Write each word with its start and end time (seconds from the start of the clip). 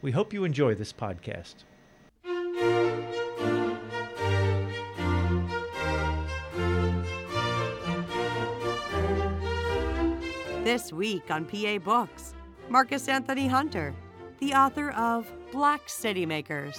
We 0.00 0.12
hope 0.12 0.32
you 0.32 0.44
enjoy 0.44 0.76
this 0.76 0.92
podcast. 0.92 1.56
This 10.64 10.92
week 10.92 11.30
on 11.30 11.46
PA 11.46 11.78
Books, 11.78 12.34
Marcus 12.68 13.08
Anthony 13.08 13.48
Hunter, 13.48 13.92
the 14.38 14.54
author 14.54 14.90
of 14.90 15.26
Black 15.50 15.86
Citymakers. 15.86 16.78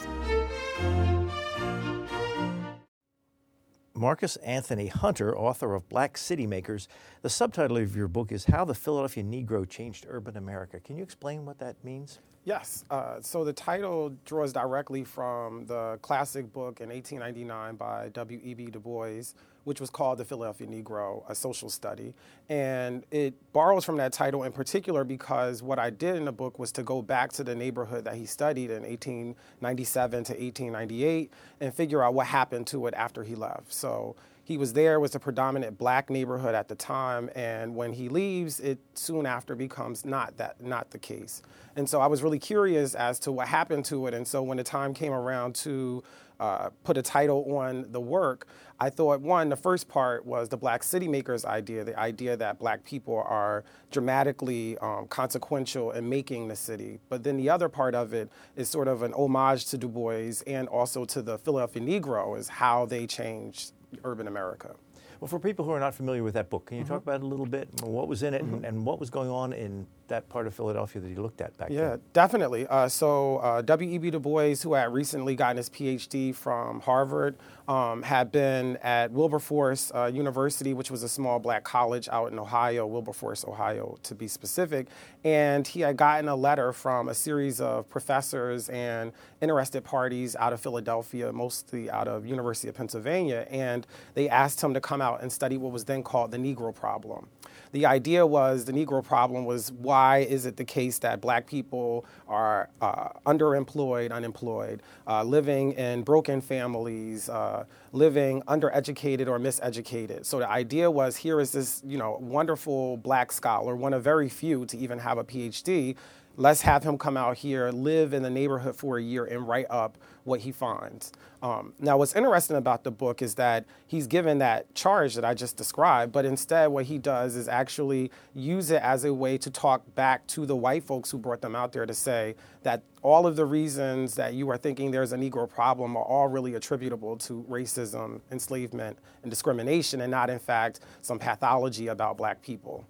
Marcus 3.99 4.38
Anthony 4.38 4.88
Hunter, 4.88 5.38
author 5.38 5.76
of 5.76 5.89
Black 5.89 6.16
Citymakers. 6.16 6.88
The 7.21 7.30
subtitle 7.30 7.76
of 7.76 7.98
your 7.98 8.08
book 8.08 8.31
is 8.31 8.45
How 8.45 8.63
the 8.63 8.73
Philadelphia 8.73 9.25
Negro 9.25 9.70
Changed 9.70 10.05
Urban 10.08 10.38
America. 10.38 10.80
Can 10.80 10.95
you 10.95 11.03
explain 11.03 11.45
what 11.45 11.59
that 11.59 11.75
means? 11.84 12.20
Yes. 12.45 12.85
Uh, 12.89 13.17
so 13.20 13.44
the 13.44 13.52
title 13.52 14.13
draws 14.23 14.53
directly 14.53 15.03
from 15.03 15.66
the 15.66 15.99
classic 16.02 16.53
book 16.53 16.80
in 16.80 16.88
1899 16.88 17.75
by 17.75 18.08
W.E.B. 18.14 18.67
Du 18.67 18.80
Bois, 18.80 19.33
which 19.64 19.80
was 19.80 19.90
called 19.90 20.18
The 20.18 20.26
Philadelphia 20.26 20.68
Negro, 20.68 21.24
a 21.30 21.36
social 21.36 21.70
study. 21.70 22.14
And 22.50 23.04
it 23.12 23.34
borrows 23.54 23.86
from 23.86 23.98
that 23.98 24.14
title 24.14 24.44
in 24.44 24.52
particular 24.52 25.04
because 25.04 25.62
what 25.62 25.80
I 25.80 25.90
did 25.90 26.16
in 26.16 26.26
the 26.26 26.32
book 26.32 26.60
was 26.60 26.72
to 26.74 26.84
go 26.84 27.02
back 27.02 27.32
to 27.34 27.44
the 27.44 27.56
neighborhood 27.56 28.06
that 28.06 28.16
he 28.16 28.26
studied 28.26 28.72
in 28.72 28.84
1897 28.84 30.24
to 30.26 30.34
1898 30.34 31.32
and 31.60 31.74
figure 31.74 32.04
out 32.04 32.14
what 32.14 32.28
happened 32.28 32.68
to 32.68 32.88
it 32.88 32.94
after 32.96 33.24
he 33.24 33.36
left. 33.36 33.74
So 33.74 34.16
he 34.50 34.58
was 34.58 34.74
there 34.74 35.00
was 35.00 35.14
a 35.14 35.20
predominant 35.20 35.78
black 35.78 36.10
neighborhood 36.10 36.56
at 36.56 36.68
the 36.68 36.74
time 36.74 37.30
and 37.36 37.76
when 37.76 37.94
he 37.94 38.10
leaves 38.10 38.60
it 38.60 38.80
soon 38.96 39.28
after 39.28 39.56
becomes 39.56 40.04
not 40.04 40.36
that 40.38 40.60
not 40.60 40.90
the 40.90 40.98
case 40.98 41.44
and 41.76 41.88
so 41.88 42.02
i 42.02 42.08
was 42.08 42.24
really 42.24 42.40
curious 42.40 42.96
as 42.96 43.20
to 43.20 43.32
what 43.32 43.48
happened 43.48 43.86
to 43.86 44.08
it 44.08 44.14
and 44.16 44.28
so 44.28 44.42
when 44.42 44.58
the 44.58 44.64
time 44.64 44.92
came 44.92 45.14
around 45.14 45.54
to 45.54 46.04
uh, 46.40 46.70
put 46.84 46.98
a 46.98 47.02
title 47.02 47.45
on 47.58 47.86
the 47.92 48.00
work 48.00 48.48
i 48.80 48.90
thought 48.90 49.22
one 49.22 49.50
the 49.50 49.56
first 49.56 49.88
part 49.88 50.26
was 50.26 50.50
the 50.50 50.58
black 50.58 50.84
city 50.84 51.08
makers 51.08 51.46
idea 51.46 51.84
the 51.84 51.98
idea 52.00 52.38
that 52.38 52.59
black 52.59 52.84
people 52.84 53.23
are 53.28 53.64
dramatically 53.92 54.78
um, 54.80 55.06
consequential 55.08 55.92
in 55.92 56.08
making 56.08 56.48
the 56.48 56.56
city 56.56 57.00
but 57.09 57.23
then 57.23 57.38
the 57.38 57.50
other 57.50 57.70
part 57.70 57.96
of 57.96 58.14
it 58.14 58.30
is 58.56 58.70
sort 58.70 58.88
of 58.88 59.04
an 59.04 59.14
homage 59.14 59.66
to 59.66 59.78
du 59.78 59.88
bois 59.88 60.42
and 60.48 60.68
also 60.70 61.06
to 61.06 61.22
the 61.22 61.38
philadelphia 61.38 61.81
negro 61.81 62.38
is 62.38 62.48
how 62.48 62.86
they 62.86 63.06
changed 63.06 63.74
urban 64.03 64.28
America. 64.28 64.76
Well, 65.20 65.28
for 65.28 65.40
people 65.40 65.66
who 65.66 65.72
are 65.72 65.80
not 65.80 65.94
familiar 65.94 66.24
with 66.24 66.34
that 66.36 66.50
book, 66.50 66.68
can 66.68 66.78
you 66.78 66.84
mm-hmm. 66.84 66.94
talk 66.94 67.03
about 67.03 67.22
it 67.22 67.24
a 67.24 67.28
little 67.28 67.46
bit? 67.46 67.70
What 67.81 68.08
was 68.08 68.24
in 68.24 68.34
it 68.34 68.44
mm-hmm. 68.44 68.56
and, 68.56 68.66
and, 68.66 68.86
what 68.86 69.00
was 69.00 69.09
going 69.09 69.30
on 69.30 69.52
in 69.52 69.86
that 70.10 70.30
part 70.30 70.46
of 70.48 70.54
Philadelphia 70.54 71.02
that 71.02 71.08
he 71.08 71.16
looked 71.16 71.42
at 71.42 71.58
back 71.58 71.70
yeah, 71.70 71.82
then? 71.82 71.90
Yeah, 71.90 71.98
definitely. 72.14 72.68
Uh, 72.68 72.88
so 72.88 73.38
uh, 73.38 73.62
W.E.B. 73.62 74.12
Du 74.12 74.20
Bois, 74.20 74.56
who 74.56 74.74
had 74.74 74.94
recently 74.94 75.36
gotten 75.36 75.58
his 75.58 75.70
PhD 75.70 76.36
from 76.36 76.82
Harvard, 76.82 77.36
um, 77.68 78.02
had 78.02 78.32
been 78.32 78.78
at 78.78 79.12
Wilberforce 79.12 79.92
uh, 79.94 80.12
University, 80.12 80.74
which 80.74 80.90
was 80.90 81.03
a 81.03 81.09
small 81.09 81.40
black 81.40 81.64
college 81.64 82.09
out 82.12 82.31
in 82.31 82.40
Ohio, 82.40 82.88
Wilberforce, 82.88 83.46
Ohio, 83.46 83.98
to 84.03 84.16
be 84.16 84.28
specific. 84.28 84.88
And 85.24 85.68
he 85.68 85.81
had 85.81 85.96
gotten 85.96 86.28
a 86.28 86.36
letter 86.36 86.74
from 86.74 87.09
a 87.09 87.14
series 87.14 87.62
of 87.62 87.88
professors 87.90 88.69
and 88.69 89.12
interested 89.40 89.84
parties 89.84 90.36
out 90.36 90.52
of 90.52 90.59
Philadelphia, 90.59 91.31
mostly 91.31 91.90
out 91.92 92.08
of 92.08 92.25
University 92.25 92.68
of 92.69 92.75
Pennsylvania, 92.75 93.48
and 93.50 93.86
they 94.16 94.28
asked 94.28 94.62
him 94.62 94.74
to 94.74 94.81
come 94.81 95.02
out 95.02 95.22
and 95.22 95.31
study 95.31 95.58
what 95.58 95.72
was 95.72 95.86
then 95.86 96.02
called 96.02 96.31
the 96.31 96.38
Negro 96.38 96.74
problem 96.74 97.28
the 97.72 97.85
idea 97.85 98.25
was 98.25 98.66
the 98.66 98.72
Negro 98.72 99.03
problem 99.03 99.46
was 99.46 99.72
why 99.72 100.19
is 100.19 100.46
it 100.46 100.57
the 100.57 100.66
case 100.66 101.00
that 101.00 101.22
black 101.22 101.46
people 101.47 102.06
are 102.28 102.69
uh, 102.81 103.09
underemployed, 103.25 104.12
unemployed, 104.12 104.81
uh, 105.07 105.24
living 105.24 105.74
in 105.74 106.03
broken 106.03 106.41
families, 106.41 107.30
uh, 107.30 107.66
living 107.91 108.41
undereducated 108.44 109.28
or 109.28 109.40
miseducated. 109.40 110.25
So 110.25 110.40
the 110.40 110.50
idea 110.50 110.90
was 110.90 111.18
here 111.18 111.40
is 111.40 111.52
this, 111.52 111.81
you 111.85 111.97
know, 111.97 112.18
wonderful 112.19 112.97
black 112.97 113.31
scholar, 113.31 113.75
one 113.75 113.94
of 113.94 114.03
very 114.03 114.30
few 114.30 114.66
to 114.66 114.78
even 114.78 115.00
have 115.00 115.18
a 115.18 115.24
PhD. 115.24 115.96
Let's 116.38 116.62
have 116.62 116.84
him 116.84 116.97
come 116.97 117.18
out 117.18 117.38
here, 117.38 117.69
live 117.69 118.13
in 118.13 118.24
the 118.24 118.30
neighborhood 118.30 118.75
for 118.75 118.97
a 118.97 119.01
year, 119.01 119.25
and 119.25 119.47
write 119.47 119.66
up 119.69 119.97
what 120.29 120.41
he 120.41 120.51
finds. 120.51 121.12
Um, 121.41 121.73
now, 121.79 121.97
what's 121.97 122.16
interesting 122.16 122.56
about 122.56 122.84
the 122.84 122.91
book 122.91 123.22
is 123.22 123.35
that 123.35 123.66
he's 123.88 124.07
given 124.07 124.38
that 124.40 124.73
charge 124.75 125.16
that 125.16 125.25
I 125.25 125.34
just 125.34 125.57
described, 125.57 126.12
but 126.12 126.23
instead, 126.25 126.67
what 126.67 126.85
he 126.85 126.97
does 126.97 127.35
is 127.35 127.47
actually 127.47 128.12
use 128.35 128.72
it 128.72 128.81
as 128.81 129.03
a 129.06 129.13
way 129.13 129.38
to 129.39 129.50
talk 129.50 129.84
back 129.95 130.25
to 130.28 130.45
the 130.45 130.56
white 130.56 130.84
folks 130.84 131.09
who 131.12 131.18
brought 131.18 131.41
them 131.41 131.56
out 131.56 131.73
there 131.73 131.85
to 131.85 131.94
say 131.94 132.35
that 132.63 132.84
all 133.01 133.25
of 133.25 133.35
the 133.35 133.45
reasons 133.45 134.16
that 134.16 134.34
you 134.34 134.50
are 134.50 134.57
thinking 134.57 134.91
there's 134.91 135.13
a 135.13 135.18
Negro 135.18 135.50
problem 135.50 135.97
are 135.97 136.03
all 136.03 136.28
really 136.28 136.56
attributable 136.56 137.18
to 137.18 137.45
racism, 137.50 138.22
enslavement, 138.31 139.00
and 139.23 139.31
discrimination, 139.31 140.01
and 140.01 140.12
not, 140.12 140.29
in 140.29 140.39
fact, 140.39 140.81
some 141.01 141.18
pathology 141.18 141.88
about 141.88 142.18
black 142.18 142.41
people. 142.41 142.85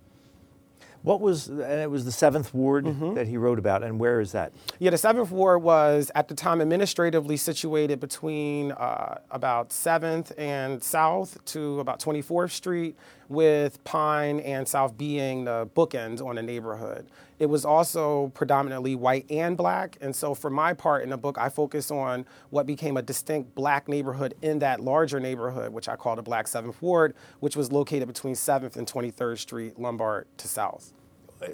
What 1.01 1.21
was, 1.21 1.47
and 1.47 1.61
it 1.61 1.89
was 1.89 2.05
the 2.05 2.11
Seventh 2.11 2.53
Ward 2.53 2.85
mm-hmm. 2.85 3.13
that 3.13 3.27
he 3.27 3.37
wrote 3.37 3.57
about, 3.57 3.83
and 3.83 3.99
where 3.99 4.19
is 4.19 4.33
that? 4.33 4.51
Yeah, 4.79 4.89
the 4.89 4.97
Seventh 4.97 5.31
Ward 5.31 5.63
was 5.63 6.11
at 6.13 6.27
the 6.27 6.35
time 6.35 6.61
administratively 6.61 7.37
situated 7.37 7.99
between 7.99 8.73
uh, 8.73 9.19
about 9.31 9.71
Seventh 9.71 10.31
and 10.37 10.83
South 10.83 11.37
to 11.45 11.79
about 11.79 11.99
24th 11.99 12.51
Street, 12.51 12.97
with 13.29 13.81
Pine 13.83 14.39
and 14.41 14.67
South 14.67 14.97
being 14.97 15.45
the 15.45 15.69
bookends 15.75 16.23
on 16.25 16.35
the 16.35 16.41
neighborhood. 16.41 17.07
It 17.37 17.45
was 17.45 17.63
also 17.63 18.31
predominantly 18.33 18.95
white 18.95 19.25
and 19.29 19.55
black, 19.55 19.97
and 20.01 20.13
so 20.13 20.33
for 20.33 20.49
my 20.49 20.73
part 20.73 21.03
in 21.03 21.09
the 21.09 21.17
book, 21.17 21.37
I 21.37 21.47
focus 21.47 21.89
on 21.89 22.25
what 22.49 22.65
became 22.65 22.97
a 22.97 23.01
distinct 23.01 23.55
black 23.55 23.87
neighborhood 23.87 24.33
in 24.41 24.59
that 24.59 24.81
larger 24.81 25.19
neighborhood, 25.19 25.71
which 25.71 25.87
I 25.87 25.95
call 25.95 26.17
the 26.17 26.21
Black 26.21 26.47
Seventh 26.47 26.81
Ward, 26.81 27.13
which 27.39 27.55
was 27.55 27.71
located 27.71 28.07
between 28.07 28.33
7th 28.33 28.75
and 28.75 28.85
23rd 28.85 29.37
Street, 29.37 29.79
Lombard 29.79 30.27
to 30.37 30.47
South. 30.47 30.91
Uh, 31.41 31.47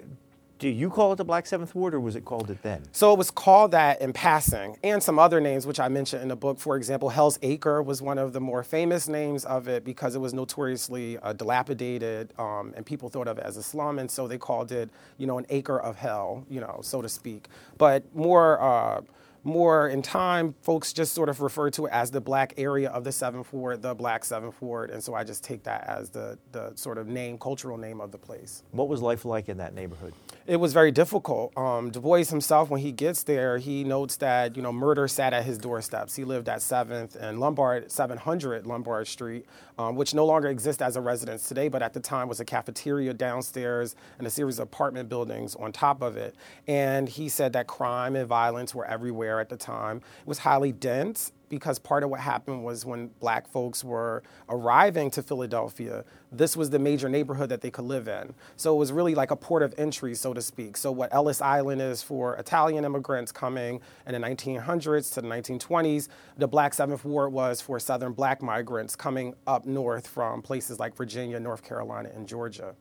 Do 0.58 0.70
you 0.70 0.90
call 0.90 1.12
it 1.12 1.18
the 1.18 1.26
Black 1.26 1.46
Seventh 1.46 1.76
Ward, 1.76 1.94
or 1.94 2.00
was 2.00 2.16
it 2.16 2.24
called 2.24 2.50
it 2.50 2.62
then? 2.62 2.82
So 2.94 3.12
it 3.12 3.18
was 3.18 3.30
called 3.30 3.72
that 3.72 4.02
in 4.02 4.14
passing, 4.14 4.78
and 4.84 5.04
some 5.04 5.20
other 5.20 5.42
names 5.42 5.68
which 5.68 5.82
I 5.82 5.90
mentioned 5.90 6.22
in 6.22 6.30
the 6.30 6.36
book. 6.38 6.60
For 6.60 6.78
example, 6.78 7.10
Hell's 7.10 7.38
Acre 7.42 7.84
was 7.84 8.02
one 8.02 8.18
of 8.18 8.32
the 8.32 8.40
more 8.40 8.64
famous 8.64 9.10
names 9.10 9.44
of 9.44 9.68
it 9.68 9.84
because 9.84 10.16
it 10.16 10.20
was 10.20 10.34
notoriously 10.34 11.18
uh, 11.18 11.34
dilapidated, 11.34 12.34
um, 12.40 12.74
and 12.78 12.86
people 12.86 13.10
thought 13.10 13.28
of 13.28 13.38
it 13.38 13.44
as 13.44 13.58
a 13.58 13.64
slum, 13.64 14.00
and 14.00 14.10
so 14.10 14.30
they 14.30 14.38
called 14.38 14.72
it, 14.72 14.90
you 15.18 15.28
know, 15.28 15.38
an 15.38 15.46
acre 15.50 15.78
of 15.78 15.98
hell, 15.98 16.46
you 16.50 16.62
know, 16.62 16.80
so 16.82 17.02
to 17.02 17.10
speak. 17.10 17.50
But 17.78 18.04
more. 18.16 18.62
Uh, 18.62 19.02
more 19.46 19.88
in 19.88 20.02
time, 20.02 20.56
folks 20.62 20.92
just 20.92 21.14
sort 21.14 21.30
of 21.30 21.40
refer 21.40 21.70
to 21.70 21.86
it 21.86 21.92
as 21.94 22.10
the 22.10 22.20
black 22.20 22.54
area 22.58 22.90
of 22.90 23.04
the 23.04 23.12
Seventh 23.12 23.54
Ward, 23.54 23.82
the 23.82 23.94
Black 23.94 24.26
Seventh 24.26 24.60
Ward, 24.62 24.90
and 24.90 25.04
so 25.04 25.14
I 25.14 25.24
just 25.24 25.44
take 25.44 25.64
that 25.64 25.86
as 25.88 26.10
the, 26.10 26.38
the 26.52 26.74
sort 26.76 26.98
of 26.98 27.08
name, 27.08 27.38
cultural 27.38 27.78
name 27.78 28.02
of 28.02 28.12
the 28.12 28.18
place. 28.18 28.64
What 28.72 28.90
was 28.90 29.02
life 29.02 29.24
like 29.24 29.48
in 29.48 29.58
that 29.58 29.76
neighborhood? 29.76 30.14
It 30.48 30.58
was 30.58 30.74
very 30.74 30.92
difficult. 30.92 31.56
Um, 31.58 31.92
du 31.92 32.00
Bois 32.00 32.26
himself, 32.26 32.70
when 32.70 32.82
he 32.82 32.92
gets 32.92 33.24
there, 33.24 33.58
he 33.60 33.84
notes 33.84 34.18
that 34.18 34.56
you 34.56 34.64
know 34.64 34.74
murder 34.74 35.08
sat 35.08 35.34
at 35.34 35.46
his 35.46 35.58
doorsteps. 35.58 36.16
He 36.16 36.24
lived 36.24 36.50
at 36.50 36.62
Seventh 36.62 37.16
and 37.16 37.40
Lombard, 37.40 37.92
700 37.92 38.66
Lombard 38.66 39.08
Street, 39.08 39.46
um, 39.78 39.96
which 39.96 40.14
no 40.14 40.26
longer 40.26 40.48
exists 40.50 40.82
as 40.82 40.96
a 40.96 41.02
residence 41.02 41.48
today, 41.48 41.68
but 41.68 41.82
at 41.82 41.94
the 41.94 42.00
time 42.00 42.28
was 42.28 42.40
a 42.40 42.46
cafeteria 42.46 43.14
downstairs 43.14 43.96
and 44.18 44.26
a 44.26 44.30
series 44.30 44.60
of 44.60 44.64
apartment 44.64 45.10
buildings 45.10 45.56
on 45.56 45.72
top 45.72 46.02
of 46.02 46.18
it. 46.18 46.36
And 46.68 47.10
he 47.10 47.30
said 47.30 47.54
that 47.54 47.68
crime 47.68 48.16
and 48.16 48.28
violence 48.28 48.74
were 48.74 48.86
everywhere 48.86 49.35
there 49.36 49.42
at 49.42 49.50
the 49.50 49.58
time. 49.58 49.98
It 49.98 50.28
was 50.28 50.40
highly 50.40 50.72
dense 50.72 51.32
because 51.48 51.78
part 51.78 52.04
of 52.04 52.10
what 52.10 52.20
happened 52.22 52.64
was 52.64 52.86
when 52.86 53.08
black 53.20 53.48
folks 53.48 53.84
were 53.84 54.24
arriving 54.50 55.12
to 55.12 55.22
Philadelphia, 55.22 56.04
this 56.32 56.58
was 56.58 56.72
the 56.72 56.80
major 56.80 57.08
neighborhood 57.08 57.50
that 57.50 57.62
they 57.62 57.70
could 57.70 57.86
live 57.86 58.08
in. 58.08 58.34
So 58.56 58.74
it 58.74 58.80
was 58.80 58.92
really 58.92 59.14
like 59.14 59.32
a 59.32 59.36
port 59.36 59.62
of 59.62 59.74
entry, 59.78 60.16
so 60.16 60.34
to 60.34 60.42
speak. 60.42 60.76
So, 60.76 60.92
what 60.92 61.14
Ellis 61.14 61.42
Island 61.42 61.82
is 61.82 62.02
for 62.02 62.36
Italian 62.38 62.84
immigrants 62.84 63.32
coming 63.32 63.80
in 64.08 64.14
the 64.14 64.28
1900s 64.28 65.14
to 65.14 65.22
the 65.22 65.28
1920s, 65.28 66.08
the 66.38 66.48
Black 66.48 66.74
Seventh 66.74 67.06
Ward 67.06 67.32
was 67.32 67.62
for 67.62 67.80
Southern 67.80 68.14
black 68.14 68.42
migrants 68.42 68.96
coming 68.96 69.36
up 69.46 69.66
north 69.66 70.08
from 70.08 70.42
places 70.42 70.80
like 70.80 70.96
Virginia, 70.96 71.40
North 71.40 71.64
Carolina, 71.64 72.10
and 72.16 72.28
Georgia. 72.28 72.74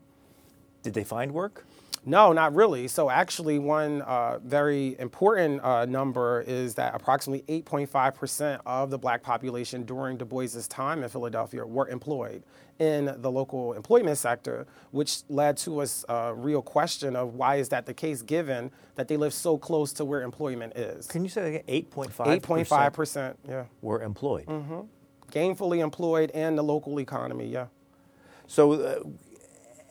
Did 0.83 0.95
they 0.95 1.05
find 1.05 1.33
work? 1.33 1.67
No, 2.06 2.33
not 2.33 2.55
really. 2.55 2.87
So, 2.89 3.09
actually, 3.09 3.59
one 3.59 4.03
uh, 4.03 4.39
very 4.45 4.97
important 4.99 5.65
uh, 5.65 5.87
number 5.87 6.45
is 6.47 6.75
that 6.75 6.95
approximately 6.95 7.62
8.5% 7.62 8.61
of 8.67 8.91
the 8.91 8.99
black 8.99 9.23
population 9.23 9.85
during 9.85 10.19
Du 10.19 10.25
Bois's 10.25 10.69
time 10.69 11.03
in 11.03 11.09
Philadelphia 11.09 11.65
were 11.65 11.89
employed 11.89 12.43
in 12.79 13.15
the 13.19 13.31
local 13.31 13.73
employment 13.73 14.19
sector, 14.19 14.67
which 14.91 15.23
led 15.29 15.56
to 15.56 15.83
a 15.83 15.87
uh, 16.09 16.33
real 16.33 16.61
question 16.61 17.17
of 17.17 17.35
why 17.35 17.56
is 17.56 17.69
that 17.71 17.87
the 17.87 17.95
case 17.95 18.21
given 18.21 18.71
that 18.97 19.09
they 19.09 19.17
live 19.17 19.33
so 19.33 19.56
close 19.56 19.93
to 19.93 20.05
where 20.05 20.23
employment 20.23 20.77
is. 20.77 21.06
Can 21.06 21.23
you 21.23 21.31
say 21.31 21.43
that 21.43 21.49
again? 21.49 21.85
8.5%? 21.85 22.41
8.5%, 22.41 23.35
yeah. 23.49 23.65
Were 23.81 24.03
employed. 24.03 24.47
Mm-hmm. 24.47 24.81
Gainfully 25.31 25.83
employed 25.83 26.31
in 26.31 26.56
the 26.56 26.62
local 26.62 27.01
economy, 27.01 27.47
yeah. 27.47 27.67
So, 28.47 28.73
uh, 28.73 29.01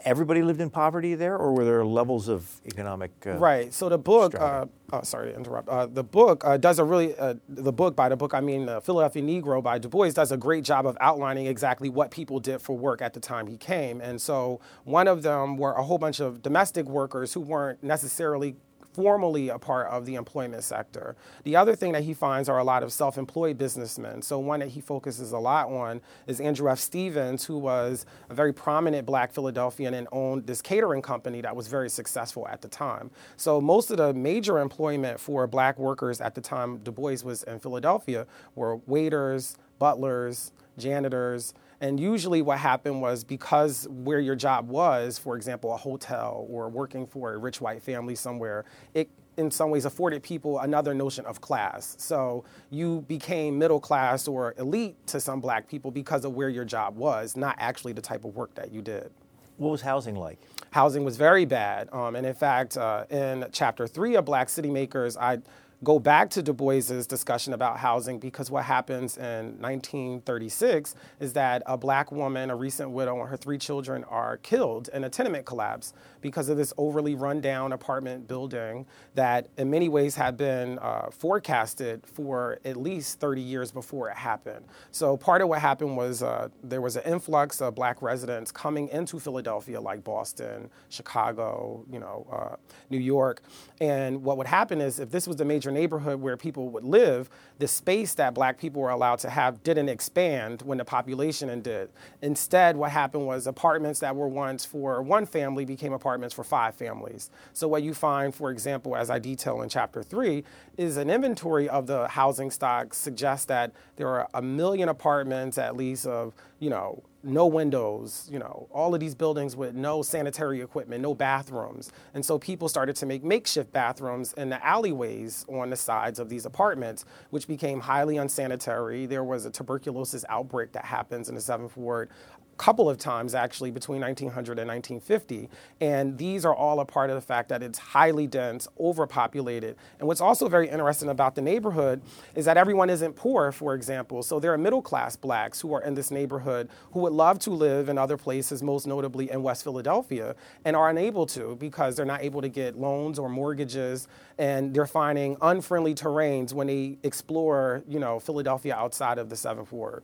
everybody 0.06 0.42
lived 0.42 0.62
in 0.62 0.70
poverty 0.70 1.16
there, 1.16 1.38
or 1.38 1.54
were 1.54 1.66
there 1.66 1.86
levels 1.86 2.28
of 2.28 2.50
economic? 2.66 3.12
Uh, 3.26 3.38
right. 3.38 3.74
So 3.74 3.90
the 3.90 3.98
book, 3.98 4.36
uh, 4.36 4.66
oh, 4.92 5.02
sorry 5.04 5.32
to 5.32 5.36
interrupt. 5.36 5.70
Uh, 5.70 5.86
the 5.86 6.04
book 6.04 6.44
uh, 6.46 6.58
does 6.58 6.80
a 6.80 6.84
really, 6.84 7.16
uh, 7.18 7.36
the 7.50 7.74
book 7.74 7.96
by 7.96 8.10
the 8.10 8.16
book 8.16 8.34
I 8.34 8.42
mean, 8.42 8.68
Philadelphia 8.82 9.24
Negro 9.24 9.62
by 9.62 9.78
Du 9.78 9.90
Bois 9.90 10.12
does 10.12 10.32
a 10.32 10.38
great 10.38 10.64
job 10.64 10.86
of 10.86 10.98
outlining 11.02 11.48
exactly 11.48 11.90
what 11.90 12.12
people 12.12 12.40
did 12.40 12.62
for 12.62 12.78
work 12.78 13.02
at 13.02 13.14
the 13.14 13.20
time 13.20 13.48
he 13.48 13.58
came. 13.58 14.02
And 14.02 14.22
so 14.22 14.60
one 14.84 15.08
of 15.08 15.24
them 15.24 15.58
were 15.58 15.74
a 15.74 15.84
whole 15.84 15.98
bunch 15.98 16.20
of 16.20 16.42
domestic 16.42 16.86
workers 16.86 17.34
who 17.34 17.42
weren't 17.42 17.84
necessarily 17.84 18.56
formally 18.94 19.50
a 19.50 19.58
part 19.60 19.88
of 19.88 20.06
the 20.06 20.16
employment 20.16 20.64
sector. 20.64 21.16
The 21.44 21.56
other 21.56 21.76
thing 21.76 21.92
that 21.94 22.04
he 22.04 22.14
finds 22.14 22.50
are 22.50 22.60
a 22.60 22.64
lot 22.64 22.84
of 22.84 22.94
self 22.94 23.18
employed 23.18 23.58
businessmen. 23.58 24.22
So, 24.22 24.40
one 24.40 24.60
that 24.60 24.70
he 24.70 24.82
focuses 24.82 25.32
a 25.32 25.40
lot 25.40 25.70
on 25.70 26.02
is 26.28 26.40
Andrew 26.40 26.70
F. 26.70 26.80
Stevens, 26.80 27.46
who 27.46 27.58
was 27.58 28.06
a 28.30 28.34
very 28.34 28.54
prominent 28.54 29.06
black 29.06 29.34
Philadelphian 29.34 29.94
and 29.94 30.08
owned 30.12 30.48
this 30.48 30.62
catering 30.62 31.02
company 31.02 31.42
that 31.42 31.56
was 31.56 31.68
very 31.68 31.90
successful 31.90 32.48
at 32.48 32.62
the 32.62 32.68
time. 32.68 33.12
So, 33.38 33.60
most 33.60 33.92
of 33.92 33.98
the 33.98 34.14
major 34.14 34.60
employment 34.60 35.20
for 35.20 35.48
black 35.48 35.78
workers 35.78 36.22
at 36.22 36.36
the 36.36 36.42
time 36.42 36.78
Du 36.78 36.92
Bois 36.92 37.18
was 37.24 37.44
in 37.44 37.60
Philadelphia 37.60 38.28
were 38.56 38.78
waiters, 38.88 39.58
butlers, 39.80 40.52
janitors, 40.78 41.54
and 41.84 42.00
usually, 42.00 42.42
what 42.42 42.60
happened 42.60 43.02
was 43.02 43.26
because 43.26 43.90
where 43.90 44.22
your 44.22 44.36
job 44.36 44.70
was, 44.70 45.20
for 45.20 45.36
example, 45.36 45.74
a 45.74 45.76
hotel 45.76 46.48
or 46.50 46.70
working 46.70 47.06
for 47.06 47.34
a 47.34 47.38
rich 47.38 47.60
white 47.60 47.84
family 47.84 48.16
somewhere, 48.16 48.64
it 48.94 49.10
in 49.36 49.52
some 49.52 49.70
ways 49.70 49.84
afforded 49.84 50.24
people 50.24 50.60
another 50.60 50.94
notion 50.94 51.26
of 51.26 51.42
class. 51.42 51.96
So 52.00 52.46
you 52.70 53.04
became 53.10 53.60
middle 53.60 53.82
class 53.82 54.30
or 54.30 54.56
elite 54.58 54.96
to 55.08 55.20
some 55.20 55.42
black 55.42 55.68
people 55.68 55.92
because 55.92 56.24
of 56.24 56.34
where 56.36 56.48
your 56.48 56.64
job 56.64 56.96
was, 56.96 57.36
not 57.36 57.58
actually 57.60 57.92
the 57.92 58.02
type 58.02 58.24
of 58.24 58.34
work 58.34 58.56
that 58.56 58.72
you 58.72 58.82
did. 58.82 59.12
What 59.58 59.72
was 59.72 59.82
housing 59.82 60.16
like? 60.16 60.40
Housing 60.72 61.04
was 61.04 61.18
very 61.18 61.44
bad. 61.44 61.90
Um, 61.92 62.16
and 62.16 62.26
in 62.26 62.34
fact, 62.34 62.78
uh, 62.78 63.04
in 63.10 63.46
chapter 63.52 63.88
three 63.88 64.16
of 64.16 64.24
Black 64.24 64.48
Citymakers, 64.48 65.18
I 65.20 65.40
go 65.84 66.00
back 66.00 66.30
to 66.30 66.42
Du 66.42 66.54
Bois's 66.54 67.06
discussion 67.06 67.54
about 67.54 67.78
housing 67.78 68.18
because 68.18 68.50
what 68.50 68.64
happens 68.64 69.18
in 69.18 69.60
1936 69.60 70.96
is 71.20 71.34
that 71.34 71.62
a 71.66 71.78
black 71.78 72.12
woman, 72.12 72.50
a 72.50 72.56
recent 72.56 72.92
widow, 72.92 73.20
and 73.20 73.30
her 73.30 73.36
three 73.36 73.58
children 73.58 74.04
are 74.06 74.38
killed 74.38 74.90
in 74.94 75.04
a 75.04 75.10
tenement 75.10 75.46
collapse 75.46 75.94
because 76.22 76.48
of 76.48 76.58
this 76.58 76.74
overly 76.78 77.16
rundown 77.16 77.74
apartment 77.74 78.28
building 78.28 78.86
that, 79.16 79.50
in 79.58 79.70
many 79.70 79.90
ways, 79.90 80.16
had 80.16 80.38
been 80.38 80.80
uh, 80.80 81.10
forecasted 81.12 82.06
for 82.08 82.60
at 82.64 82.78
least 82.78 83.20
30 83.20 83.42
years 83.42 83.72
before 83.72 84.10
it 84.10 84.16
happened. 84.16 84.66
So, 84.92 85.18
part 85.18 85.42
of 85.42 85.50
what 85.50 85.60
happened 85.60 85.98
was 85.98 86.24
uh, 86.24 86.48
there 86.64 86.82
was 86.82 86.96
an 86.96 87.04
influx 87.04 87.62
of 87.62 87.76
black 87.76 88.02
residents 88.02 88.52
coming 88.52 88.88
into 88.90 89.20
Philadelphia, 89.20 89.82
like 89.82 90.04
Boston, 90.04 90.70
Chicago, 90.90 91.84
you 91.92 92.00
know, 92.00 92.26
uh, 92.32 92.56
New 92.90 93.00
York. 93.00 93.42
And 93.82 94.24
what 94.24 94.38
would 94.38 94.48
happen 94.48 94.80
is 94.80 95.00
if 95.00 95.12
this 95.12 95.28
was 95.28 95.42
a 95.42 95.46
major 95.46 95.73
neighborhood 95.74 96.22
where 96.22 96.38
people 96.38 96.70
would 96.70 96.84
live, 96.84 97.30
the 97.60 97.68
space 97.68 98.14
that 98.16 98.34
black 98.34 98.58
people 98.58 98.82
were 98.82 98.90
allowed 98.90 99.20
to 99.20 99.30
have 99.30 99.64
didn't 99.64 99.90
expand 99.90 100.62
when 100.62 100.78
the 100.78 100.86
population 100.86 101.62
did. 101.62 101.90
Instead, 102.22 102.78
what 102.78 102.92
happened 102.92 103.26
was 103.26 103.48
apartments 103.48 104.00
that 104.00 104.16
were 104.16 104.28
once 104.28 104.66
for 104.66 105.02
one 105.02 105.26
family 105.26 105.66
became 105.66 105.94
apartments 105.94 106.34
for 106.34 106.44
five 106.44 106.76
families. 106.76 107.30
So, 107.54 107.68
what 107.68 107.84
you 107.84 107.94
find, 107.94 108.34
for 108.34 108.52
example, 108.52 108.96
as 108.96 109.10
I 109.10 109.20
detail 109.20 109.62
in 109.62 109.70
chapter 109.70 110.04
three, 110.04 110.44
is 110.78 110.98
an 110.98 111.10
inventory 111.10 111.70
of 111.70 111.88
the 111.88 112.08
housing 112.08 112.52
stock 112.52 112.94
suggests 112.94 113.46
that 113.46 113.72
there 113.96 114.08
are 114.08 114.28
a 114.34 114.42
million 114.42 114.90
apartments 114.90 115.58
at 115.58 115.76
least 115.76 116.06
of, 116.06 116.34
you 116.64 116.70
know, 116.70 117.04
no 117.24 117.46
windows, 117.46 118.30
you 118.32 118.40
know, 118.40 118.70
all 118.72 118.94
of 118.94 119.02
these 119.02 119.14
buildings 119.14 119.54
with 119.54 119.76
no 119.76 120.02
sanitary 120.02 120.62
equipment, 120.62 121.02
no 121.02 121.14
bathrooms. 121.14 121.92
And 122.14 122.26
so 122.26 122.40
people 122.40 122.70
started 122.70 122.96
to 122.98 123.06
make 123.06 123.22
makeshift 123.22 123.74
bathrooms 123.74 124.32
in 124.34 124.48
the 124.48 124.66
alleyways 124.66 125.46
on 125.50 125.70
the 125.70 125.76
sides 125.76 126.20
of 126.20 126.30
these 126.30 126.46
apartments, 126.46 127.04
which 127.32 127.50
became 127.50 127.82
highly 127.82 128.16
unsanitary. 128.16 129.06
There 129.06 129.26
was 129.26 129.46
a 129.46 129.50
tuberculosis 129.50 130.24
outbreak 130.30 130.72
that 130.72 130.86
happens 130.86 131.28
in 131.28 131.36
the 131.36 131.42
Seventh 131.42 131.76
Ward 131.76 132.10
couple 132.58 132.90
of 132.90 132.98
times 132.98 133.36
actually 133.36 133.72
between 133.72 134.02
1900 134.02 134.60
and 134.60 134.68
1950. 134.68 135.50
And 135.82 136.18
these 136.18 136.46
are 136.46 136.54
all 136.54 136.80
a 136.80 136.86
part 136.86 137.10
of 137.10 137.16
the 137.16 137.22
fact 137.22 137.50
that 137.50 137.64
it's 137.64 137.80
highly 137.80 138.28
dense, 138.28 138.68
overpopulated. 138.80 139.76
And 140.00 140.08
what's 140.08 140.22
also 140.22 140.48
very 140.48 140.70
interesting 140.70 141.10
about 141.10 141.36
the 141.36 141.42
neighborhood 141.42 142.02
is 142.36 142.46
that 142.46 142.58
everyone 142.58 142.90
isn't 142.90 143.16
poor, 143.16 143.52
for 143.52 143.74
example. 143.74 144.24
So 144.24 144.40
there 144.40 144.54
are 144.54 144.58
middle 144.58 144.82
class 144.82 145.16
blacks 145.16 145.62
who 145.62 145.74
are 145.74 145.82
in 145.82 145.96
this 145.96 146.12
neighborhood 146.12 146.70
who 146.92 147.00
would 147.02 147.14
love 147.14 147.40
to 147.40 147.52
live 147.52 147.90
in 147.90 147.98
other 147.98 148.18
places, 148.18 148.62
most 148.64 148.88
notably 148.88 149.32
in 149.32 149.44
West 149.44 149.64
Philadelphia, 149.64 150.36
and 150.66 150.76
are 150.76 150.90
unable 150.90 151.26
to 151.28 151.56
because 151.56 151.96
they're 151.96 152.06
not 152.06 152.24
able 152.24 152.42
to 152.42 152.50
get 152.50 152.78
loans 152.78 153.20
or 153.20 153.30
mortgages 153.30 154.08
and 154.38 154.74
they're 154.74 154.88
finding 154.88 155.38
unfriendly 155.42 155.96
terrains 155.96 156.54
when 156.54 156.68
they 156.68 156.98
explore, 157.04 157.84
you 157.88 158.00
know, 158.00 158.20
Philadelphia 158.20 158.76
outside 158.76 159.18
of 159.18 159.30
the 159.30 159.36
Seventh 159.36 159.72
Ward. 159.72 160.04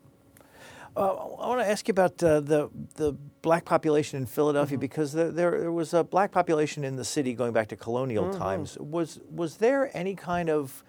Uh, 0.95 1.13
I 1.13 1.47
want 1.47 1.61
to 1.61 1.67
ask 1.67 1.87
you 1.87 1.91
about 1.91 2.21
uh, 2.23 2.39
the 2.39 2.69
the 2.95 3.13
black 3.41 3.65
population 3.65 4.17
in 4.17 4.25
Philadelphia 4.25 4.75
mm-hmm. 4.75 4.81
because 4.81 5.13
there, 5.13 5.31
there, 5.31 5.71
was 5.71 5.93
a 5.93 6.03
black 6.03 6.31
population 6.31 6.83
in 6.83 6.95
the 6.95 7.05
city 7.05 7.33
going 7.33 7.53
back 7.53 7.67
to 7.69 7.75
colonial 7.75 8.25
mm-hmm. 8.25 8.39
times. 8.39 8.77
Was 8.79 9.19
was 9.29 9.57
there 9.57 9.95
any 9.95 10.15
kind 10.15 10.49
of 10.49 10.83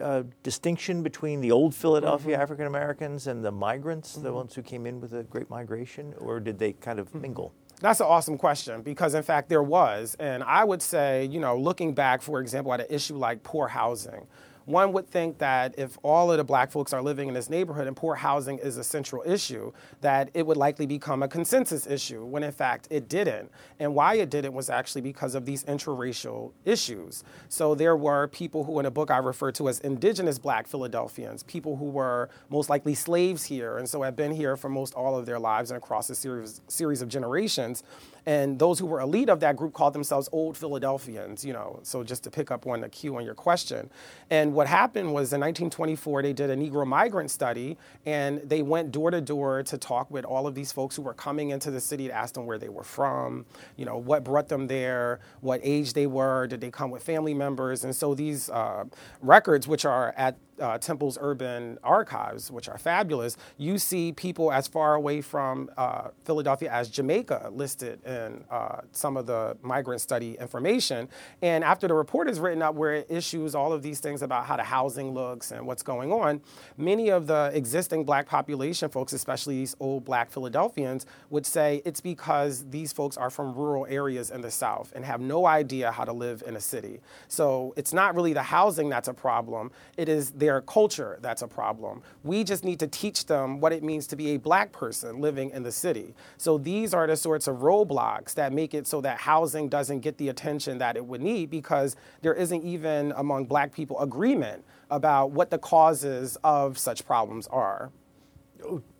uh, 0.00 0.24
distinction 0.42 1.02
between 1.02 1.40
the 1.40 1.52
old 1.52 1.74
Philadelphia 1.74 2.34
mm-hmm. 2.34 2.42
African 2.42 2.66
Americans 2.66 3.26
and 3.26 3.44
the 3.44 3.52
migrants, 3.52 4.14
the 4.14 4.28
mm-hmm. 4.28 4.36
ones 4.36 4.54
who 4.54 4.62
came 4.62 4.86
in 4.86 5.00
with 5.00 5.12
the 5.12 5.22
Great 5.22 5.48
Migration, 5.48 6.14
or 6.18 6.40
did 6.40 6.58
they 6.58 6.72
kind 6.72 6.98
of 6.98 7.08
mm-hmm. 7.08 7.22
mingle? 7.22 7.52
That's 7.80 8.00
an 8.00 8.06
awesome 8.06 8.38
question 8.38 8.82
because, 8.82 9.14
in 9.14 9.22
fact, 9.22 9.48
there 9.48 9.62
was. 9.62 10.16
And 10.18 10.42
I 10.42 10.64
would 10.64 10.80
say, 10.80 11.26
you 11.26 11.40
know, 11.40 11.56
looking 11.56 11.92
back, 11.92 12.22
for 12.22 12.40
example, 12.40 12.72
at 12.72 12.80
an 12.80 12.86
issue 12.88 13.16
like 13.16 13.42
poor 13.42 13.68
housing, 13.68 14.26
one 14.66 14.92
would 14.92 15.08
think 15.08 15.38
that 15.38 15.74
if 15.78 15.98
all 16.02 16.30
of 16.30 16.38
the 16.38 16.44
black 16.44 16.70
folks 16.70 16.92
are 16.92 17.02
living 17.02 17.28
in 17.28 17.34
this 17.34 17.50
neighborhood 17.50 17.86
and 17.86 17.96
poor 17.96 18.14
housing 18.14 18.58
is 18.58 18.76
a 18.76 18.84
central 18.84 19.22
issue, 19.26 19.72
that 20.00 20.30
it 20.34 20.46
would 20.46 20.56
likely 20.56 20.86
become 20.86 21.22
a 21.22 21.28
consensus 21.28 21.86
issue, 21.86 22.24
when 22.24 22.42
in 22.42 22.52
fact 22.52 22.88
it 22.90 23.08
didn't. 23.08 23.50
And 23.78 23.94
why 23.94 24.14
it 24.14 24.30
didn't 24.30 24.54
was 24.54 24.70
actually 24.70 25.02
because 25.02 25.34
of 25.34 25.44
these 25.44 25.64
interracial 25.64 26.52
issues. 26.64 27.24
So 27.48 27.74
there 27.74 27.96
were 27.96 28.28
people 28.28 28.64
who, 28.64 28.78
in 28.80 28.86
a 28.86 28.90
book 28.90 29.10
I 29.10 29.18
refer 29.18 29.52
to 29.52 29.68
as 29.68 29.80
indigenous 29.80 30.38
black 30.38 30.66
Philadelphians, 30.66 31.42
people 31.42 31.76
who 31.76 31.86
were 31.86 32.30
most 32.48 32.70
likely 32.70 32.94
slaves 32.94 33.44
here 33.44 33.78
and 33.78 33.88
so 33.88 34.02
have 34.02 34.16
been 34.16 34.32
here 34.32 34.56
for 34.56 34.68
most 34.68 34.94
all 34.94 35.18
of 35.18 35.26
their 35.26 35.38
lives 35.38 35.70
and 35.70 35.78
across 35.78 36.08
a 36.10 36.14
series, 36.14 36.60
series 36.68 37.02
of 37.02 37.08
generations 37.08 37.82
and 38.26 38.58
those 38.58 38.78
who 38.78 38.86
were 38.86 39.00
elite 39.00 39.28
of 39.28 39.40
that 39.40 39.56
group 39.56 39.72
called 39.74 39.92
themselves 39.92 40.28
old 40.32 40.56
Philadelphians, 40.56 41.44
you 41.44 41.52
know, 41.52 41.80
so 41.82 42.02
just 42.02 42.24
to 42.24 42.30
pick 42.30 42.50
up 42.50 42.66
on 42.66 42.80
the 42.80 42.88
cue 42.88 43.16
on 43.16 43.24
your 43.24 43.34
question. 43.34 43.90
And 44.30 44.54
what 44.54 44.66
happened 44.66 45.08
was 45.08 45.32
in 45.32 45.40
1924, 45.40 46.22
they 46.22 46.32
did 46.32 46.50
a 46.50 46.56
Negro 46.56 46.86
migrant 46.86 47.30
study 47.30 47.76
and 48.06 48.40
they 48.44 48.62
went 48.62 48.92
door 48.92 49.10
to 49.10 49.20
door 49.20 49.62
to 49.64 49.78
talk 49.78 50.10
with 50.10 50.24
all 50.24 50.46
of 50.46 50.54
these 50.54 50.72
folks 50.72 50.96
who 50.96 51.02
were 51.02 51.14
coming 51.14 51.50
into 51.50 51.70
the 51.70 51.80
city 51.80 52.08
to 52.08 52.14
ask 52.14 52.34
them 52.34 52.46
where 52.46 52.58
they 52.58 52.68
were 52.68 52.84
from, 52.84 53.44
you 53.76 53.84
know, 53.84 53.98
what 53.98 54.24
brought 54.24 54.48
them 54.48 54.66
there, 54.66 55.20
what 55.40 55.60
age 55.62 55.92
they 55.92 56.06
were, 56.06 56.46
did 56.46 56.60
they 56.60 56.70
come 56.70 56.90
with 56.90 57.02
family 57.02 57.34
members. 57.34 57.84
And 57.84 57.94
so 57.94 58.14
these 58.14 58.48
uh, 58.50 58.84
records, 59.20 59.68
which 59.68 59.84
are 59.84 60.14
at 60.16 60.36
uh, 60.60 60.78
Temple's 60.78 61.18
urban 61.20 61.78
archives, 61.82 62.50
which 62.50 62.68
are 62.68 62.78
fabulous, 62.78 63.36
you 63.58 63.78
see 63.78 64.12
people 64.12 64.52
as 64.52 64.68
far 64.68 64.94
away 64.94 65.20
from 65.20 65.70
uh, 65.76 66.08
Philadelphia 66.24 66.70
as 66.70 66.88
Jamaica 66.88 67.50
listed 67.52 68.00
in 68.14 68.44
uh, 68.50 68.80
some 68.92 69.16
of 69.16 69.26
the 69.26 69.56
migrant 69.62 70.00
study 70.00 70.36
information. 70.40 71.08
And 71.42 71.62
after 71.62 71.86
the 71.88 71.94
report 71.94 72.28
is 72.30 72.40
written 72.40 72.62
up, 72.62 72.74
where 72.74 72.94
it 72.94 73.06
issues 73.10 73.54
all 73.54 73.72
of 73.72 73.82
these 73.82 74.00
things 74.00 74.22
about 74.22 74.46
how 74.46 74.56
the 74.56 74.62
housing 74.62 75.12
looks 75.12 75.50
and 75.50 75.66
what's 75.66 75.82
going 75.82 76.12
on, 76.12 76.40
many 76.78 77.10
of 77.10 77.26
the 77.26 77.50
existing 77.52 78.04
black 78.04 78.26
population 78.26 78.88
folks, 78.88 79.12
especially 79.12 79.56
these 79.56 79.76
old 79.80 80.04
black 80.04 80.30
Philadelphians, 80.30 81.06
would 81.30 81.44
say 81.44 81.82
it's 81.84 82.00
because 82.00 82.64
these 82.70 82.92
folks 82.92 83.16
are 83.16 83.30
from 83.30 83.54
rural 83.54 83.86
areas 83.88 84.30
in 84.30 84.40
the 84.40 84.50
South 84.50 84.92
and 84.94 85.04
have 85.04 85.20
no 85.20 85.46
idea 85.46 85.90
how 85.90 86.04
to 86.04 86.12
live 86.12 86.42
in 86.46 86.56
a 86.56 86.60
city. 86.60 87.00
So 87.28 87.74
it's 87.76 87.92
not 87.92 88.14
really 88.14 88.32
the 88.32 88.42
housing 88.42 88.88
that's 88.88 89.08
a 89.08 89.14
problem, 89.14 89.70
it 89.96 90.08
is 90.08 90.30
their 90.30 90.60
culture 90.60 91.18
that's 91.20 91.42
a 91.42 91.48
problem. 91.48 92.02
We 92.22 92.44
just 92.44 92.64
need 92.64 92.78
to 92.80 92.86
teach 92.86 93.26
them 93.26 93.60
what 93.60 93.72
it 93.72 93.82
means 93.82 94.06
to 94.08 94.16
be 94.16 94.34
a 94.34 94.36
black 94.36 94.72
person 94.72 95.20
living 95.20 95.50
in 95.50 95.62
the 95.62 95.72
city. 95.72 96.14
So 96.36 96.58
these 96.58 96.94
are 96.94 97.06
the 97.06 97.16
sorts 97.16 97.48
of 97.48 97.56
roadblocks 97.58 98.03
roadblocks 98.04 98.34
that 98.34 98.52
make 98.52 98.74
it 98.74 98.86
so 98.86 99.00
that 99.00 99.18
housing 99.18 99.68
doesn't 99.68 100.00
get 100.00 100.18
the 100.18 100.28
attention 100.28 100.78
that 100.78 100.96
it 100.96 101.04
would 101.04 101.20
need 101.20 101.50
because 101.50 101.96
there 102.22 102.34
isn't 102.34 102.62
even 102.62 103.12
among 103.16 103.46
black 103.46 103.72
people 103.72 103.98
agreement 104.00 104.64
about 104.90 105.30
what 105.30 105.50
the 105.50 105.58
causes 105.58 106.36
of 106.44 106.78
such 106.78 107.06
problems 107.06 107.46
are. 107.48 107.90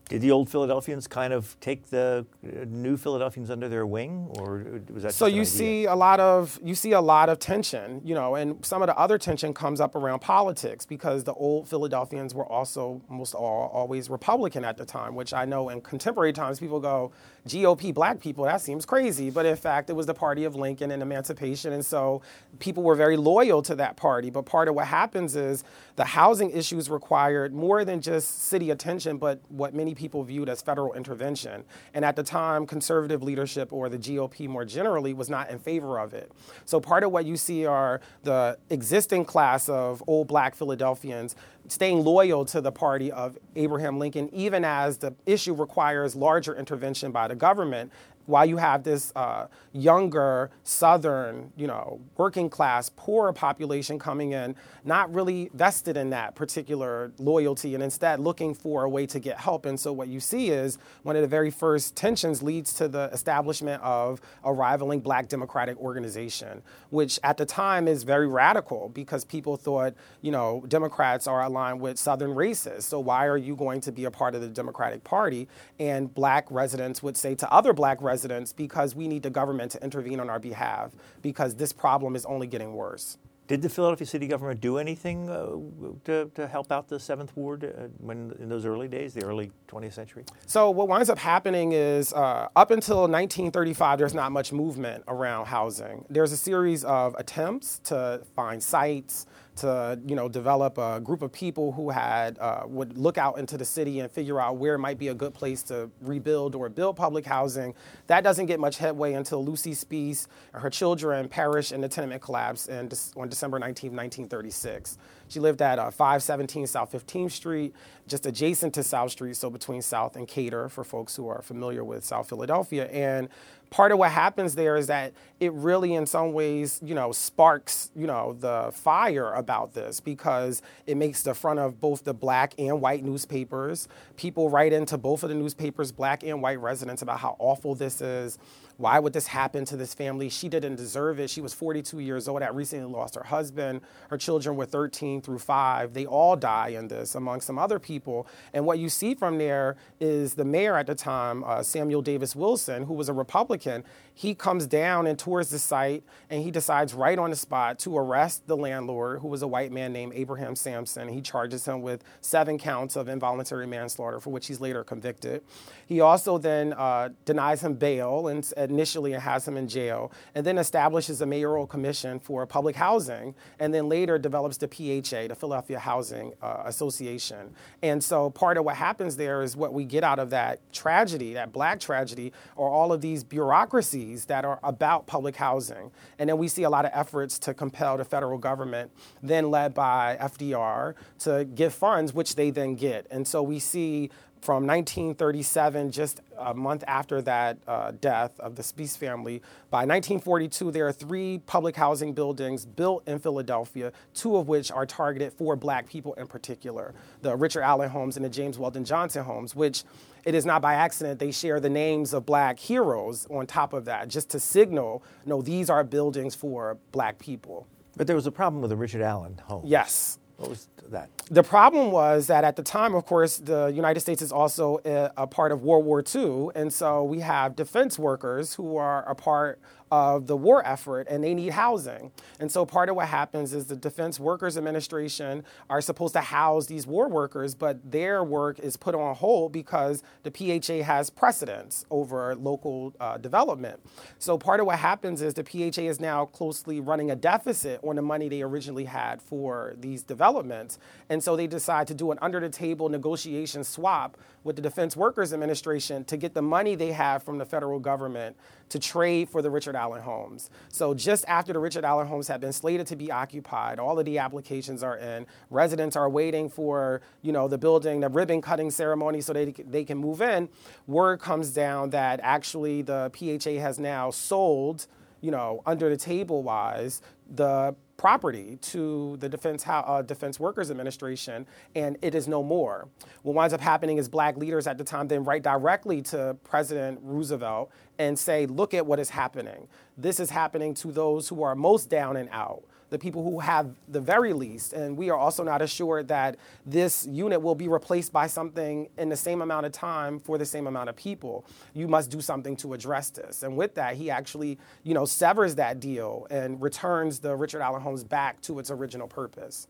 Did 0.09 0.21
the 0.21 0.31
old 0.31 0.51
Philadelphians 0.51 1.07
kind 1.07 1.33
of 1.33 1.59
take 1.61 1.89
the 1.89 2.27
uh, 2.45 2.67
new 2.69 2.99
Philadelphians 2.99 3.49
under 3.49 3.71
their 3.71 3.87
wing, 3.87 4.29
or 4.39 4.83
was 4.93 5.03
that 5.03 5.15
so? 5.15 5.25
You 5.25 5.47
see 5.47 5.87
a 5.87 5.95
lot 5.95 6.21
of 6.21 6.61
you 6.63 6.75
see 6.75 6.93
a 6.93 7.01
lot 7.01 7.31
of 7.31 7.39
tension, 7.39 8.03
you 8.05 8.15
know, 8.15 8.35
and 8.35 8.63
some 8.65 8.83
of 8.83 8.89
the 8.89 8.99
other 8.99 9.17
tension 9.17 9.55
comes 9.55 9.81
up 9.81 9.95
around 9.95 10.19
politics 10.19 10.85
because 10.85 11.25
the 11.25 11.33
old 11.33 11.69
Philadelphians 11.69 12.35
were 12.35 12.45
also 12.45 13.01
almost 13.09 13.35
all 13.35 13.71
always 13.73 14.11
Republican 14.11 14.63
at 14.63 14.77
the 14.77 14.85
time, 14.85 15.15
which 15.15 15.33
I 15.33 15.47
know 15.47 15.71
in 15.71 15.81
contemporary 15.81 16.35
times 16.35 16.61
people 16.61 16.81
go, 16.81 17.11
GOP 17.47 17.93
black 17.93 18.21
people, 18.21 18.45
that 18.45 18.61
seems 18.61 18.87
crazy. 18.87 19.29
But 19.31 19.45
in 19.45 19.57
fact, 19.57 19.91
it 19.91 19.93
was 19.93 20.07
the 20.07 20.15
party 20.15 20.45
of 20.45 20.57
Lincoln 20.57 20.91
and 20.91 21.03
emancipation. 21.03 21.73
And 21.73 21.85
so 21.85 22.23
people 22.59 22.83
were 22.83 22.95
very 22.95 23.17
loyal 23.17 23.61
to 23.63 23.75
that 23.77 23.97
party. 23.97 24.31
But 24.31 24.47
part 24.47 24.69
of 24.69 24.75
what 24.75 24.87
happens 24.87 25.37
is 25.37 25.63
the 25.97 26.05
housing 26.05 26.51
issues 26.51 26.89
required 26.89 27.53
more 27.53 27.85
than 27.85 28.01
just 28.01 28.45
city 28.45 28.71
attention, 28.71 29.19
but 29.19 29.41
what 29.49 29.75
many 29.75 29.95
people 29.95 30.23
viewed 30.25 30.49
as 30.49 30.63
federal 30.63 30.95
intervention. 30.95 31.65
And 31.93 32.05
at 32.05 32.17
the 32.17 32.23
time, 32.23 32.67
conservative 32.67 33.23
leadership 33.23 33.73
or 33.73 33.89
the 33.89 33.99
GOP 33.99 34.49
more 34.49 34.65
generally 34.65 35.13
was 35.13 35.29
not 35.29 35.51
in 35.51 35.59
favor 35.59 35.99
of 35.99 36.15
it. 36.15 36.33
So 36.65 36.81
part 36.81 37.05
of 37.05 37.13
what 37.13 37.27
you 37.27 37.37
see 37.37 37.67
are 37.67 38.01
the 38.23 38.59
existing 38.71 39.27
class 39.27 39.69
of 39.69 40.03
old 40.07 40.29
black 40.29 40.55
Philadelphians 40.55 41.37
staying 41.69 42.05
loyal 42.05 42.45
to 42.47 42.61
the 42.61 42.73
party 42.73 43.11
of 43.11 43.39
Abraham 43.57 43.99
Lincoln, 43.99 44.29
even 44.33 44.65
as 44.65 44.99
the 44.99 45.15
issue 45.27 45.55
requires 45.55 46.15
larger 46.15 46.55
intervention 46.55 47.13
by 47.13 47.29
the 47.29 47.35
government 47.35 47.93
while 48.27 48.47
you 48.47 48.57
have 48.57 48.83
this 48.83 49.13
uh, 49.17 49.47
younger 49.73 50.51
southern 50.63 51.53
you 51.57 51.67
know 51.67 52.01
working 52.17 52.49
class 52.49 52.91
poorer 52.97 53.33
population 53.33 53.99
coming 53.99 54.33
in 54.33 54.55
not 54.85 55.13
really 55.13 55.51
vested 55.55 55.97
in 55.97 56.11
that 56.11 56.35
particular 56.35 57.13
loyalty 57.19 57.75
and 57.75 57.83
instead 57.83 58.21
looking 58.21 58.55
for 58.55 58.85
a 58.85 58.89
way 58.89 59.07
to 59.07 59.19
get 59.19 59.39
help. 59.39 59.67
And 59.67 59.79
so 59.79 59.93
what 59.93 60.09
you 60.09 60.21
see 60.21 60.51
is 60.51 60.79
one 61.03 61.17
of 61.17 61.23
the 61.23 61.29
very 61.29 61.51
first 61.51 61.97
tensions 61.97 62.43
leads 62.43 62.73
to 62.75 62.89
the 62.89 63.11
establishment 63.13 63.83
of 63.83 64.21
a 64.45 64.53
rivaling 64.53 65.01
black 65.01 65.29
democratic 65.29 65.77
organization 65.79 66.63
which 66.91 67.19
at 67.25 67.37
the 67.37 67.45
time 67.47 67.89
is 67.89 68.05
very 68.05 68.29
radical 68.29 68.89
because 68.91 69.25
people 69.25 69.57
thought 69.57 69.95
you 70.23 70.31
know 70.31 70.63
democrats 70.69 71.27
are 71.27 71.43
aligned 71.43 71.81
with 71.81 71.99
southern 71.99 72.31
racists. 72.31 72.85
So 72.85 73.01
why 73.01 73.27
are 73.27 73.37
you 73.37 73.57
going 73.57 73.81
to 73.83 73.93
be 73.93 74.05
a 74.05 74.11
part 74.11 74.35
of 74.35 74.41
the 74.41 74.49
democratic 74.49 75.03
party? 75.05 75.49
And 75.81 76.13
black 76.13 76.47
residents 76.51 77.03
would 77.03 77.17
say 77.17 77.35
to 77.35 77.53
other 77.53 77.73
black 77.73 78.01
residents 78.01 78.14
residents 78.15 78.53
because 78.53 78.95
we 78.95 79.07
need 79.13 79.23
the 79.29 79.35
government 79.41 79.73
to 79.73 79.79
intervene 79.83 80.21
on 80.21 80.29
our 80.31 80.39
behalf 80.51 80.93
because 81.21 81.51
this 81.57 81.73
problem 81.73 82.15
is 82.15 82.25
only 82.35 82.47
getting 82.47 82.73
worse. 82.85 83.19
Did 83.47 83.61
the 83.61 83.69
Philadelphia 83.69 84.07
city 84.07 84.27
government 84.27 84.61
do 84.63 84.79
anything 84.79 85.29
uh, 85.29 85.57
to, 86.05 86.31
to 86.35 86.47
help 86.47 86.73
out 86.73 86.89
the 86.89 86.99
Seventh 86.99 87.37
Ward 87.37 87.65
uh, 87.65 87.89
when 87.99 88.19
in 88.39 88.49
those 88.49 88.65
early 88.65 88.89
days, 88.89 89.13
the 89.13 89.23
early 89.23 89.51
20th 89.69 89.93
century? 89.93 90.25
So 90.47 90.71
what 90.71 90.89
winds 90.89 91.11
up 91.11 91.19
happening 91.19 91.73
is 91.73 92.15
uh, 92.15 92.49
up 92.57 92.71
until 92.71 93.01
1935, 93.01 93.99
there's 93.99 94.15
not 94.15 94.33
much 94.33 94.51
movement 94.51 95.05
around 95.09 95.45
housing. 95.47 96.07
There's 96.09 96.33
a 96.33 96.39
series 96.39 96.85
of 96.85 97.15
attempts 97.19 97.81
to 97.91 98.23
find 98.35 98.63
sites, 98.63 99.27
to 99.57 99.99
you 100.07 100.17
know 100.17 100.29
develop 100.29 100.79
a 100.79 101.01
group 101.01 101.23
of 101.23 101.33
people 101.33 101.73
who 101.73 101.91
had 101.91 102.39
uh, 102.39 102.63
would 102.67 102.99
look 102.99 103.19
out 103.19 103.39
into 103.39 103.57
the 103.57 103.65
city 103.65 104.01
and 104.01 104.11
figure 104.11 104.41
out 104.41 104.57
where 104.57 104.79
might 104.79 104.99
be 104.99 105.09
a 105.09 105.15
good 105.15 105.35
place 105.35 105.63
to 105.65 105.91
rebuild 106.01 106.55
or 106.55 106.69
build 106.69 106.97
public 106.97 107.25
housing. 107.25 107.75
That 108.07 108.25
doesn't 108.25 108.47
get 108.47 108.61
much 108.61 108.79
headway 108.79 109.15
until 109.15 109.45
Lucy 109.45 109.73
Spease 109.73 110.27
and 110.53 110.63
her 110.63 110.71
children 110.71 111.29
perish 111.29 111.73
in 111.73 111.81
the 111.81 111.89
tenement 111.89 112.23
collapse 112.23 112.69
in, 112.69 112.91
on 113.17 113.29
December 113.29 113.59
19, 113.59 113.91
1936. 113.91 114.99
She 115.35 115.41
lived 115.41 115.61
at 115.63 115.81
uh, 115.81 115.91
517 115.91 116.69
South 116.69 116.93
15th 116.93 117.33
Street, 117.33 117.75
just 118.07 118.25
adjacent 118.25 118.73
to 118.75 118.85
South 118.85 119.11
Street, 119.11 119.35
so 119.35 119.51
between 119.51 119.83
South 119.83 120.15
and 120.15 120.29
Kater 120.29 120.69
for 120.69 120.85
folks 120.85 121.17
who 121.17 121.27
are 121.27 121.43
familiar 121.43 121.83
with 121.83 122.05
South 122.05 122.29
Philadelphia. 122.29 122.87
And 122.87 123.29
part 123.71 123.91
of 123.91 123.99
what 123.99 124.13
happens 124.13 124.55
there 124.55 124.77
is 124.77 124.87
that 124.87 125.13
it 125.41 125.53
really 125.53 125.95
in 125.95 126.07
some 126.07 126.33
ways 126.33 126.79
you 126.85 126.95
know 126.95 127.11
sparks 127.11 127.91
you 127.97 128.07
know 128.07 128.37
the 128.39 128.71
fire 128.73 129.33
about 129.33 129.75
this 129.75 129.99
because 129.99 130.63
it 130.87 130.97
makes 130.97 131.23
the 131.23 131.35
front 131.35 131.59
of 131.59 131.81
both 131.81 132.05
the 132.05 132.15
black 132.15 132.55
and 132.57 132.81
white 132.81 133.03
newspapers 133.03 133.89
people 134.17 134.49
write 134.49 134.73
into 134.73 134.97
both 134.97 135.25
of 135.25 135.29
the 135.29 135.35
newspapers 135.35 135.91
black 135.91 136.23
and 136.23 136.41
white 136.41 136.61
residents 136.61 137.03
about 137.03 137.19
how 137.19 137.35
awful 137.41 137.75
this 137.75 138.01
is 138.01 138.39
why 138.77 138.99
would 138.99 139.13
this 139.13 139.29
happen 139.29 139.65
to 139.67 139.77
this 139.77 139.95
family? 139.95 140.29
She 140.29 140.49
didn't 140.49 140.77
deserve 140.77 141.21
it. 141.21 141.31
She 141.31 141.41
was 141.41 141.55
42 141.55 142.01
years 142.01 142.27
old, 142.27 142.43
had 142.43 142.57
recently 142.57 142.93
lost 142.93 143.15
her 143.15 143.25
husband. 143.25 143.81
Her 144.11 144.19
children 144.19 144.57
were 144.57 144.67
13 144.67 145.23
through 145.23 145.39
5. 145.39 145.95
They 145.95 146.07
all 146.07 146.37
die 146.37 146.69
in 146.69 146.89
this, 146.89 147.15
among 147.15 147.41
some 147.41 147.59
other 147.59 147.79
people. 147.79 148.27
And 148.53 148.67
what 148.67 148.79
you 148.79 148.89
see 148.89 149.15
from 149.15 149.39
there 149.39 149.77
is 150.01 150.35
the 150.35 150.45
mayor 150.45 150.77
at 150.77 150.87
the 150.87 150.95
time, 150.95 151.45
uh, 151.45 151.63
Samuel 151.63 152.03
Davis 152.03 152.35
Wilson, 152.35 152.85
who 152.85 152.95
was 152.95 153.09
a 153.09 153.13
Republican, 153.13 153.85
he 154.17 154.33
comes 154.33 154.69
down 154.69 155.09
and 155.09 155.19
tours 155.19 155.51
the 155.51 155.59
site 155.59 156.05
and 156.31 156.43
he 156.43 156.53
decides 156.53 156.95
right 156.95 157.19
on 157.19 157.31
the 157.31 157.37
spot 157.37 157.81
to 157.81 157.99
arrest 157.99 158.47
the 158.47 158.57
landlord, 158.57 159.21
who 159.21 159.29
was 159.29 159.43
a 159.43 159.49
white 159.49 159.73
man 159.73 159.93
named 159.93 160.13
Abraham 160.15 160.55
Sampson. 160.55 161.09
He 161.09 161.21
charges 161.21 161.67
him 161.67 161.83
with 161.83 162.05
seven 162.21 162.57
counts 162.57 162.95
of 162.95 163.09
involuntary 163.09 163.67
manslaughter, 163.67 164.21
for 164.21 164.31
which 164.31 164.47
he's 164.47 164.61
later 164.61 164.85
convicted. 164.85 165.43
He 165.87 166.01
also 166.01 166.39
then 166.39 166.75
uh, 166.75 167.09
denies 167.25 167.63
him 167.63 167.75
bail 167.75 168.29
and 168.29 168.51
initially 168.57 169.13
has 169.13 169.47
him 169.49 169.57
in 169.57 169.67
jail, 169.67 170.13
and 170.35 170.47
then 170.47 170.59
establishes 170.59 171.21
a 171.21 171.27
mayoral 171.27 171.67
commission 171.67 172.21
for 172.21 172.47
public 172.47 172.77
housing, 172.77 173.35
and 173.59 173.75
then 173.75 173.89
later 173.89 174.17
develops 174.17 174.59
the 174.59 174.69
PHA, 174.69 175.29
the 175.29 175.35
Philadelphia 175.35 175.81
Housing 175.81 176.33
uh, 176.41 176.63
Association. 176.67 177.53
And 177.83 178.03
so 178.03 178.31
part 178.31 178.59
of 178.59 178.65
what 178.65 178.77
happens 178.77 179.17
there 179.17 179.43
is 179.43 179.57
what 179.57 179.73
we 179.73 179.85
get 179.85 180.05
out 180.05 180.21
of 180.21 180.31
that 180.31 180.61
tragedy, 180.73 181.35
that 181.35 181.53
black 181.53 181.81
tragedy, 181.81 182.33
are 182.57 182.69
all 182.69 182.93
of 182.93 183.01
these 183.01 183.25
bureaucracies 183.25 184.04
that 184.27 184.45
are 184.45 184.61
about 184.63 185.07
public 185.07 185.37
housing. 185.37 185.91
And 186.19 186.29
then 186.29 186.39
we 186.39 186.49
see 186.49 186.63
a 186.63 186.71
lot 186.71 186.85
of 186.85 186.91
efforts 186.95 187.39
to 187.41 187.55
compel 187.55 187.97
the 187.97 188.05
federal 188.05 188.39
government, 188.39 188.91
then 189.23 189.51
led 189.51 189.75
by 189.75 190.17
FDR, 190.21 190.95
to 191.21 191.45
give 191.45 191.75
funds, 191.75 192.13
which 192.13 192.35
they 192.35 192.51
then 192.51 192.75
get. 192.75 193.07
And 193.11 193.27
so 193.27 193.43
we 193.43 193.59
see 193.59 194.11
from 194.45 194.67
1937, 194.67 195.91
just 195.91 196.21
a 196.39 196.53
month 196.53 196.85
after 196.87 197.23
that 197.23 197.57
uh, 197.67 197.93
death 197.99 198.39
of 198.39 198.57
the 198.57 198.63
Spease 198.63 198.95
family, 198.95 199.41
by 199.71 199.79
1942, 199.79 200.71
there 200.71 200.87
are 200.87 200.93
three 200.93 201.39
public 201.47 201.75
housing 201.75 202.13
buildings 202.13 202.67
built 202.67 203.09
in 203.09 203.19
Philadelphia, 203.19 203.91
two 204.13 204.37
of 204.37 204.47
which 204.47 204.71
are 204.71 204.85
targeted 204.85 205.33
for 205.33 205.57
black 205.57 205.89
people 205.89 206.13
in 206.15 206.27
particular 206.27 206.93
the 207.23 207.35
Richard 207.35 207.63
Allen 207.63 207.89
homes 207.89 208.17
and 208.17 208.25
the 208.25 208.29
James 208.29 208.59
Weldon 208.59 208.85
Johnson 208.85 209.25
homes, 209.25 209.57
which 209.57 209.83
it 210.25 210.35
is 210.35 210.45
not 210.45 210.61
by 210.61 210.75
accident 210.75 211.19
they 211.19 211.31
share 211.31 211.59
the 211.59 211.71
names 211.71 212.13
of 212.13 212.27
black 212.27 212.59
heroes 212.59 213.27
on 213.31 213.47
top 213.47 213.73
of 213.73 213.87
that, 213.87 214.09
just 214.09 214.29
to 214.31 214.41
signal, 214.41 215.03
no, 215.25 215.41
these 215.41 215.71
are 215.71 215.83
buildings 215.83 216.35
for 216.35 216.77
black 216.93 217.19
people. 217.19 217.67
But 217.97 218.07
there 218.07 218.17
was 218.17 218.27
a 218.27 218.33
problem 218.33 218.61
with 218.61 218.71
the 218.71 218.77
Richard 218.77 219.01
Allen 219.01 219.41
home. 219.45 219.63
Yes. 219.65 220.19
What 220.37 220.51
was 220.51 220.69
that? 220.91 221.11
The 221.31 221.43
problem 221.43 221.91
was 221.91 222.27
that 222.27 222.45
at 222.45 222.57
the 222.57 222.63
time, 222.63 222.95
of 222.95 223.07
course, 223.07 223.39
the 223.39 223.69
United 223.69 224.01
States 224.01 224.21
is 224.23 224.33
also 224.33 224.81
a, 224.85 225.11
a, 225.17 225.27
part 225.27 225.53
of 225.53 225.63
World 225.63 225.85
War 225.85 226.03
II. 226.03 226.49
And 226.55 226.73
so 226.73 227.03
we 227.05 227.21
have 227.21 227.57
defense 227.57 227.99
workers 227.99 228.55
who 228.55 228.77
are 228.77 229.09
a 229.09 229.15
part 229.15 229.59
of 229.91 230.27
the 230.27 230.37
war 230.37 230.67
effort 230.67 231.07
and 231.09 231.23
they 231.23 231.35
need 231.35 231.53
housing. 231.53 232.11
And 232.41 232.51
so 232.51 232.67
part 232.67 232.89
of 232.89 232.97
what 232.97 233.07
happens 233.07 233.55
is 233.55 233.67
the 233.67 233.77
Defense 233.77 234.19
Workers 234.19 234.57
Administration 234.57 235.45
are 235.71 235.81
supposed 235.81 236.15
to 236.15 236.21
house 236.21 236.67
these 236.67 236.85
war 236.85 237.09
workers, 237.09 237.55
but 237.55 237.79
their 237.91 238.25
work 238.25 238.59
is 238.59 238.77
put 238.77 238.97
on 238.97 239.15
hold 239.15 239.53
because 239.53 240.03
the 240.25 240.33
PHA 240.33 240.83
has 240.83 241.11
precedence 241.11 241.85
over 241.91 242.35
local 242.35 242.93
uh, 242.99 243.19
development. 243.19 243.81
So 244.19 244.37
part 244.37 244.59
of 244.59 244.67
what 244.67 244.81
happens 244.81 245.23
is 245.23 245.35
the 245.35 245.45
PHA 245.45 245.83
is 245.83 246.01
now 246.01 246.27
closely 246.27 246.81
running 246.81 247.13
a 247.13 247.17
deficit 247.17 247.81
on 247.85 247.95
the 247.95 248.03
money 248.03 248.29
they 248.29 248.43
originally 248.43 248.87
had 248.87 249.23
for 249.23 249.75
these 249.79 250.03
developments. 250.03 250.74
And 251.09 251.23
so 251.23 251.37
they 251.37 251.47
decide 251.47 251.87
to 251.89 251.95
do 251.95 252.11
an 252.11 252.19
under 252.23 252.41
the 252.41 252.49
table 252.49 252.89
negotiation 252.89 253.65
swap 253.65 254.17
with 254.43 254.57
the 254.57 254.63
Defense 254.63 254.97
Workers 254.97 255.33
Administration 255.33 256.05
to 256.05 256.17
get 256.17 256.35
the 256.35 256.43
money 256.43 256.75
they 256.75 256.93
have 256.93 257.23
from 257.23 257.39
the 257.39 257.45
federal 257.45 257.79
government 257.79 258.37
to 258.71 258.79
trade 258.79 259.29
for 259.29 259.43
the 259.43 259.51
Richard 259.51 259.77
Allen 259.77 260.03
homes. 260.03 260.51
So 260.69 260.95
just 260.95 261.25
after 261.29 261.53
the 261.53 261.59
Richard 261.59 261.85
Allen 261.85 262.07
homes 262.07 262.29
have 262.29 262.41
been 262.41 262.53
slated 262.53 262.87
to 262.89 262.97
be 262.97 263.11
occupied, 263.11 263.79
all 263.79 263.99
of 263.99 264.05
the 264.05 264.19
applications 264.19 264.83
are 264.83 264.97
in. 264.97 265.27
Residents 265.51 265.97
are 265.97 266.09
waiting 266.09 266.49
for, 266.49 267.01
you 267.23 267.33
know, 267.33 267.49
the 267.49 267.59
building, 267.59 268.01
the 268.01 268.09
ribbon 268.09 268.41
cutting 268.41 268.71
ceremony 268.71 269.21
so 269.21 269.33
they, 269.33 269.53
they 269.53 269.85
can 269.85 269.99
move 269.99 270.21
in. 270.21 270.49
Word 270.87 271.21
comes 271.21 271.51
down 271.51 271.91
that 271.91 272.21
actually 272.23 272.83
the 272.83 273.11
PHA 273.15 273.61
has 273.61 273.79
now 273.79 274.11
sold 274.11 274.87
you 275.25 275.31
know, 275.31 275.63
under 275.65 275.89
the 275.89 275.97
table 275.97 276.43
wise 276.43 277.01
the 277.31 277.75
property 277.97 278.59
to 278.61 279.17
the 279.19 279.29
Defense, 279.29 279.65
uh, 279.67 280.03
Defense 280.03 280.39
Workers 280.41 280.71
Administration, 280.71 281.47
and 281.75 281.97
it 282.03 282.15
is 282.15 282.29
no 282.29 282.43
more. 282.43 282.89
What 283.23 283.35
winds 283.35 283.55
up 283.55 283.61
happening 283.61 283.99
is 283.99 284.09
black 284.09 284.37
leaders 284.37 284.67
at 284.67 284.79
the 284.79 284.85
time 284.85 285.09
then 285.09 285.25
write 285.25 285.43
directly 285.43 286.03
to 286.03 286.37
President 286.45 286.99
Roosevelt 287.03 287.71
and 287.99 288.19
say, 288.19 288.47
look 288.47 288.75
at 288.75 288.85
what 288.85 288.99
is 288.99 289.11
happening. 289.11 289.69
This 289.97 290.19
is 290.21 290.31
happening 290.31 290.75
to 290.75 290.93
those 290.93 291.29
who 291.29 291.43
are 291.43 291.55
most 291.55 291.89
down 291.89 292.17
and 292.17 292.29
out 292.33 292.65
the 292.95 292.99
people 293.01 293.25
who 293.25 293.41
have 293.41 293.75
the 293.89 294.01
very 294.01 294.33
least. 294.33 294.73
And 294.73 294.97
we 294.97 295.11
are 295.11 295.19
also 295.19 295.43
not 295.43 295.61
assured 295.61 296.07
that 296.09 296.37
this 296.65 297.05
unit 297.11 297.43
will 297.43 297.57
be 297.57 297.67
replaced 297.67 298.13
by 298.13 298.29
something 298.29 298.89
in 298.97 299.09
the 299.09 299.17
same 299.17 299.43
amount 299.43 299.67
of 299.67 299.73
time 299.73 300.21
for 300.21 300.39
the 300.39 300.47
same 300.47 300.69
amount 300.69 300.89
of 300.89 300.95
people. 300.95 301.45
You 301.75 301.89
must 301.89 302.09
do 302.09 302.21
something 302.21 302.55
to 302.59 302.73
address 302.73 303.11
this. 303.11 303.43
And 303.43 303.57
with 303.57 303.75
that, 303.75 303.97
he 303.97 304.11
actually, 304.11 304.59
you 304.85 304.95
know, 304.95 305.05
severs 305.05 305.57
that 305.57 305.81
deal 305.81 306.29
and 306.31 306.63
returns 306.63 307.19
the 307.19 307.35
Richard 307.35 307.63
Allen 307.63 307.83
Homes 307.83 308.05
back 308.05 308.41
to 308.43 308.61
its 308.61 308.71
original 308.71 309.09
purpose. 309.09 309.67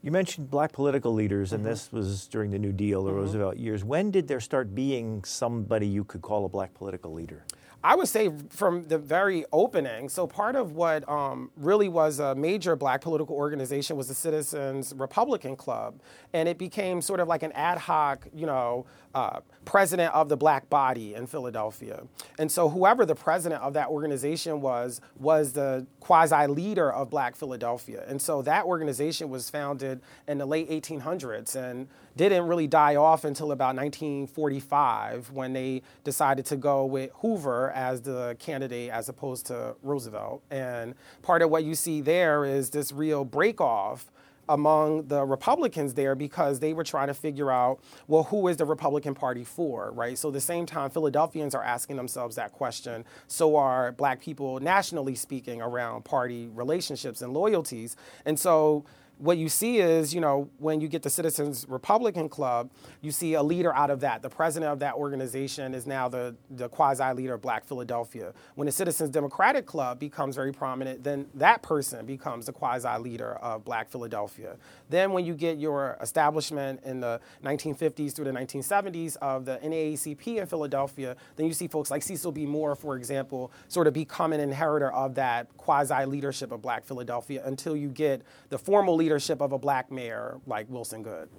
You 0.00 0.12
mentioned 0.12 0.48
black 0.48 0.70
political 0.70 1.12
leaders, 1.12 1.52
and 1.52 1.62
mm-hmm. 1.62 1.70
this 1.70 1.90
was 1.90 2.28
during 2.28 2.52
the 2.52 2.58
New 2.60 2.70
Deal, 2.70 3.02
the 3.02 3.10
mm-hmm. 3.10 3.18
Roosevelt 3.18 3.56
years. 3.56 3.82
When 3.82 4.12
did 4.12 4.28
there 4.28 4.38
start 4.38 4.72
being 4.72 5.24
somebody 5.24 5.88
you 5.88 6.04
could 6.04 6.22
call 6.22 6.44
a 6.44 6.48
black 6.48 6.72
political 6.74 7.12
leader? 7.12 7.42
I 7.88 7.94
would 7.94 8.06
say 8.06 8.30
from 8.50 8.86
the 8.86 8.98
very 8.98 9.46
opening. 9.50 10.10
So 10.10 10.26
part 10.26 10.56
of 10.56 10.72
what 10.72 11.08
um, 11.08 11.50
really 11.56 11.88
was 11.88 12.18
a 12.18 12.34
major 12.34 12.76
black 12.76 13.00
political 13.00 13.34
organization 13.34 13.96
was 13.96 14.08
the 14.08 14.14
Citizens 14.14 14.92
Republican 14.94 15.56
Club, 15.56 16.02
and 16.34 16.50
it 16.50 16.58
became 16.58 17.00
sort 17.00 17.18
of 17.18 17.28
like 17.28 17.42
an 17.42 17.50
ad 17.52 17.78
hoc, 17.78 18.26
you 18.34 18.44
know, 18.44 18.84
uh, 19.14 19.40
president 19.64 20.14
of 20.14 20.28
the 20.28 20.36
black 20.36 20.70
body 20.70 21.14
in 21.14 21.26
Philadelphia. 21.26 22.02
And 22.38 22.50
so 22.50 22.68
whoever 22.68 23.04
the 23.04 23.14
president 23.14 23.62
of 23.62 23.74
that 23.74 23.88
organization 23.88 24.60
was, 24.60 25.00
was 25.18 25.52
the 25.52 25.86
quasi 26.00 26.46
leader 26.46 26.90
of 26.90 27.10
black 27.10 27.36
Philadelphia. 27.36 28.04
And 28.08 28.20
so 28.20 28.42
that 28.42 28.64
organization 28.64 29.28
was 29.28 29.50
founded 29.50 30.00
in 30.26 30.38
the 30.38 30.46
late 30.46 30.70
1800s 30.70 31.54
and 31.54 31.88
didn't 32.16 32.46
really 32.46 32.66
die 32.66 32.96
off 32.96 33.24
until 33.24 33.52
about 33.52 33.76
1945 33.76 35.30
when 35.32 35.52
they 35.52 35.82
decided 36.02 36.46
to 36.46 36.56
go 36.56 36.84
with 36.84 37.10
Hoover 37.16 37.70
as 37.72 38.02
the 38.02 38.36
candidate 38.38 38.90
as 38.90 39.08
opposed 39.08 39.46
to 39.46 39.76
Roosevelt. 39.82 40.42
And 40.50 40.94
part 41.22 41.42
of 41.42 41.50
what 41.50 41.64
you 41.64 41.74
see 41.74 42.00
there 42.00 42.44
is 42.44 42.70
this 42.70 42.90
real 42.90 43.24
break 43.24 43.60
off 43.60 44.10
among 44.48 45.08
the 45.08 45.24
Republicans 45.24 45.94
there 45.94 46.14
because 46.14 46.60
they 46.60 46.72
were 46.72 46.84
trying 46.84 47.08
to 47.08 47.14
figure 47.14 47.50
out, 47.50 47.80
well, 48.06 48.24
who 48.24 48.48
is 48.48 48.56
the 48.56 48.64
Republican 48.64 49.14
Party 49.14 49.44
for, 49.44 49.90
right? 49.92 50.18
So, 50.18 50.28
at 50.28 50.34
the 50.34 50.40
same 50.40 50.66
time, 50.66 50.90
Philadelphians 50.90 51.54
are 51.54 51.62
asking 51.62 51.96
themselves 51.96 52.36
that 52.36 52.52
question. 52.52 53.04
So 53.26 53.56
are 53.56 53.92
black 53.92 54.20
people, 54.20 54.60
nationally 54.60 55.14
speaking, 55.14 55.60
around 55.60 56.04
party 56.04 56.48
relationships 56.54 57.22
and 57.22 57.32
loyalties. 57.32 57.96
And 58.24 58.38
so, 58.38 58.84
what 59.18 59.36
you 59.36 59.48
see 59.48 59.78
is, 59.78 60.14
you 60.14 60.20
know, 60.20 60.48
when 60.58 60.80
you 60.80 60.86
get 60.86 61.02
the 61.02 61.10
Citizens 61.10 61.66
Republican 61.68 62.28
Club, 62.28 62.70
you 63.00 63.10
see 63.10 63.34
a 63.34 63.42
leader 63.42 63.74
out 63.74 63.90
of 63.90 64.00
that. 64.00 64.22
The 64.22 64.30
president 64.30 64.72
of 64.72 64.78
that 64.78 64.94
organization 64.94 65.74
is 65.74 65.86
now 65.86 66.08
the, 66.08 66.36
the 66.50 66.68
quasi 66.68 67.12
leader 67.12 67.34
of 67.34 67.42
Black 67.42 67.64
Philadelphia. 67.64 68.32
When 68.54 68.66
the 68.66 68.72
Citizens 68.72 69.10
Democratic 69.10 69.66
Club 69.66 69.98
becomes 69.98 70.36
very 70.36 70.52
prominent, 70.52 71.02
then 71.02 71.26
that 71.34 71.62
person 71.62 72.06
becomes 72.06 72.46
the 72.46 72.52
quasi 72.52 72.96
leader 72.98 73.34
of 73.36 73.64
Black 73.64 73.90
Philadelphia. 73.90 74.56
Then, 74.88 75.12
when 75.12 75.24
you 75.24 75.34
get 75.34 75.58
your 75.58 75.98
establishment 76.00 76.80
in 76.84 77.00
the 77.00 77.20
1950s 77.44 78.14
through 78.14 78.26
the 78.26 78.32
1970s 78.32 79.16
of 79.16 79.44
the 79.44 79.58
NAACP 79.58 80.36
in 80.36 80.46
Philadelphia, 80.46 81.16
then 81.36 81.46
you 81.46 81.52
see 81.52 81.66
folks 81.66 81.90
like 81.90 82.02
Cecil 82.02 82.30
B. 82.30 82.46
Moore, 82.46 82.76
for 82.76 82.96
example, 82.96 83.50
sort 83.66 83.88
of 83.88 83.94
become 83.94 84.32
an 84.32 84.40
inheritor 84.40 84.92
of 84.92 85.16
that 85.16 85.48
quasi 85.56 86.04
leadership 86.04 86.52
of 86.52 86.62
Black 86.62 86.84
Philadelphia 86.84 87.42
until 87.44 87.76
you 87.76 87.88
get 87.88 88.22
the 88.50 88.58
formal 88.58 88.94
leader 88.94 89.07
leadership 89.08 89.40
of 89.40 89.52
a 89.52 89.58
black 89.58 89.90
mayor 89.90 90.38
like 90.46 90.68
Wilson 90.68 91.02
Goode. 91.02 91.30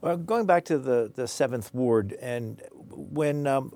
Well, 0.00 0.16
going 0.16 0.46
back 0.46 0.64
to 0.66 0.78
the, 0.78 1.12
the 1.14 1.28
Seventh 1.28 1.74
Ward, 1.74 2.16
and 2.18 2.62
when 2.90 3.46
um, 3.46 3.72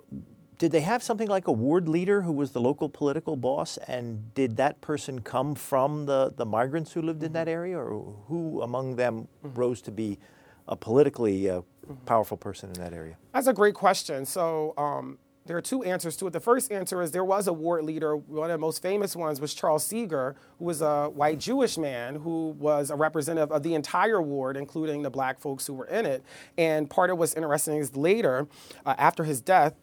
did 0.56 0.73
they 0.73 0.80
have 0.80 1.02
something 1.02 1.28
like 1.28 1.47
a 1.47 1.52
ward 1.52 1.90
leader 1.90 2.23
who 2.23 2.32
was 2.32 2.52
the 2.52 2.61
local 2.61 2.88
political 2.88 3.37
boss? 3.37 3.76
And 3.87 4.32
did 4.32 4.56
that 4.56 4.80
person 4.80 5.20
come 5.20 5.54
from 5.54 6.06
the, 6.06 6.32
the 6.35 6.47
migrants 6.47 6.92
who 6.92 7.02
lived 7.02 7.23
in 7.23 7.35
that 7.35 7.49
area, 7.49 7.78
or 7.78 8.16
who 8.28 8.62
among 8.62 8.97
them 8.97 9.28
mm-hmm. 9.44 9.61
rose 9.61 9.82
to 9.82 9.90
be 9.90 10.18
a 10.66 10.75
politically 10.75 11.50
uh, 11.50 11.61
mm-hmm. 11.61 11.94
powerful 12.06 12.38
person 12.38 12.70
in 12.70 12.80
that 12.80 12.94
area? 12.94 13.18
That's 13.35 13.46
a 13.46 13.52
great 13.52 13.74
question. 13.74 14.24
So, 14.24 14.72
um, 14.79 15.18
there 15.48 15.56
are 15.56 15.62
two 15.62 15.82
answers 15.82 16.14
to 16.18 16.26
it. 16.26 16.34
The 16.34 16.40
first 16.40 16.70
answer 16.70 17.00
is 17.00 17.11
there 17.11 17.24
was 17.24 17.48
a 17.48 17.54
ward 17.54 17.82
leader. 17.84 18.14
One 18.14 18.50
of 18.50 18.54
the 18.54 18.61
most 18.61 18.82
famous 18.82 19.16
ones 19.16 19.40
was 19.40 19.54
Charles 19.54 19.82
Seger, 19.82 20.34
who 20.58 20.66
was 20.66 20.82
a 20.82 21.08
white 21.08 21.38
Jewish 21.38 21.78
man 21.78 22.16
who 22.16 22.50
was 22.58 22.90
a 22.90 22.96
representative 22.96 23.50
of 23.50 23.62
the 23.62 23.74
entire 23.74 24.20
ward, 24.20 24.58
including 24.58 25.02
the 25.02 25.11
black 25.11 25.40
folks 25.40 25.66
who 25.66 25.72
were 25.72 25.87
in 25.87 26.04
it. 26.04 26.22
And 26.58 26.90
part 26.90 27.08
of 27.08 27.16
what's 27.16 27.32
interesting 27.32 27.78
is 27.78 27.96
later, 27.96 28.46
uh, 28.84 28.94
after 28.98 29.24
his 29.24 29.40
death, 29.40 29.74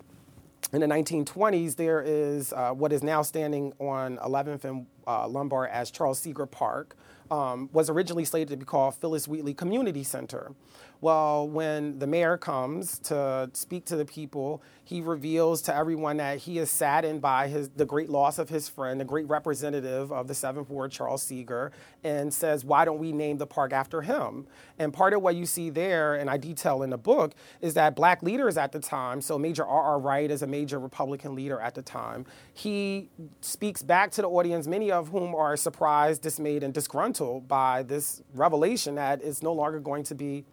in 0.72 0.82
the 0.82 0.88
1920s, 0.88 1.76
there 1.78 2.02
is 2.02 2.54
uh, 2.54 2.72
what 2.72 2.94
is 2.94 3.02
now 3.02 3.24
standing 3.24 3.74
on 3.80 4.18
11th 4.18 4.66
and 4.66 4.86
uh, 5.08 5.28
Lombard 5.28 5.72
as 5.72 5.90
Charles 5.90 6.24
Seger 6.24 6.50
Park, 6.50 6.96
um, 7.32 7.70
was 7.74 7.90
originally 7.90 8.26
slated 8.26 8.50
to 8.50 8.58
be 8.58 8.66
called 8.66 8.96
Phillis 8.96 9.28
Wheatley 9.28 9.54
Community 9.54 10.04
Center. 10.04 10.54
Well, 11.06 11.48
when 11.48 12.00
the 12.00 12.08
mayor 12.08 12.36
comes 12.36 12.98
to 13.04 13.52
speak 13.54 13.86
to 13.86 13.96
the 13.96 14.06
people, 14.06 14.64
he 14.84 15.02
reveals 15.02 15.62
to 15.64 15.76
everyone 15.76 16.18
that 16.18 16.40
he 16.40 16.58
is 16.58 16.72
saddened 16.72 17.22
by 17.22 17.48
his, 17.48 17.70
the 17.70 17.86
great 17.86 18.10
loss 18.10 18.40
of 18.40 18.50
his 18.50 18.68
friend, 18.70 19.00
the 19.00 19.06
great 19.06 19.30
representative 19.30 20.12
of 20.12 20.28
the 20.28 20.34
7th 20.34 20.68
Ward, 20.68 20.92
Charles 20.92 21.24
Seger, 21.24 21.70
and 22.04 22.34
says, 22.34 22.66
Why 22.66 22.86
don't 22.86 22.98
we 22.98 23.12
name 23.12 23.38
the 23.38 23.46
park 23.46 23.72
after 23.72 24.02
him? 24.02 24.48
And 24.80 24.92
part 24.92 25.14
of 25.14 25.22
what 25.22 25.36
you 25.36 25.46
see 25.46 25.70
there, 25.70 26.16
and 26.16 26.28
I 26.28 26.38
detail 26.38 26.82
in 26.82 26.90
the 26.90 26.98
book, 26.98 27.36
is 27.62 27.76
that 27.76 27.96
black 27.96 28.24
leaders 28.24 28.58
at 28.58 28.72
the 28.72 28.80
time, 28.80 29.22
so 29.22 29.38
Major 29.38 29.64
R.R. 29.64 30.00
Wright 30.00 30.32
is 30.32 30.42
a 30.42 30.48
major 30.48 30.80
Republican 30.80 31.36
leader 31.36 31.60
at 31.60 31.76
the 31.76 31.84
time, 31.84 32.26
he 32.52 33.12
speaks 33.42 33.84
back 33.84 34.10
to 34.14 34.24
the 34.24 34.30
audience, 34.30 34.66
many 34.66 34.90
of 34.90 35.10
whom 35.10 35.36
are 35.36 35.56
surprised, 35.56 36.24
dismayed, 36.24 36.64
and 36.64 36.74
disgruntled 36.74 37.48
by 37.48 37.84
this 37.84 38.24
revelation 38.34 38.96
that 38.96 39.22
it's 39.22 39.44
no 39.44 39.54
longer 39.54 39.80
going 39.80 40.04
to 40.04 40.16
be 40.16 40.46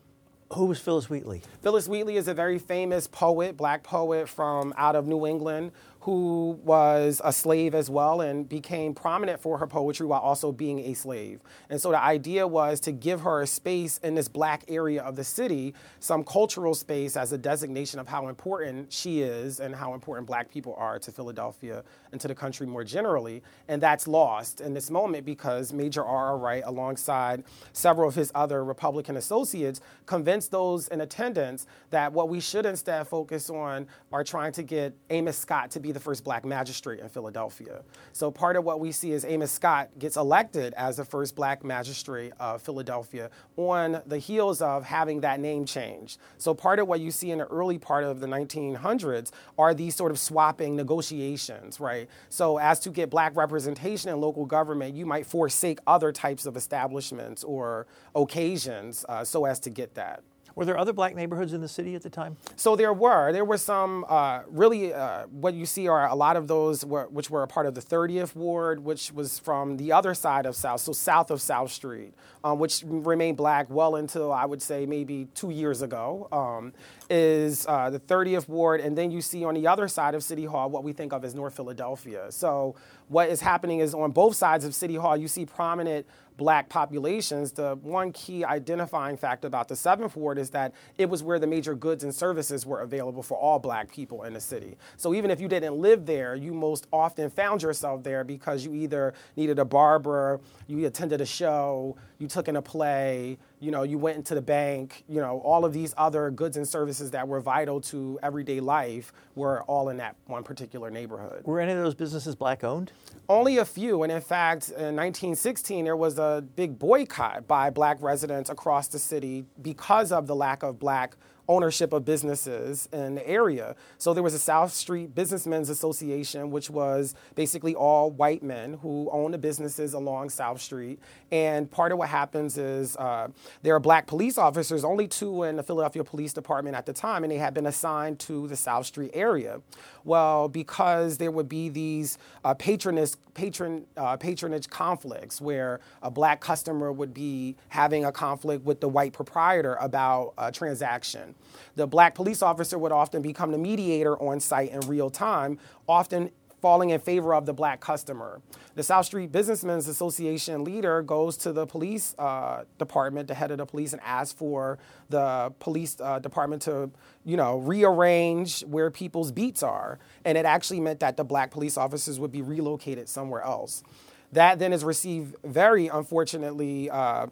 who 0.54 0.66
was 0.66 0.78
Phillis 0.78 1.08
Wheatley? 1.08 1.42
Phillis 1.62 1.88
Wheatley 1.88 2.16
is 2.16 2.28
a 2.28 2.34
very 2.34 2.58
famous 2.58 3.06
poet, 3.06 3.56
black 3.56 3.82
poet 3.82 4.28
from 4.28 4.74
out 4.76 4.96
of 4.96 5.06
New 5.06 5.26
England, 5.26 5.72
who 6.00 6.58
was 6.64 7.20
a 7.24 7.32
slave 7.32 7.74
as 7.74 7.88
well 7.88 8.20
and 8.20 8.48
became 8.48 8.92
prominent 8.92 9.40
for 9.40 9.58
her 9.58 9.68
poetry 9.68 10.04
while 10.04 10.20
also 10.20 10.50
being 10.50 10.80
a 10.80 10.94
slave. 10.94 11.40
And 11.70 11.80
so 11.80 11.92
the 11.92 12.02
idea 12.02 12.46
was 12.46 12.80
to 12.80 12.92
give 12.92 13.20
her 13.20 13.42
a 13.42 13.46
space 13.46 13.98
in 13.98 14.16
this 14.16 14.26
black 14.26 14.64
area 14.66 15.00
of 15.02 15.14
the 15.14 15.22
city, 15.22 15.74
some 16.00 16.24
cultural 16.24 16.74
space 16.74 17.16
as 17.16 17.32
a 17.32 17.38
designation 17.38 18.00
of 18.00 18.08
how 18.08 18.26
important 18.26 18.92
she 18.92 19.22
is 19.22 19.60
and 19.60 19.76
how 19.76 19.94
important 19.94 20.26
black 20.26 20.50
people 20.50 20.74
are 20.76 20.98
to 20.98 21.12
Philadelphia 21.12 21.84
and 22.12 22.20
to 22.20 22.28
the 22.28 22.34
country 22.34 22.66
more 22.66 22.84
generally. 22.84 23.42
And 23.68 23.82
that's 23.82 24.06
lost 24.06 24.60
in 24.60 24.74
this 24.74 24.90
moment 24.90 25.24
because 25.26 25.72
Major 25.72 26.04
R.R. 26.04 26.38
Wright, 26.38 26.62
alongside 26.64 27.44
several 27.72 28.08
of 28.08 28.14
his 28.14 28.30
other 28.34 28.64
Republican 28.64 29.16
associates, 29.16 29.80
convinced 30.06 30.50
those 30.50 30.88
in 30.88 31.00
attendance 31.00 31.66
that 31.90 32.12
what 32.12 32.28
we 32.28 32.38
should 32.40 32.66
instead 32.66 33.06
focus 33.08 33.50
on 33.50 33.86
are 34.12 34.22
trying 34.22 34.52
to 34.52 34.62
get 34.62 34.94
Amos 35.10 35.38
Scott 35.38 35.70
to 35.72 35.80
be 35.80 35.92
the 35.92 36.00
first 36.00 36.22
black 36.24 36.44
magistrate 36.44 37.00
in 37.00 37.08
Philadelphia. 37.08 37.82
So 38.12 38.30
part 38.30 38.56
of 38.56 38.64
what 38.64 38.80
we 38.80 38.92
see 38.92 39.12
is 39.12 39.24
Amos 39.24 39.50
Scott 39.50 39.90
gets 39.98 40.16
elected 40.16 40.74
as 40.74 40.98
the 40.98 41.04
first 41.04 41.34
black 41.34 41.64
magistrate 41.64 42.32
of 42.38 42.62
Philadelphia 42.62 43.30
on 43.56 44.02
the 44.06 44.18
heels 44.18 44.60
of 44.60 44.84
having 44.84 45.20
that 45.22 45.40
name 45.40 45.64
changed. 45.64 46.18
So 46.38 46.54
part 46.54 46.78
of 46.78 46.88
what 46.88 47.00
you 47.00 47.10
see 47.10 47.30
in 47.30 47.38
the 47.38 47.46
early 47.46 47.78
part 47.78 48.04
of 48.04 48.20
the 48.20 48.26
1900s 48.26 49.30
are 49.58 49.74
these 49.74 49.94
sort 49.94 50.10
of 50.10 50.18
swapping 50.18 50.76
negotiations, 50.76 51.80
right? 51.80 52.01
So 52.28 52.58
as 52.58 52.80
to 52.80 52.90
get 52.90 53.10
black 53.10 53.36
representation 53.36 54.10
in 54.10 54.20
local 54.20 54.46
government, 54.46 54.94
you 54.94 55.06
might 55.06 55.26
forsake 55.26 55.78
other 55.86 56.12
types 56.12 56.46
of 56.46 56.56
establishments 56.56 57.44
or 57.44 57.86
occasions 58.14 59.04
uh, 59.08 59.24
so 59.24 59.44
as 59.44 59.60
to 59.60 59.70
get 59.70 59.94
that. 59.94 60.22
Were 60.54 60.64
there 60.64 60.78
other 60.78 60.92
black 60.92 61.14
neighborhoods 61.14 61.52
in 61.52 61.60
the 61.60 61.68
city 61.68 61.94
at 61.94 62.02
the 62.02 62.10
time? 62.10 62.36
So 62.56 62.76
there 62.76 62.92
were. 62.92 63.32
There 63.32 63.44
were 63.44 63.56
some 63.56 64.04
uh, 64.08 64.42
really, 64.48 64.92
uh, 64.92 65.24
what 65.26 65.54
you 65.54 65.66
see 65.66 65.88
are 65.88 66.08
a 66.08 66.14
lot 66.14 66.36
of 66.36 66.48
those 66.48 66.84
were, 66.84 67.06
which 67.08 67.30
were 67.30 67.42
a 67.42 67.46
part 67.46 67.66
of 67.66 67.74
the 67.74 67.80
30th 67.80 68.34
Ward, 68.34 68.84
which 68.84 69.12
was 69.12 69.38
from 69.38 69.76
the 69.76 69.92
other 69.92 70.14
side 70.14 70.46
of 70.46 70.54
South, 70.54 70.80
so 70.80 70.92
south 70.92 71.30
of 71.30 71.40
South 71.40 71.70
Street, 71.70 72.14
um, 72.44 72.58
which 72.58 72.82
remained 72.86 73.36
black 73.36 73.66
well 73.70 73.96
until 73.96 74.32
I 74.32 74.44
would 74.44 74.60
say 74.60 74.86
maybe 74.86 75.28
two 75.34 75.50
years 75.50 75.82
ago, 75.82 76.28
um, 76.32 76.72
is 77.10 77.66
uh, 77.66 77.90
the 77.90 78.00
30th 78.00 78.48
Ward. 78.48 78.80
And 78.80 78.96
then 78.96 79.10
you 79.10 79.20
see 79.20 79.44
on 79.44 79.54
the 79.54 79.66
other 79.66 79.88
side 79.88 80.14
of 80.14 80.22
City 80.22 80.44
Hall 80.44 80.70
what 80.70 80.84
we 80.84 80.92
think 80.92 81.12
of 81.12 81.24
as 81.24 81.34
North 81.34 81.54
Philadelphia. 81.54 82.26
So 82.30 82.74
what 83.08 83.28
is 83.28 83.40
happening 83.40 83.80
is 83.80 83.94
on 83.94 84.10
both 84.10 84.36
sides 84.36 84.64
of 84.64 84.74
City 84.74 84.96
Hall, 84.96 85.16
you 85.16 85.28
see 85.28 85.46
prominent 85.46 86.06
black 86.36 86.68
populations, 86.68 87.52
the 87.52 87.76
one 87.82 88.12
key 88.12 88.44
identifying 88.44 89.16
fact 89.16 89.44
about 89.44 89.68
the 89.68 89.76
Seventh 89.76 90.16
Ward 90.16 90.38
is 90.38 90.50
that 90.50 90.72
it 90.98 91.08
was 91.08 91.22
where 91.22 91.38
the 91.38 91.46
major 91.46 91.74
goods 91.74 92.04
and 92.04 92.14
services 92.14 92.64
were 92.66 92.80
available 92.80 93.22
for 93.22 93.36
all 93.36 93.58
black 93.58 93.92
people 93.92 94.24
in 94.24 94.32
the 94.32 94.40
city. 94.40 94.76
So 94.96 95.14
even 95.14 95.30
if 95.30 95.40
you 95.40 95.48
didn't 95.48 95.74
live 95.74 96.06
there, 96.06 96.34
you 96.34 96.52
most 96.52 96.86
often 96.92 97.30
found 97.30 97.62
yourself 97.62 98.02
there 98.02 98.24
because 98.24 98.64
you 98.64 98.74
either 98.74 99.14
needed 99.36 99.58
a 99.58 99.64
barber, 99.64 100.40
you 100.66 100.86
attended 100.86 101.20
a 101.20 101.26
show, 101.26 101.96
you 102.18 102.28
took 102.28 102.48
in 102.48 102.56
a 102.56 102.62
play, 102.62 103.38
you 103.62 103.70
know, 103.70 103.84
you 103.84 103.96
went 103.96 104.16
into 104.16 104.34
the 104.34 104.42
bank, 104.42 105.04
you 105.08 105.20
know, 105.20 105.38
all 105.44 105.64
of 105.64 105.72
these 105.72 105.94
other 105.96 106.30
goods 106.30 106.56
and 106.56 106.66
services 106.66 107.12
that 107.12 107.28
were 107.28 107.40
vital 107.40 107.80
to 107.80 108.18
everyday 108.20 108.58
life 108.58 109.12
were 109.36 109.62
all 109.62 109.88
in 109.88 109.98
that 109.98 110.16
one 110.26 110.42
particular 110.42 110.90
neighborhood. 110.90 111.44
Were 111.44 111.60
any 111.60 111.70
of 111.70 111.78
those 111.78 111.94
businesses 111.94 112.34
black 112.34 112.64
owned? 112.64 112.90
Only 113.28 113.58
a 113.58 113.64
few. 113.64 114.02
And 114.02 114.10
in 114.10 114.20
fact, 114.20 114.70
in 114.70 114.96
1916, 114.96 115.84
there 115.84 115.96
was 115.96 116.18
a 116.18 116.44
big 116.56 116.76
boycott 116.76 117.46
by 117.46 117.70
black 117.70 118.02
residents 118.02 118.50
across 118.50 118.88
the 118.88 118.98
city 118.98 119.44
because 119.62 120.10
of 120.10 120.26
the 120.26 120.34
lack 120.34 120.64
of 120.64 120.80
black 120.80 121.16
ownership 121.52 121.92
of 121.92 122.04
businesses 122.04 122.88
in 122.92 123.14
the 123.16 123.28
area. 123.28 123.76
So 123.98 124.14
there 124.14 124.22
was 124.22 124.34
a 124.34 124.38
South 124.38 124.72
Street 124.72 125.14
Businessmen's 125.14 125.68
Association, 125.68 126.50
which 126.50 126.70
was 126.70 127.14
basically 127.34 127.74
all 127.74 128.10
white 128.10 128.42
men 128.42 128.74
who 128.82 129.10
owned 129.12 129.34
the 129.34 129.38
businesses 129.38 129.92
along 129.92 130.30
South 130.30 130.60
Street. 130.60 130.98
And 131.30 131.70
part 131.70 131.92
of 131.92 131.98
what 131.98 132.08
happens 132.08 132.56
is 132.56 132.96
uh, 132.96 133.28
there 133.62 133.74
are 133.74 133.80
black 133.80 134.06
police 134.06 134.38
officers, 134.38 134.82
only 134.82 135.06
two 135.06 135.42
in 135.42 135.56
the 135.56 135.62
Philadelphia 135.62 136.04
Police 136.04 136.32
Department 136.32 136.74
at 136.74 136.86
the 136.86 136.92
time, 136.92 137.22
and 137.24 137.30
they 137.30 137.38
had 137.38 137.54
been 137.54 137.66
assigned 137.66 138.18
to 138.20 138.48
the 138.48 138.56
South 138.56 138.86
Street 138.86 139.10
area. 139.12 139.60
Well, 140.04 140.48
because 140.48 141.18
there 141.18 141.30
would 141.30 141.48
be 141.48 141.68
these 141.68 142.18
uh, 142.44 142.54
patronage, 142.54 143.12
patron, 143.34 143.86
uh, 143.96 144.16
patronage 144.16 144.68
conflicts 144.70 145.40
where 145.40 145.80
a 146.02 146.10
black 146.10 146.40
customer 146.40 146.90
would 146.92 147.12
be 147.12 147.56
having 147.68 148.04
a 148.04 148.12
conflict 148.12 148.64
with 148.64 148.80
the 148.80 148.88
white 148.88 149.12
proprietor 149.12 149.76
about 149.80 150.32
a 150.38 150.50
transaction. 150.50 151.34
The 151.76 151.86
black 151.86 152.14
police 152.14 152.42
officer 152.42 152.78
would 152.78 152.92
often 152.92 153.22
become 153.22 153.52
the 153.52 153.58
mediator 153.58 154.16
on 154.22 154.40
site 154.40 154.70
in 154.70 154.80
real 154.80 155.10
time, 155.10 155.58
often 155.88 156.30
falling 156.62 156.90
in 156.90 157.00
favor 157.00 157.34
of 157.34 157.44
the 157.44 157.52
black 157.52 157.80
customer. 157.80 158.40
The 158.76 158.84
South 158.84 159.04
Street 159.04 159.32
Businessmen's 159.32 159.88
Association 159.88 160.62
leader 160.62 161.02
goes 161.02 161.36
to 161.38 161.52
the 161.52 161.66
police 161.66 162.14
uh, 162.18 162.62
department, 162.78 163.26
the 163.26 163.34
head 163.34 163.50
of 163.50 163.58
the 163.58 163.66
police, 163.66 163.92
and 163.92 164.00
asks 164.02 164.32
for 164.32 164.78
the 165.10 165.52
police 165.58 166.00
uh, 166.00 166.20
department 166.20 166.62
to, 166.62 166.90
you 167.24 167.36
know, 167.36 167.58
rearrange 167.58 168.62
where 168.62 168.90
people's 168.90 169.32
beats 169.32 169.62
are. 169.62 169.98
And 170.24 170.38
it 170.38 170.44
actually 170.44 170.80
meant 170.80 171.00
that 171.00 171.16
the 171.16 171.24
black 171.24 171.50
police 171.50 171.76
officers 171.76 172.20
would 172.20 172.30
be 172.30 172.42
relocated 172.42 173.08
somewhere 173.08 173.42
else. 173.42 173.82
That 174.30 174.58
then 174.60 174.72
is 174.72 174.84
received 174.84 175.34
very 175.44 175.88
unfortunately 175.88 176.88
uh, 176.88 177.26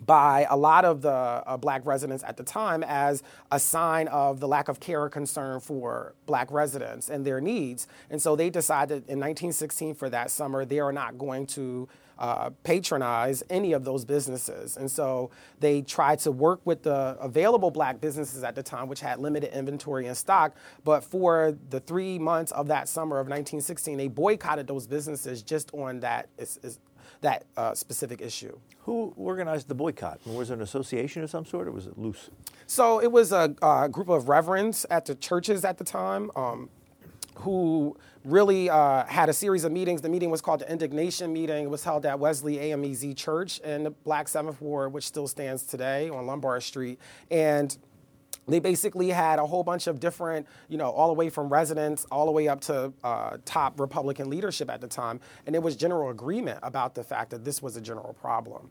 by 0.00 0.46
a 0.50 0.56
lot 0.56 0.84
of 0.84 1.02
the 1.02 1.10
uh, 1.10 1.56
black 1.56 1.84
residents 1.86 2.24
at 2.24 2.36
the 2.36 2.42
time 2.42 2.82
as 2.82 3.22
a 3.50 3.58
sign 3.60 4.08
of 4.08 4.40
the 4.40 4.48
lack 4.48 4.68
of 4.68 4.80
care 4.80 5.02
or 5.02 5.08
concern 5.08 5.60
for 5.60 6.14
black 6.26 6.50
residents 6.50 7.08
and 7.08 7.24
their 7.24 7.40
needs. 7.40 7.86
And 8.10 8.20
so 8.20 8.36
they 8.36 8.50
decided 8.50 9.08
in 9.08 9.20
1916 9.20 9.94
for 9.94 10.10
that 10.10 10.30
summer 10.30 10.64
they 10.64 10.80
are 10.80 10.92
not 10.92 11.18
going 11.18 11.46
to 11.48 11.88
uh, 12.18 12.50
patronize 12.62 13.42
any 13.50 13.72
of 13.72 13.84
those 13.84 14.04
businesses. 14.04 14.76
And 14.76 14.90
so 14.90 15.30
they 15.60 15.82
tried 15.82 16.20
to 16.20 16.30
work 16.30 16.60
with 16.64 16.82
the 16.82 17.16
available 17.20 17.70
black 17.70 18.00
businesses 18.00 18.44
at 18.44 18.54
the 18.54 18.62
time, 18.62 18.88
which 18.88 19.00
had 19.00 19.18
limited 19.18 19.56
inventory 19.56 20.06
and 20.06 20.16
stock. 20.16 20.54
But 20.84 21.02
for 21.02 21.56
the 21.70 21.80
three 21.80 22.18
months 22.18 22.52
of 22.52 22.68
that 22.68 22.88
summer 22.88 23.16
of 23.16 23.26
1916, 23.26 23.98
they 23.98 24.08
boycotted 24.08 24.66
those 24.66 24.86
businesses 24.86 25.42
just 25.42 25.72
on 25.74 26.00
that. 26.00 26.28
That 27.24 27.44
uh, 27.56 27.74
specific 27.74 28.20
issue. 28.20 28.56
Who 28.84 29.12
organized 29.16 29.68
the 29.68 29.74
boycott? 29.74 30.20
Was 30.26 30.50
it 30.50 30.54
an 30.54 30.62
association 30.62 31.22
of 31.22 31.30
some 31.30 31.44
sort, 31.44 31.68
or 31.68 31.72
was 31.72 31.86
it 31.86 31.98
loose? 31.98 32.30
So 32.66 33.00
it 33.00 33.10
was 33.10 33.32
a, 33.32 33.54
a 33.62 33.88
group 33.88 34.08
of 34.08 34.28
reverends 34.28 34.86
at 34.90 35.06
the 35.06 35.14
churches 35.14 35.64
at 35.64 35.78
the 35.78 35.84
time. 35.84 36.30
Um, 36.36 36.68
who 37.36 37.96
really 38.24 38.70
uh, 38.70 39.04
had 39.06 39.28
a 39.28 39.32
series 39.32 39.64
of 39.64 39.72
meetings. 39.72 40.00
The 40.00 40.08
meeting 40.08 40.30
was 40.30 40.40
called 40.40 40.60
the 40.60 40.70
Indignation 40.70 41.32
Meeting. 41.32 41.64
It 41.64 41.70
was 41.70 41.82
held 41.82 42.06
at 42.06 42.18
Wesley 42.20 42.58
AMEZ 42.58 43.16
Church 43.16 43.58
in 43.58 43.82
the 43.82 43.90
Black 43.90 44.28
Seventh 44.28 44.60
Ward, 44.60 44.92
which 44.92 45.04
still 45.04 45.26
stands 45.26 45.64
today 45.64 46.08
on 46.08 46.26
Lombard 46.26 46.62
Street. 46.62 47.00
And 47.32 47.76
they 48.46 48.58
basically 48.58 49.08
had 49.08 49.38
a 49.38 49.46
whole 49.46 49.62
bunch 49.62 49.86
of 49.86 50.00
different, 50.00 50.46
you 50.68 50.76
know, 50.76 50.90
all 50.90 51.08
the 51.08 51.14
way 51.14 51.30
from 51.30 51.48
residents 51.48 52.06
all 52.10 52.26
the 52.26 52.32
way 52.32 52.48
up 52.48 52.60
to 52.62 52.92
uh, 53.02 53.36
top 53.44 53.80
Republican 53.80 54.28
leadership 54.28 54.70
at 54.70 54.80
the 54.80 54.88
time. 54.88 55.20
And 55.46 55.54
there 55.54 55.62
was 55.62 55.76
general 55.76 56.10
agreement 56.10 56.58
about 56.62 56.94
the 56.94 57.04
fact 57.04 57.30
that 57.30 57.44
this 57.44 57.62
was 57.62 57.76
a 57.76 57.80
general 57.80 58.12
problem. 58.14 58.70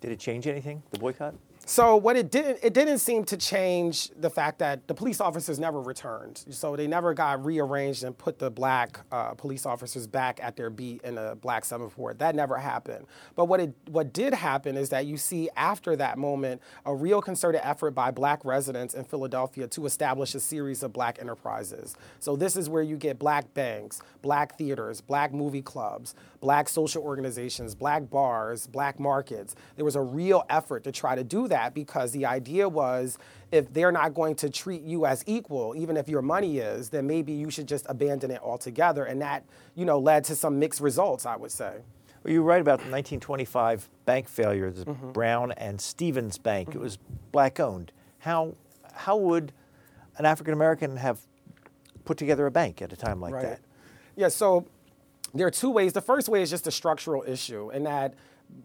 Did 0.00 0.12
it 0.12 0.18
change 0.18 0.46
anything, 0.46 0.82
the 0.90 0.98
boycott? 0.98 1.34
So 1.68 1.96
what 1.96 2.16
it 2.16 2.30
didn't 2.30 2.60
it 2.62 2.72
didn't 2.72 2.96
seem 2.96 3.24
to 3.24 3.36
change 3.36 4.08
the 4.16 4.30
fact 4.30 4.58
that 4.60 4.88
the 4.88 4.94
police 4.94 5.20
officers 5.20 5.58
never 5.58 5.82
returned. 5.82 6.42
So 6.48 6.74
they 6.76 6.86
never 6.86 7.12
got 7.12 7.44
rearranged 7.44 8.04
and 8.04 8.16
put 8.16 8.38
the 8.38 8.50
black 8.50 9.00
uh, 9.12 9.34
police 9.34 9.66
officers 9.66 10.06
back 10.06 10.40
at 10.42 10.56
their 10.56 10.70
beat 10.70 11.02
in 11.02 11.16
the 11.16 11.36
black 11.42 11.66
seventh 11.66 11.98
ward. 11.98 12.20
That 12.20 12.34
never 12.34 12.56
happened. 12.56 13.04
But 13.36 13.44
what 13.44 13.60
it 13.60 13.74
what 13.90 14.14
did 14.14 14.32
happen 14.32 14.78
is 14.78 14.88
that 14.88 15.04
you 15.04 15.18
see 15.18 15.50
after 15.56 15.94
that 15.96 16.16
moment 16.16 16.62
a 16.86 16.94
real 16.94 17.20
concerted 17.20 17.60
effort 17.62 17.90
by 17.90 18.12
black 18.12 18.46
residents 18.46 18.94
in 18.94 19.04
Philadelphia 19.04 19.66
to 19.68 19.84
establish 19.84 20.34
a 20.34 20.40
series 20.40 20.82
of 20.82 20.94
black 20.94 21.18
enterprises. 21.20 21.96
So 22.18 22.34
this 22.34 22.56
is 22.56 22.70
where 22.70 22.82
you 22.82 22.96
get 22.96 23.18
black 23.18 23.52
banks, 23.52 24.00
black 24.22 24.56
theaters, 24.56 25.02
black 25.02 25.34
movie 25.34 25.60
clubs, 25.60 26.14
black 26.40 26.66
social 26.66 27.02
organizations, 27.02 27.74
black 27.74 28.08
bars, 28.08 28.66
black 28.66 28.98
markets. 28.98 29.54
There 29.76 29.84
was 29.84 29.96
a 29.96 30.02
real 30.02 30.46
effort 30.48 30.82
to 30.84 30.92
try 30.92 31.14
to 31.14 31.22
do 31.22 31.46
that 31.48 31.57
that 31.58 31.74
because 31.74 32.12
the 32.12 32.24
idea 32.24 32.68
was 32.68 33.18
if 33.50 33.72
they're 33.72 33.92
not 33.92 34.14
going 34.14 34.34
to 34.36 34.48
treat 34.48 34.82
you 34.82 35.06
as 35.06 35.24
equal, 35.26 35.74
even 35.76 35.96
if 35.96 36.08
your 36.08 36.22
money 36.22 36.58
is, 36.58 36.88
then 36.90 37.06
maybe 37.06 37.32
you 37.32 37.50
should 37.50 37.66
just 37.66 37.84
abandon 37.88 38.30
it 38.30 38.40
altogether. 38.42 39.04
And 39.04 39.20
that, 39.22 39.44
you 39.74 39.84
know, 39.84 39.98
led 39.98 40.24
to 40.24 40.36
some 40.36 40.58
mixed 40.58 40.80
results, 40.80 41.26
I 41.26 41.36
would 41.36 41.50
say. 41.50 41.74
Well, 42.22 42.32
you 42.32 42.42
write 42.42 42.60
about 42.60 42.78
the 42.78 42.90
1925 42.90 43.88
bank 44.06 44.28
failure, 44.28 44.70
the 44.70 44.84
mm-hmm. 44.84 45.12
Brown 45.12 45.52
and 45.52 45.80
Stevens 45.80 46.38
Bank. 46.38 46.70
Mm-hmm. 46.70 46.78
It 46.78 46.82
was 46.82 46.98
black 47.32 47.58
owned. 47.58 47.90
How, 48.20 48.54
how 48.92 49.16
would 49.16 49.52
an 50.18 50.26
African 50.26 50.54
American 50.54 50.96
have 50.96 51.18
put 52.04 52.18
together 52.18 52.46
a 52.46 52.50
bank 52.50 52.82
at 52.82 52.92
a 52.92 52.96
time 52.96 53.20
like 53.20 53.34
right. 53.34 53.42
that? 53.42 53.60
Yeah, 54.16 54.28
so 54.28 54.66
there 55.34 55.46
are 55.46 55.50
two 55.50 55.70
ways. 55.70 55.92
The 55.92 56.00
first 56.00 56.28
way 56.28 56.42
is 56.42 56.50
just 56.50 56.66
a 56.66 56.70
structural 56.70 57.24
issue, 57.26 57.70
in 57.70 57.84
that 57.84 58.14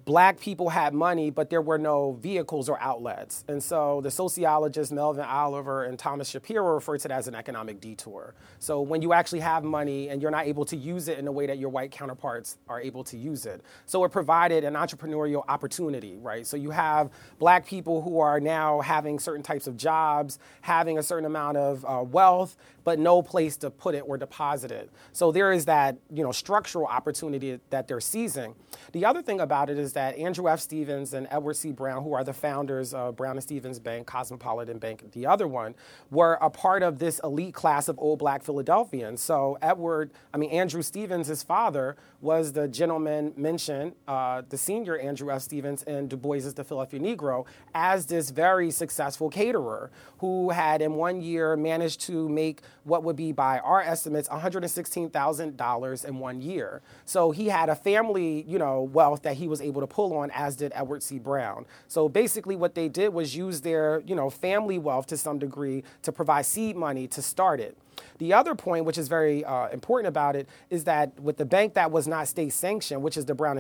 black 0.06 0.40
people 0.40 0.70
had 0.70 0.94
money, 0.94 1.30
but 1.30 1.50
there 1.50 1.62
were 1.62 1.78
no 1.78 2.14
vehicles 2.14 2.70
or 2.70 2.80
outlets. 2.82 3.44
And 3.48 3.62
so 3.62 4.02
the 4.02 4.12
sociologists 4.12 4.92
Melvin 4.92 5.24
Oliver 5.24 5.86
and 5.86 5.98
Thomas 5.98 6.30
Shapiro 6.30 6.74
refer 6.74 6.98
to 6.98 7.08
that 7.08 7.14
as 7.14 7.28
an 7.28 7.36
economic 7.36 7.80
detour. 7.80 8.34
So 8.60 8.82
when 8.82 9.02
you 9.02 9.14
actually 9.14 9.40
have 9.42 9.64
money 9.64 10.10
and 10.10 10.22
you're 10.22 10.32
not 10.32 10.46
able 10.46 10.66
to 10.66 10.76
use 10.76 11.08
it 11.08 11.20
in 11.20 11.26
the 11.26 11.32
way 11.32 11.46
that 11.48 11.58
your 11.58 11.70
white 11.70 11.92
counterparts 11.92 12.58
are 12.68 12.82
able 12.82 13.04
to 13.06 13.18
use 13.18 13.46
it. 13.46 13.62
So 13.86 14.04
it 14.04 14.12
provided 14.12 14.64
an 14.64 14.74
entrepreneurial 14.74 15.44
opportunity, 15.48 16.18
right? 16.18 16.46
So 16.46 16.58
you 16.58 16.72
have 16.72 17.10
black 17.40 17.66
people 17.66 18.02
who 18.02 18.20
are 18.20 18.40
now 18.40 18.82
having 18.82 19.20
certain 19.20 19.44
types 19.44 19.68
of 19.68 19.78
jobs, 19.78 20.40
having 20.62 20.98
a 20.98 21.04
certain 21.04 21.26
amount 21.26 21.58
of 21.58 21.86
uh, 21.86 22.04
wealth, 22.04 22.58
but 22.84 23.00
no 23.00 23.22
place 23.22 23.58
to 23.58 23.70
put 23.70 23.96
it 23.96 24.04
or 24.06 24.18
deposit 24.18 24.72
it. 24.72 24.90
So 25.14 25.32
there 25.32 25.54
is 25.54 25.66
that, 25.66 25.98
you 26.12 26.24
know, 26.24 26.32
structural 26.32 26.86
opportunity 26.86 27.60
that 27.70 27.88
they're 27.88 28.02
seizing. 28.02 28.56
The 28.92 29.06
other 29.06 29.22
thing 29.22 29.40
about 29.40 29.70
it 29.70 29.73
is 29.78 29.94
that 29.94 30.18
Andrew 30.18 30.50
F. 30.50 30.60
Stevens 30.60 31.14
and 31.14 31.28
Edward 31.30 31.56
C. 31.56 31.72
Brown, 31.72 32.04
who 32.04 32.14
are 32.14 32.24
the 32.24 32.34
founders 32.34 32.94
of 32.94 33.16
Brown 33.16 33.38
and 33.38 33.44
Stevens 33.44 33.80
Bank, 33.80 34.08
Cosmopolitan 34.08 34.78
Bank, 34.80 35.12
the 35.12 35.26
other 35.26 35.48
one, 35.48 35.76
were 36.12 36.38
a 36.42 36.50
part 36.50 36.84
of 36.84 37.00
this 37.00 37.20
elite 37.24 37.54
class 37.54 37.88
of 37.88 37.98
old 38.00 38.20
black 38.20 38.44
Philadelphians. 38.44 39.22
So 39.22 39.58
Edward, 39.62 40.12
I 40.34 40.38
mean 40.38 40.52
Andrew 40.52 40.82
Stevens, 40.82 41.28
his 41.28 41.44
father, 41.44 41.96
was 42.22 42.54
the 42.54 42.68
gentleman 42.68 43.34
mentioned, 43.36 43.94
uh, 44.08 44.44
the 44.48 44.58
senior 44.58 44.98
Andrew 44.98 45.32
F. 45.32 45.42
Stevens 45.42 45.84
in 45.84 46.08
Du 46.08 46.16
Bois's 46.16 46.54
The 46.54 46.64
Philadelphia 46.64 47.00
Negro, 47.00 47.46
as 47.76 48.06
this 48.06 48.30
very 48.30 48.72
successful 48.72 49.30
caterer 49.30 49.92
who 50.20 50.52
had 50.52 50.82
in 50.82 50.96
one 50.96 51.22
year 51.22 51.58
managed 51.58 52.02
to 52.02 52.30
make 52.30 52.62
what 52.84 53.04
would 53.04 53.16
be, 53.16 53.32
by 53.32 53.60
our 53.60 53.82
estimates, 53.82 54.30
$116,000 54.30 56.06
in 56.06 56.20
one 56.20 56.42
year. 56.42 56.82
So 57.06 57.32
he 57.32 57.48
had 57.48 57.70
a 57.70 57.76
family, 57.76 58.44
you 58.48 58.58
know, 58.58 58.82
wealth 58.82 59.24
that 59.24 59.36
he 59.36 59.48
was 59.48 59.62
able 59.64 59.82
to 59.82 59.88
pull 59.88 60.16
on, 60.16 60.30
as 60.32 60.56
did 60.56 60.72
Edward 60.76 61.02
C. 61.02 61.20
Brown. 61.20 61.66
So 61.88 62.10
basically, 62.10 62.56
what 62.56 62.76
they 62.76 62.90
did 62.90 63.14
was 63.14 63.36
use 63.36 63.62
their, 63.62 64.02
you 64.06 64.16
know, 64.16 64.30
family 64.30 64.78
wealth 64.78 65.08
to 65.08 65.18
some 65.18 65.40
degree 65.40 65.84
to 66.02 66.12
provide 66.12 66.46
seed 66.46 66.76
money 66.76 67.08
to 67.08 67.22
start 67.22 67.60
it. 67.60 67.78
The 68.18 68.34
other 68.34 68.56
point, 68.56 68.86
which 68.86 68.98
is 68.98 69.08
very 69.08 69.44
uh, 69.46 69.70
important 69.70 70.08
about 70.08 70.36
it, 70.36 70.48
is 70.70 70.84
that 70.84 71.20
with 71.20 71.38
the 71.38 71.46
bank 71.46 71.74
that 71.74 71.92
was 71.92 72.08
not 72.08 72.28
state 72.28 72.54
sanctioned, 72.54 73.02
which 73.02 73.18
is 73.18 73.26
the 73.26 73.36
Brown 73.36 73.58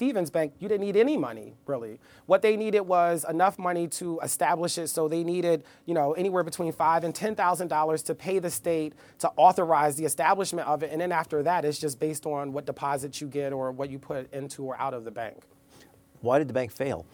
and 0.00 0.08
Stevens 0.08 0.30
Bank, 0.30 0.54
you 0.58 0.68
didn't 0.68 0.80
need 0.86 0.96
any 0.96 1.16
money, 1.16 1.54
really. 1.66 1.98
What 2.26 2.40
they 2.40 2.56
needed 2.56 2.80
was 2.80 3.26
enough 3.28 3.58
money 3.58 3.86
to 3.88 4.18
establish 4.20 4.78
it. 4.78 4.88
So 4.88 5.08
they 5.08 5.22
needed, 5.22 5.62
you 5.84 5.92
know, 5.92 6.12
anywhere 6.14 6.42
between 6.42 6.72
five 6.72 7.04
and 7.04 7.14
ten 7.14 7.34
thousand 7.34 7.68
dollars 7.68 8.02
to 8.04 8.14
pay 8.14 8.38
the 8.38 8.50
state 8.50 8.94
to 9.18 9.30
authorize 9.36 9.96
the 9.96 10.06
establishment 10.06 10.66
of 10.66 10.82
it. 10.82 10.90
And 10.90 11.00
then 11.00 11.12
after 11.12 11.42
that, 11.42 11.64
it's 11.64 11.78
just 11.78 12.00
based 12.00 12.24
on 12.24 12.52
what 12.52 12.64
deposits 12.64 13.20
you 13.20 13.26
get 13.26 13.52
or 13.52 13.72
what 13.72 13.90
you 13.90 13.98
put 13.98 14.32
into 14.32 14.64
or 14.64 14.80
out 14.80 14.94
of 14.94 15.04
the 15.04 15.10
bank. 15.10 15.42
Why 16.22 16.38
did 16.38 16.48
the 16.48 16.54
bank 16.54 16.72
fail? 16.72 17.04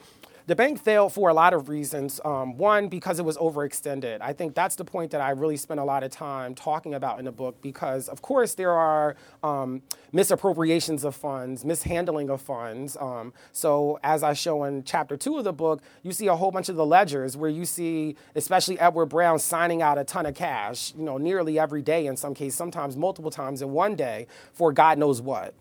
The 0.46 0.54
bank 0.54 0.80
failed 0.80 1.12
for 1.12 1.28
a 1.28 1.34
lot 1.34 1.54
of 1.54 1.68
reasons. 1.68 2.20
Um, 2.24 2.56
one, 2.56 2.86
because 2.86 3.18
it 3.18 3.24
was 3.24 3.36
overextended. 3.36 4.18
I 4.20 4.32
think 4.32 4.54
that's 4.54 4.76
the 4.76 4.84
point 4.84 5.10
that 5.10 5.20
I 5.20 5.30
really 5.30 5.56
spent 5.56 5.80
a 5.80 5.84
lot 5.84 6.04
of 6.04 6.12
time 6.12 6.54
talking 6.54 6.94
about 6.94 7.18
in 7.18 7.24
the 7.24 7.32
book 7.32 7.60
because, 7.62 8.08
of 8.08 8.22
course, 8.22 8.54
there 8.54 8.70
are 8.70 9.16
um, 9.42 9.82
misappropriations 10.12 11.02
of 11.02 11.16
funds, 11.16 11.64
mishandling 11.64 12.30
of 12.30 12.40
funds. 12.40 12.96
Um, 13.00 13.32
so, 13.50 13.98
as 14.04 14.22
I 14.22 14.34
show 14.34 14.62
in 14.62 14.84
chapter 14.84 15.16
two 15.16 15.36
of 15.36 15.42
the 15.42 15.52
book, 15.52 15.82
you 16.04 16.12
see 16.12 16.28
a 16.28 16.36
whole 16.36 16.52
bunch 16.52 16.68
of 16.68 16.76
the 16.76 16.86
ledgers 16.86 17.36
where 17.36 17.50
you 17.50 17.64
see, 17.64 18.14
especially 18.36 18.78
Edward 18.78 19.06
Brown, 19.06 19.40
signing 19.40 19.82
out 19.82 19.98
a 19.98 20.04
ton 20.04 20.26
of 20.26 20.36
cash, 20.36 20.94
you 20.96 21.02
know, 21.02 21.18
nearly 21.18 21.58
every 21.58 21.82
day 21.82 22.06
in 22.06 22.16
some 22.16 22.34
cases, 22.34 22.56
sometimes 22.56 22.96
multiple 22.96 23.32
times 23.32 23.62
in 23.62 23.72
one 23.72 23.96
day 23.96 24.28
for 24.52 24.72
God 24.72 24.96
knows 24.96 25.20
what. 25.20 25.54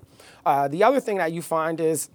Uh, 0.46 0.68
the 0.68 0.84
other 0.84 1.00
thing 1.00 1.18
that 1.18 1.32
you 1.32 1.42
find 1.42 1.82
is 1.82 2.10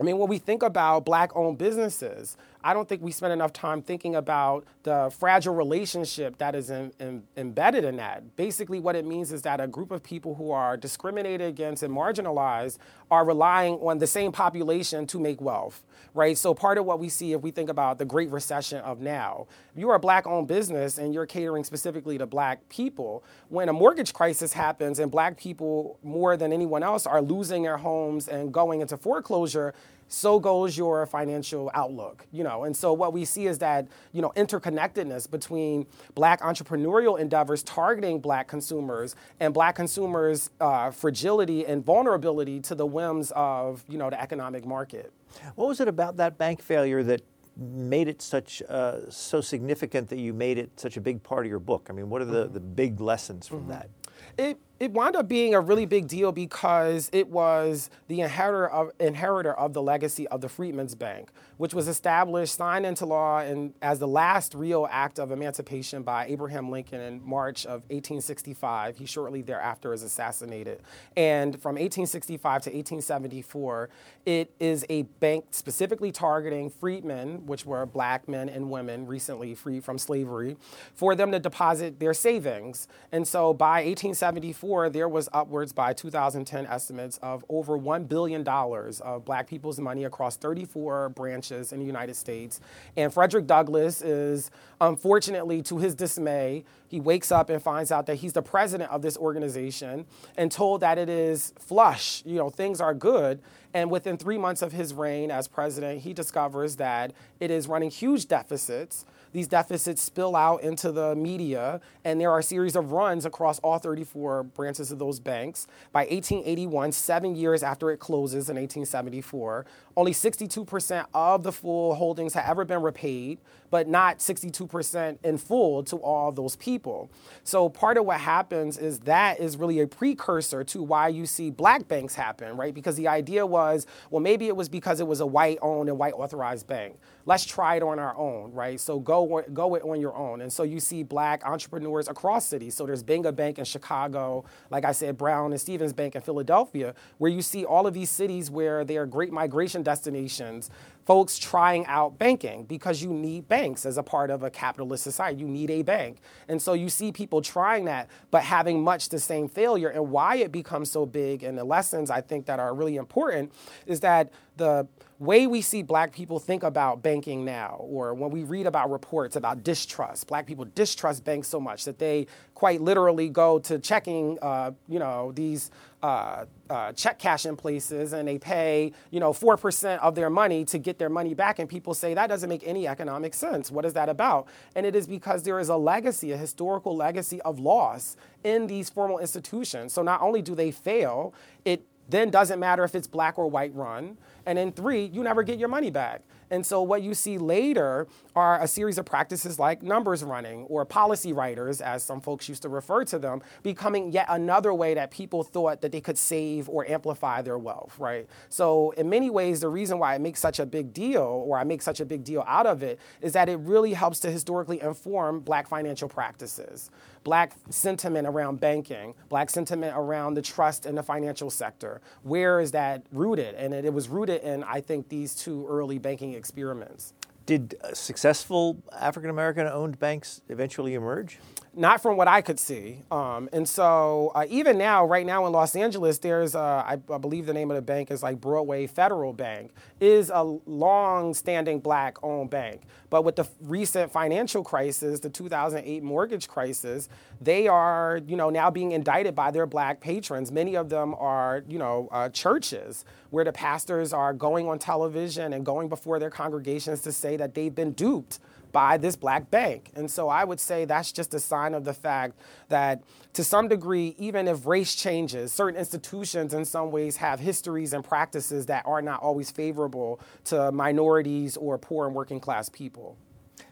I 0.00 0.04
mean, 0.04 0.18
when 0.18 0.28
we 0.28 0.38
think 0.38 0.62
about 0.62 1.04
black 1.04 1.30
owned 1.34 1.58
businesses, 1.58 2.36
I 2.68 2.74
don't 2.74 2.86
think 2.86 3.00
we 3.00 3.12
spend 3.12 3.32
enough 3.32 3.54
time 3.54 3.80
thinking 3.80 4.14
about 4.14 4.66
the 4.82 5.10
fragile 5.18 5.54
relationship 5.54 6.36
that 6.36 6.54
is 6.54 6.68
in, 6.68 6.92
in, 7.00 7.22
embedded 7.34 7.82
in 7.82 7.96
that. 7.96 8.36
Basically, 8.36 8.78
what 8.78 8.94
it 8.94 9.06
means 9.06 9.32
is 9.32 9.40
that 9.40 9.58
a 9.58 9.66
group 9.66 9.90
of 9.90 10.02
people 10.02 10.34
who 10.34 10.50
are 10.50 10.76
discriminated 10.76 11.48
against 11.48 11.82
and 11.82 11.96
marginalized 11.96 12.76
are 13.10 13.24
relying 13.24 13.76
on 13.76 13.96
the 13.96 14.06
same 14.06 14.32
population 14.32 15.06
to 15.06 15.18
make 15.18 15.40
wealth, 15.40 15.82
right? 16.12 16.36
So, 16.36 16.52
part 16.52 16.76
of 16.76 16.84
what 16.84 16.98
we 17.00 17.08
see 17.08 17.32
if 17.32 17.40
we 17.40 17.52
think 17.52 17.70
about 17.70 17.96
the 17.96 18.04
Great 18.04 18.28
Recession 18.28 18.80
of 18.80 19.00
now, 19.00 19.46
if 19.72 19.80
you 19.80 19.88
are 19.88 19.96
a 19.96 19.98
black 19.98 20.26
owned 20.26 20.46
business 20.46 20.98
and 20.98 21.14
you're 21.14 21.24
catering 21.24 21.64
specifically 21.64 22.18
to 22.18 22.26
black 22.26 22.68
people, 22.68 23.24
when 23.48 23.70
a 23.70 23.72
mortgage 23.72 24.12
crisis 24.12 24.52
happens 24.52 24.98
and 24.98 25.10
black 25.10 25.38
people, 25.38 25.98
more 26.02 26.36
than 26.36 26.52
anyone 26.52 26.82
else, 26.82 27.06
are 27.06 27.22
losing 27.22 27.62
their 27.62 27.78
homes 27.78 28.28
and 28.28 28.52
going 28.52 28.82
into 28.82 28.98
foreclosure, 28.98 29.72
so 30.08 30.38
goes 30.40 30.76
your 30.76 31.06
financial 31.06 31.70
outlook 31.74 32.26
you 32.32 32.42
know 32.42 32.64
and 32.64 32.76
so 32.76 32.92
what 32.92 33.12
we 33.12 33.24
see 33.24 33.46
is 33.46 33.58
that 33.58 33.86
you 34.12 34.22
know 34.22 34.32
interconnectedness 34.36 35.30
between 35.30 35.86
black 36.14 36.40
entrepreneurial 36.40 37.18
endeavors 37.18 37.62
targeting 37.62 38.18
black 38.18 38.48
consumers 38.48 39.14
and 39.40 39.54
black 39.54 39.74
consumers 39.74 40.50
uh, 40.60 40.90
fragility 40.90 41.66
and 41.66 41.84
vulnerability 41.84 42.58
to 42.58 42.74
the 42.74 42.86
whims 42.86 43.32
of 43.36 43.84
you 43.88 43.98
know 43.98 44.10
the 44.10 44.20
economic 44.20 44.64
market 44.64 45.12
what 45.54 45.68
was 45.68 45.80
it 45.80 45.88
about 45.88 46.16
that 46.16 46.38
bank 46.38 46.62
failure 46.62 47.02
that 47.02 47.22
made 47.56 48.06
it 48.06 48.22
such 48.22 48.62
uh, 48.68 49.10
so 49.10 49.40
significant 49.40 50.08
that 50.08 50.18
you 50.18 50.32
made 50.32 50.58
it 50.58 50.70
such 50.76 50.96
a 50.96 51.00
big 51.00 51.22
part 51.22 51.44
of 51.44 51.50
your 51.50 51.58
book 51.58 51.88
i 51.90 51.92
mean 51.92 52.08
what 52.08 52.22
are 52.22 52.26
the, 52.26 52.44
mm-hmm. 52.44 52.54
the 52.54 52.60
big 52.60 53.00
lessons 53.00 53.46
from 53.46 53.60
mm-hmm. 53.60 53.70
that 53.70 53.88
it 54.36 54.58
it 54.80 54.92
wound 54.92 55.16
up 55.16 55.26
being 55.26 55.54
a 55.54 55.60
really 55.60 55.86
big 55.86 56.06
deal 56.06 56.30
because 56.30 57.10
it 57.12 57.28
was 57.28 57.90
the 58.06 58.20
inheritor 58.20 58.68
of, 58.68 58.90
inheritor 59.00 59.52
of 59.52 59.72
the 59.72 59.82
legacy 59.82 60.28
of 60.28 60.40
the 60.40 60.48
Freedmen's 60.48 60.94
Bank, 60.94 61.30
which 61.56 61.74
was 61.74 61.88
established, 61.88 62.54
signed 62.54 62.86
into 62.86 63.04
law, 63.04 63.40
and 63.40 63.74
as 63.82 63.98
the 63.98 64.06
last 64.06 64.54
real 64.54 64.86
act 64.90 65.18
of 65.18 65.32
emancipation 65.32 66.02
by 66.02 66.26
Abraham 66.26 66.70
Lincoln 66.70 67.00
in 67.00 67.20
March 67.26 67.66
of 67.66 67.82
1865. 67.90 68.98
He 68.98 69.06
shortly 69.06 69.42
thereafter 69.42 69.92
is 69.92 70.04
assassinated. 70.04 70.80
And 71.16 71.60
from 71.60 71.74
1865 71.74 72.40
to 72.62 72.70
1874, 72.70 73.88
it 74.26 74.52
is 74.60 74.86
a 74.88 75.02
bank 75.02 75.46
specifically 75.50 76.12
targeting 76.12 76.70
freedmen, 76.70 77.46
which 77.46 77.66
were 77.66 77.84
black 77.84 78.28
men 78.28 78.48
and 78.48 78.70
women 78.70 79.06
recently 79.06 79.54
freed 79.54 79.82
from 79.82 79.98
slavery, 79.98 80.56
for 80.94 81.16
them 81.16 81.32
to 81.32 81.40
deposit 81.40 81.98
their 81.98 82.14
savings. 82.14 82.86
And 83.10 83.26
so 83.26 83.52
by 83.52 83.84
1874, 83.84 84.67
before, 84.68 84.90
there 84.90 85.08
was 85.08 85.30
upwards 85.32 85.72
by 85.72 85.94
2010 85.94 86.66
estimates 86.66 87.18
of 87.22 87.42
over 87.48 87.78
$1 87.78 88.06
billion 88.06 88.46
of 88.46 89.24
black 89.24 89.48
people's 89.48 89.80
money 89.80 90.04
across 90.04 90.36
34 90.36 91.08
branches 91.08 91.72
in 91.72 91.80
the 91.80 91.86
United 91.86 92.14
States. 92.14 92.60
And 92.94 93.10
Frederick 93.10 93.46
Douglass 93.46 94.02
is, 94.02 94.50
unfortunately, 94.78 95.62
to 95.62 95.78
his 95.78 95.94
dismay, 95.94 96.66
he 96.86 97.00
wakes 97.00 97.32
up 97.32 97.48
and 97.48 97.62
finds 97.62 97.90
out 97.90 98.04
that 98.06 98.16
he's 98.16 98.34
the 98.34 98.42
president 98.42 98.90
of 98.90 99.00
this 99.00 99.16
organization 99.16 100.04
and 100.36 100.52
told 100.52 100.82
that 100.82 100.98
it 100.98 101.08
is 101.08 101.54
flush, 101.58 102.22
you 102.26 102.36
know, 102.36 102.50
things 102.50 102.78
are 102.78 102.92
good. 102.92 103.40
And 103.72 103.90
within 103.90 104.18
three 104.18 104.36
months 104.36 104.60
of 104.60 104.72
his 104.72 104.92
reign 104.92 105.30
as 105.30 105.48
president, 105.48 106.02
he 106.02 106.12
discovers 106.12 106.76
that 106.76 107.14
it 107.40 107.50
is 107.50 107.68
running 107.68 107.90
huge 107.90 108.28
deficits 108.28 109.06
these 109.32 109.48
deficits 109.48 110.02
spill 110.02 110.36
out 110.36 110.62
into 110.62 110.92
the 110.92 111.14
media, 111.14 111.80
and 112.04 112.20
there 112.20 112.30
are 112.30 112.38
a 112.38 112.42
series 112.42 112.76
of 112.76 112.92
runs 112.92 113.26
across 113.26 113.58
all 113.60 113.78
34 113.78 114.44
branches 114.44 114.90
of 114.90 114.98
those 114.98 115.20
banks. 115.20 115.66
By 115.92 116.00
1881, 116.02 116.92
seven 116.92 117.36
years 117.36 117.62
after 117.62 117.90
it 117.90 117.98
closes 117.98 118.48
in 118.48 118.56
1874, 118.56 119.66
only 119.96 120.12
62% 120.12 121.06
of 121.12 121.42
the 121.42 121.52
full 121.52 121.94
holdings 121.94 122.34
have 122.34 122.48
ever 122.48 122.64
been 122.64 122.82
repaid, 122.82 123.38
but 123.70 123.88
not 123.88 124.18
62% 124.18 125.18
in 125.24 125.38
full 125.38 125.82
to 125.84 125.96
all 125.96 126.32
those 126.32 126.56
people. 126.56 127.10
So 127.44 127.68
part 127.68 127.96
of 127.98 128.06
what 128.06 128.20
happens 128.20 128.78
is 128.78 129.00
that 129.00 129.40
is 129.40 129.56
really 129.56 129.80
a 129.80 129.86
precursor 129.86 130.64
to 130.64 130.82
why 130.82 131.08
you 131.08 131.26
see 131.26 131.50
black 131.50 131.88
banks 131.88 132.14
happen, 132.14 132.56
right? 132.56 132.72
Because 132.72 132.96
the 132.96 133.08
idea 133.08 133.44
was, 133.44 133.86
well, 134.10 134.20
maybe 134.20 134.46
it 134.46 134.56
was 134.56 134.68
because 134.68 135.00
it 135.00 135.06
was 135.06 135.20
a 135.20 135.26
white 135.26 135.58
owned 135.62 135.88
and 135.88 135.98
white 135.98 136.14
authorized 136.14 136.66
bank 136.66 136.96
let's 137.28 137.44
try 137.44 137.76
it 137.76 137.82
on 137.82 137.98
our 137.98 138.16
own, 138.16 138.50
right? 138.52 138.80
So 138.80 138.98
go 138.98 139.44
go 139.52 139.74
it 139.74 139.82
on 139.82 140.00
your 140.00 140.16
own. 140.16 140.40
And 140.40 140.50
so 140.50 140.62
you 140.62 140.80
see 140.80 141.02
black 141.02 141.44
entrepreneurs 141.44 142.08
across 142.08 142.46
cities. 142.46 142.74
So 142.74 142.86
there's 142.86 143.04
Binga 143.04 143.36
Bank 143.36 143.58
in 143.58 143.66
Chicago, 143.66 144.46
like 144.70 144.86
I 144.86 144.92
said, 144.92 145.18
Brown 145.18 145.52
and 145.52 145.60
Stevens 145.60 145.92
Bank 145.92 146.16
in 146.16 146.22
Philadelphia, 146.22 146.94
where 147.18 147.30
you 147.30 147.42
see 147.42 147.66
all 147.66 147.86
of 147.86 147.92
these 147.92 148.08
cities 148.08 148.50
where 148.50 148.82
they 148.82 148.96
are 148.96 149.04
great 149.04 149.30
migration 149.30 149.82
destinations 149.82 150.70
folks 151.08 151.38
trying 151.38 151.86
out 151.86 152.18
banking 152.18 152.64
because 152.64 153.02
you 153.02 153.08
need 153.08 153.48
banks 153.48 153.86
as 153.86 153.96
a 153.96 154.02
part 154.02 154.28
of 154.28 154.42
a 154.42 154.50
capitalist 154.50 155.02
society. 155.02 155.40
You 155.40 155.48
need 155.48 155.70
a 155.70 155.80
bank. 155.80 156.18
And 156.48 156.60
so 156.60 156.74
you 156.74 156.90
see 156.90 157.12
people 157.12 157.40
trying 157.40 157.86
that, 157.86 158.10
but 158.30 158.42
having 158.42 158.84
much 158.84 159.08
the 159.08 159.18
same 159.18 159.48
failure. 159.48 159.88
And 159.88 160.10
why 160.10 160.36
it 160.36 160.52
becomes 160.52 160.90
so 160.90 161.06
big, 161.06 161.44
and 161.44 161.56
the 161.56 161.64
lessons 161.64 162.10
I 162.10 162.20
think 162.20 162.44
that 162.44 162.60
are 162.60 162.74
really 162.74 162.96
important 162.96 163.54
is 163.86 164.00
that 164.00 164.30
the 164.58 164.86
way 165.18 165.46
we 165.46 165.62
see 165.62 165.82
black 165.82 166.12
people 166.12 166.38
think 166.38 166.62
about 166.62 167.02
banking 167.02 167.42
now, 167.42 167.76
or 167.80 168.12
when 168.12 168.30
we 168.30 168.42
read 168.42 168.66
about 168.66 168.90
reports 168.90 169.34
about 169.34 169.64
distrust, 169.64 170.26
black 170.26 170.46
people 170.46 170.66
distrust 170.74 171.24
banks 171.24 171.48
so 171.48 171.58
much 171.58 171.86
that 171.86 171.98
they 171.98 172.26
quite 172.54 172.82
literally 172.82 173.30
go 173.30 173.58
to 173.60 173.78
checking, 173.78 174.38
uh, 174.42 174.72
you 174.88 174.98
know, 174.98 175.32
these 175.32 175.70
uh, 176.02 176.44
uh, 176.70 176.92
check 176.92 177.18
cash 177.18 177.46
in 177.46 177.56
places 177.56 178.12
and 178.12 178.28
they 178.28 178.38
pay, 178.38 178.92
you 179.10 179.20
know, 179.20 179.32
4% 179.32 179.98
of 179.98 180.14
their 180.14 180.30
money 180.30 180.64
to 180.66 180.78
get 180.78 180.98
their 180.98 181.08
money 181.08 181.34
back. 181.34 181.58
And 181.58 181.68
people 181.68 181.94
say 181.94 182.14
that 182.14 182.28
doesn't 182.28 182.48
make 182.48 182.66
any 182.66 182.86
economic 182.86 183.34
sense. 183.34 183.70
What 183.70 183.84
is 183.84 183.94
that 183.94 184.08
about? 184.08 184.46
And 184.74 184.86
it 184.86 184.94
is 184.94 185.06
because 185.06 185.42
there 185.42 185.58
is 185.58 185.68
a 185.68 185.76
legacy, 185.76 186.32
a 186.32 186.36
historical 186.36 186.96
legacy 186.96 187.40
of 187.42 187.58
loss 187.58 188.16
in 188.44 188.66
these 188.66 188.90
formal 188.90 189.18
institutions. 189.18 189.92
So 189.92 190.02
not 190.02 190.20
only 190.22 190.42
do 190.42 190.54
they 190.54 190.70
fail, 190.70 191.34
it 191.64 191.84
then 192.08 192.30
doesn't 192.30 192.58
matter 192.58 192.84
if 192.84 192.94
it's 192.94 193.06
black 193.06 193.38
or 193.38 193.48
white 193.48 193.74
run. 193.74 194.18
And 194.46 194.56
then 194.56 194.72
three, 194.72 195.04
you 195.06 195.22
never 195.22 195.42
get 195.42 195.58
your 195.58 195.68
money 195.68 195.90
back. 195.90 196.22
And 196.50 196.64
so 196.64 196.82
what 196.82 197.02
you 197.02 197.14
see 197.14 197.38
later 197.38 198.06
are 198.34 198.60
a 198.62 198.68
series 198.68 198.98
of 198.98 199.04
practices 199.04 199.58
like 199.58 199.82
numbers 199.82 200.22
running 200.24 200.64
or 200.64 200.84
policy 200.84 201.32
writers, 201.32 201.80
as 201.80 202.02
some 202.02 202.20
folks 202.20 202.48
used 202.48 202.62
to 202.62 202.68
refer 202.68 203.04
to 203.04 203.18
them, 203.18 203.42
becoming 203.62 204.12
yet 204.12 204.26
another 204.28 204.72
way 204.72 204.94
that 204.94 205.10
people 205.10 205.42
thought 205.42 205.80
that 205.80 205.92
they 205.92 206.00
could 206.00 206.18
save 206.18 206.68
or 206.68 206.88
amplify 206.88 207.42
their 207.42 207.58
wealth, 207.58 207.98
right? 207.98 208.26
So 208.48 208.92
in 208.92 209.08
many 209.08 209.30
ways, 209.30 209.60
the 209.60 209.68
reason 209.68 209.98
why 209.98 210.14
I 210.14 210.18
make 210.18 210.36
such 210.36 210.58
a 210.58 210.66
big 210.66 210.92
deal, 210.92 211.44
or 211.46 211.58
I 211.58 211.64
make 211.64 211.82
such 211.82 212.00
a 212.00 212.04
big 212.04 212.24
deal 212.24 212.44
out 212.46 212.66
of 212.66 212.82
it, 212.82 212.98
is 213.20 213.32
that 213.32 213.48
it 213.48 213.58
really 213.58 213.92
helps 213.92 214.20
to 214.20 214.30
historically 214.30 214.80
inform 214.80 215.40
black 215.40 215.68
financial 215.68 216.08
practices 216.08 216.90
black 217.24 217.52
sentiment 217.70 218.26
around 218.26 218.60
banking, 218.60 219.14
black 219.28 219.50
sentiment 219.50 219.94
around 219.96 220.34
the 220.34 220.42
trust 220.42 220.86
in 220.86 220.94
the 220.94 221.02
financial 221.02 221.50
sector. 221.50 222.00
Where 222.22 222.60
is 222.60 222.72
that 222.72 223.02
rooted? 223.12 223.54
And 223.54 223.74
it, 223.74 223.84
it 223.84 223.92
was 223.92 224.08
rooted 224.08 224.42
in, 224.42 224.64
I 224.64 224.80
think, 224.80 225.08
these 225.08 225.34
two 225.34 225.66
early 225.68 225.98
banking 225.98 226.34
experiments. 226.34 227.12
Did 227.46 227.76
uh, 227.82 227.94
successful 227.94 228.76
African 228.92 229.30
American 229.30 229.66
owned 229.66 229.98
banks 229.98 230.42
eventually 230.48 230.94
emerge? 230.94 231.38
Not 231.78 232.02
from 232.02 232.16
what 232.16 232.26
I 232.26 232.42
could 232.42 232.58
see. 232.58 233.02
Um, 233.10 233.48
and 233.52 233.66
so 233.68 234.32
uh, 234.34 234.44
even 234.48 234.76
now, 234.76 235.04
right 235.04 235.24
now 235.24 235.46
in 235.46 235.52
Los 235.52 235.76
Angeles, 235.76 236.18
there's, 236.18 236.56
uh, 236.56 236.82
I, 236.84 236.96
believe 236.96 237.46
the 237.46 237.54
name 237.54 237.70
of 237.70 237.76
the 237.76 237.82
bank 237.82 238.10
is 238.10 238.20
like 238.20 238.40
Broadway 238.40 238.88
Federal 238.88 239.32
Bank, 239.32 239.70
is 240.00 240.30
a 240.34 240.42
long-standing 240.42 241.78
black-owned 241.78 242.50
bank. 242.50 242.82
But 243.10 243.24
with 243.24 243.36
the 243.36 243.46
recent 243.60 244.10
financial 244.10 244.64
crisis, 244.64 245.20
the 245.20 245.30
2008 245.30 246.02
mortgage 246.02 246.48
crisis, 246.48 247.08
they 247.40 247.68
are, 247.68 248.20
you 248.26 248.36
know, 248.36 248.50
now 248.50 248.70
being 248.70 248.90
indicted 248.90 249.36
by 249.36 249.52
their 249.52 249.66
black 249.66 250.00
patrons. 250.00 250.50
Many 250.50 250.74
of 250.74 250.88
them 250.88 251.14
are, 251.14 251.62
you 251.68 251.78
know, 251.78 252.08
uh, 252.10 252.28
churches 252.30 253.04
where 253.30 253.44
the 253.44 253.52
pastors 253.52 254.12
are 254.12 254.34
going 254.34 254.68
on 254.68 254.80
television 254.80 255.52
and 255.52 255.64
going 255.64 255.88
before 255.88 256.18
their 256.18 256.30
congregations 256.30 257.02
to 257.02 257.12
say 257.12 257.36
that 257.36 257.54
they've 257.54 257.74
been 257.74 257.92
duped 257.92 258.40
by 258.72 258.96
this 258.96 259.16
black 259.16 259.50
bank. 259.50 259.90
And 259.94 260.10
so 260.10 260.28
I 260.28 260.44
would 260.44 260.60
say 260.60 260.84
that's 260.84 261.12
just 261.12 261.34
a 261.34 261.40
sign 261.40 261.74
of 261.74 261.84
the 261.84 261.94
fact 261.94 262.38
that 262.68 263.02
to 263.34 263.44
some 263.44 263.68
degree, 263.68 264.14
even 264.18 264.48
if 264.48 264.66
race 264.66 264.94
changes, 264.94 265.52
certain 265.52 265.78
institutions 265.78 266.54
in 266.54 266.64
some 266.64 266.90
ways 266.90 267.16
have 267.16 267.40
histories 267.40 267.92
and 267.92 268.04
practices 268.04 268.66
that 268.66 268.84
are 268.86 269.02
not 269.02 269.20
always 269.22 269.50
favorable 269.50 270.20
to 270.44 270.72
minorities 270.72 271.56
or 271.56 271.78
poor 271.78 272.06
and 272.06 272.14
working 272.14 272.40
class 272.40 272.68
people. 272.68 273.16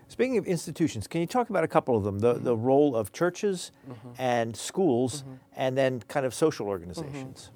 Speaking 0.09 0.39
of 0.39 0.47
institutions, 0.47 1.09
can 1.09 1.21
you 1.21 1.27
talk 1.27 1.51
about 1.51 1.65
a 1.65 1.69
couple 1.69 1.97
of 1.97 2.05
them? 2.05 2.21
The, 2.21 2.35
mm-hmm. 2.35 2.45
the 2.45 2.57
role 2.57 2.95
of 2.95 3.13
churches 3.13 3.73
mm-hmm. 3.89 4.11
and 4.19 4.57
schools, 4.57 5.23
mm-hmm. 5.23 5.35
and 5.57 5.77
then 5.77 6.01
kind 6.07 6.25
of 6.25 6.33
social 6.33 6.69
organizations. 6.69 7.51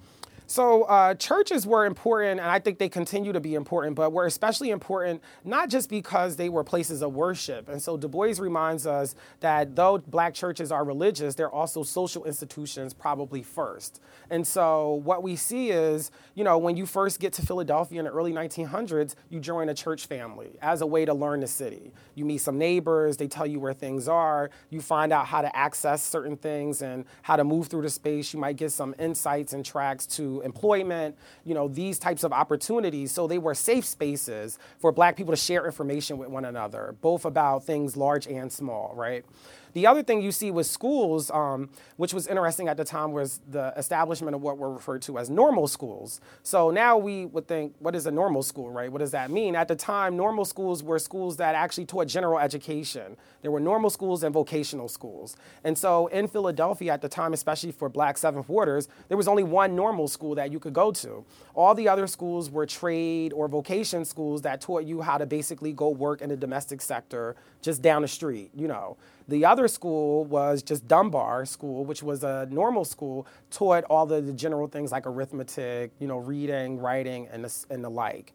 So 0.50 0.82
uh, 0.82 1.14
churches 1.14 1.64
were 1.64 1.86
important, 1.86 2.40
and 2.40 2.50
I 2.50 2.58
think 2.58 2.78
they 2.78 2.88
continue 2.88 3.32
to 3.32 3.38
be 3.38 3.54
important, 3.54 3.94
but 3.94 4.12
were 4.12 4.26
especially 4.26 4.70
important 4.70 5.22
not 5.44 5.68
just 5.68 5.88
because 5.88 6.34
they 6.34 6.48
were 6.48 6.64
places 6.64 7.02
of 7.02 7.14
worship. 7.14 7.68
And 7.68 7.80
so 7.80 7.96
Du 7.96 8.08
Bois 8.08 8.34
reminds 8.40 8.84
us 8.84 9.14
that 9.38 9.76
though 9.76 9.98
black 9.98 10.34
churches 10.34 10.72
are 10.72 10.84
religious, 10.84 11.36
they're 11.36 11.52
also 11.52 11.84
social 11.84 12.24
institutions, 12.24 12.92
probably 12.92 13.44
first. 13.44 14.00
And 14.28 14.44
so 14.44 14.94
what 15.04 15.22
we 15.22 15.36
see 15.36 15.70
is, 15.70 16.10
you 16.34 16.42
know, 16.42 16.58
when 16.58 16.76
you 16.76 16.84
first 16.84 17.20
get 17.20 17.32
to 17.34 17.42
Philadelphia 17.42 18.00
in 18.00 18.06
the 18.06 18.10
early 18.10 18.32
1900s, 18.32 19.14
you 19.28 19.38
join 19.38 19.68
a 19.68 19.74
church 19.74 20.06
family 20.06 20.50
as 20.60 20.80
a 20.80 20.86
way 20.86 21.04
to 21.04 21.14
learn 21.14 21.38
the 21.38 21.46
city. 21.46 21.92
You 22.16 22.24
meet 22.24 22.38
some 22.38 22.58
neighbors, 22.58 23.18
they 23.18 23.28
tell 23.28 23.46
you 23.46 23.60
where 23.60 23.72
things 23.72 24.08
are, 24.08 24.50
you 24.68 24.80
find 24.80 25.12
out 25.12 25.26
how 25.26 25.42
to 25.42 25.56
access 25.56 26.02
certain 26.02 26.36
things 26.36 26.82
and 26.82 27.04
how 27.22 27.36
to 27.36 27.44
move 27.44 27.68
through 27.68 27.82
the 27.82 27.90
space. 27.90 28.34
You 28.34 28.40
might 28.40 28.56
get 28.56 28.72
some 28.72 28.96
insights 28.98 29.52
and 29.52 29.64
tracks 29.64 30.06
to 30.06 30.39
employment, 30.40 31.16
you 31.44 31.54
know, 31.54 31.68
these 31.68 31.98
types 31.98 32.24
of 32.24 32.32
opportunities. 32.32 33.12
So 33.12 33.26
they 33.26 33.38
were 33.38 33.54
safe 33.54 33.84
spaces 33.84 34.58
for 34.78 34.92
black 34.92 35.16
people 35.16 35.32
to 35.32 35.36
share 35.36 35.66
information 35.66 36.18
with 36.18 36.28
one 36.28 36.44
another, 36.44 36.94
both 37.00 37.24
about 37.24 37.64
things 37.64 37.96
large 37.96 38.26
and 38.26 38.52
small, 38.52 38.92
right? 38.94 39.24
The 39.72 39.86
other 39.86 40.02
thing 40.02 40.20
you 40.20 40.32
see 40.32 40.50
with 40.50 40.66
schools, 40.66 41.30
um, 41.30 41.70
which 41.96 42.12
was 42.12 42.26
interesting 42.26 42.68
at 42.68 42.76
the 42.76 42.84
time, 42.84 43.12
was 43.12 43.40
the 43.48 43.72
establishment 43.76 44.34
of 44.34 44.42
what 44.42 44.58
were 44.58 44.72
referred 44.72 45.02
to 45.02 45.18
as 45.18 45.30
normal 45.30 45.68
schools. 45.68 46.20
So 46.42 46.70
now 46.70 46.98
we 46.98 47.26
would 47.26 47.46
think, 47.46 47.74
what 47.78 47.94
is 47.94 48.06
a 48.06 48.10
normal 48.10 48.42
school, 48.42 48.70
right? 48.70 48.90
What 48.90 48.98
does 48.98 49.12
that 49.12 49.30
mean? 49.30 49.54
At 49.54 49.68
the 49.68 49.76
time, 49.76 50.16
normal 50.16 50.44
schools 50.44 50.82
were 50.82 50.98
schools 50.98 51.36
that 51.36 51.54
actually 51.54 51.86
taught 51.86 52.08
general 52.08 52.38
education. 52.38 53.16
There 53.42 53.50
were 53.50 53.60
normal 53.60 53.90
schools 53.90 54.22
and 54.22 54.34
vocational 54.34 54.88
schools. 54.88 55.36
And 55.64 55.76
so 55.78 56.08
in 56.08 56.28
Philadelphia 56.28 56.92
at 56.92 57.02
the 57.02 57.08
time, 57.08 57.32
especially 57.32 57.72
for 57.72 57.88
black 57.88 58.18
seventh 58.18 58.48
warders, 58.48 58.88
there 59.08 59.16
was 59.16 59.28
only 59.28 59.44
one 59.44 59.76
normal 59.76 60.08
school 60.08 60.34
that 60.34 60.50
you 60.50 60.58
could 60.58 60.72
go 60.72 60.90
to. 60.92 61.24
All 61.54 61.74
the 61.74 61.88
other 61.88 62.06
schools 62.06 62.50
were 62.50 62.66
trade 62.66 63.32
or 63.32 63.48
vocation 63.48 64.04
schools 64.04 64.42
that 64.42 64.60
taught 64.60 64.84
you 64.84 65.00
how 65.00 65.18
to 65.18 65.26
basically 65.26 65.72
go 65.72 65.88
work 65.88 66.22
in 66.22 66.28
the 66.28 66.36
domestic 66.36 66.80
sector 66.80 67.36
just 67.62 67.82
down 67.82 68.02
the 68.02 68.08
street, 68.08 68.50
you 68.54 68.68
know. 68.68 68.96
The 69.28 69.44
other 69.44 69.68
school 69.68 70.24
was 70.24 70.62
just 70.62 70.88
Dunbar 70.88 71.46
School, 71.46 71.84
which 71.84 72.02
was 72.02 72.24
a 72.24 72.48
normal 72.50 72.84
school, 72.84 73.26
taught 73.50 73.84
all 73.84 74.06
the, 74.06 74.20
the 74.20 74.32
general 74.32 74.66
things 74.66 74.90
like 74.90 75.06
arithmetic, 75.06 75.92
you 76.00 76.08
know, 76.08 76.18
reading, 76.18 76.78
writing, 76.78 77.28
and 77.30 77.44
the, 77.44 77.64
and 77.70 77.84
the 77.84 77.90
like. 77.90 78.32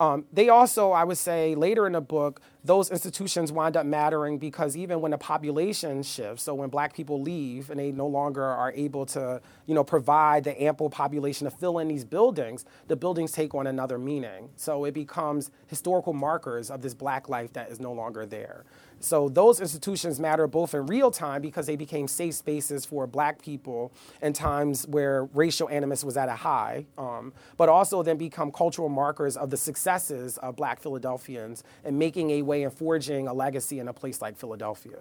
Um, 0.00 0.24
they 0.32 0.48
also, 0.48 0.90
I 0.90 1.04
would 1.04 1.18
say, 1.18 1.54
later 1.54 1.86
in 1.86 1.92
the 1.92 2.00
book, 2.00 2.40
those 2.64 2.90
institutions 2.90 3.50
wind 3.50 3.76
up 3.76 3.84
mattering 3.84 4.38
because 4.38 4.76
even 4.76 5.00
when 5.00 5.10
the 5.10 5.18
population 5.18 6.02
shifts, 6.02 6.44
so 6.44 6.54
when 6.54 6.68
black 6.68 6.94
people 6.94 7.20
leave 7.20 7.70
and 7.70 7.80
they 7.80 7.90
no 7.90 8.06
longer 8.06 8.44
are 8.44 8.72
able 8.72 9.04
to, 9.06 9.40
you 9.66 9.74
know, 9.74 9.82
provide 9.82 10.44
the 10.44 10.62
ample 10.62 10.88
population 10.88 11.44
to 11.44 11.50
fill 11.50 11.78
in 11.78 11.88
these 11.88 12.04
buildings, 12.04 12.64
the 12.86 12.94
buildings 12.94 13.32
take 13.32 13.54
on 13.54 13.66
another 13.66 13.98
meaning. 13.98 14.48
So 14.56 14.84
it 14.84 14.94
becomes 14.94 15.50
historical 15.66 16.12
markers 16.12 16.70
of 16.70 16.82
this 16.82 16.94
black 16.94 17.28
life 17.28 17.52
that 17.54 17.70
is 17.70 17.80
no 17.80 17.92
longer 17.92 18.26
there. 18.26 18.64
So 19.02 19.28
those 19.28 19.60
institutions 19.60 20.20
matter 20.20 20.46
both 20.46 20.74
in 20.74 20.86
real 20.86 21.10
time 21.10 21.42
because 21.42 21.66
they 21.66 21.74
became 21.74 22.06
safe 22.06 22.34
spaces 22.34 22.84
for 22.84 23.08
black 23.08 23.42
people 23.42 23.92
in 24.22 24.32
times 24.32 24.86
where 24.86 25.24
racial 25.34 25.68
animus 25.68 26.04
was 26.04 26.16
at 26.16 26.28
a 26.28 26.36
high, 26.36 26.86
um, 26.96 27.32
but 27.56 27.68
also 27.68 28.04
then 28.04 28.16
become 28.16 28.52
cultural 28.52 28.88
markers 28.88 29.36
of 29.36 29.50
the 29.50 29.56
successes 29.56 30.38
of 30.38 30.54
black 30.54 30.80
Philadelphians 30.80 31.64
and 31.84 31.98
making 31.98 32.30
a 32.30 32.42
way 32.42 32.51
and 32.60 32.72
forging 32.72 33.28
a 33.28 33.32
legacy 33.32 33.78
in 33.78 33.88
a 33.88 33.92
place 33.92 34.20
like 34.20 34.36
Philadelphia. 34.36 34.98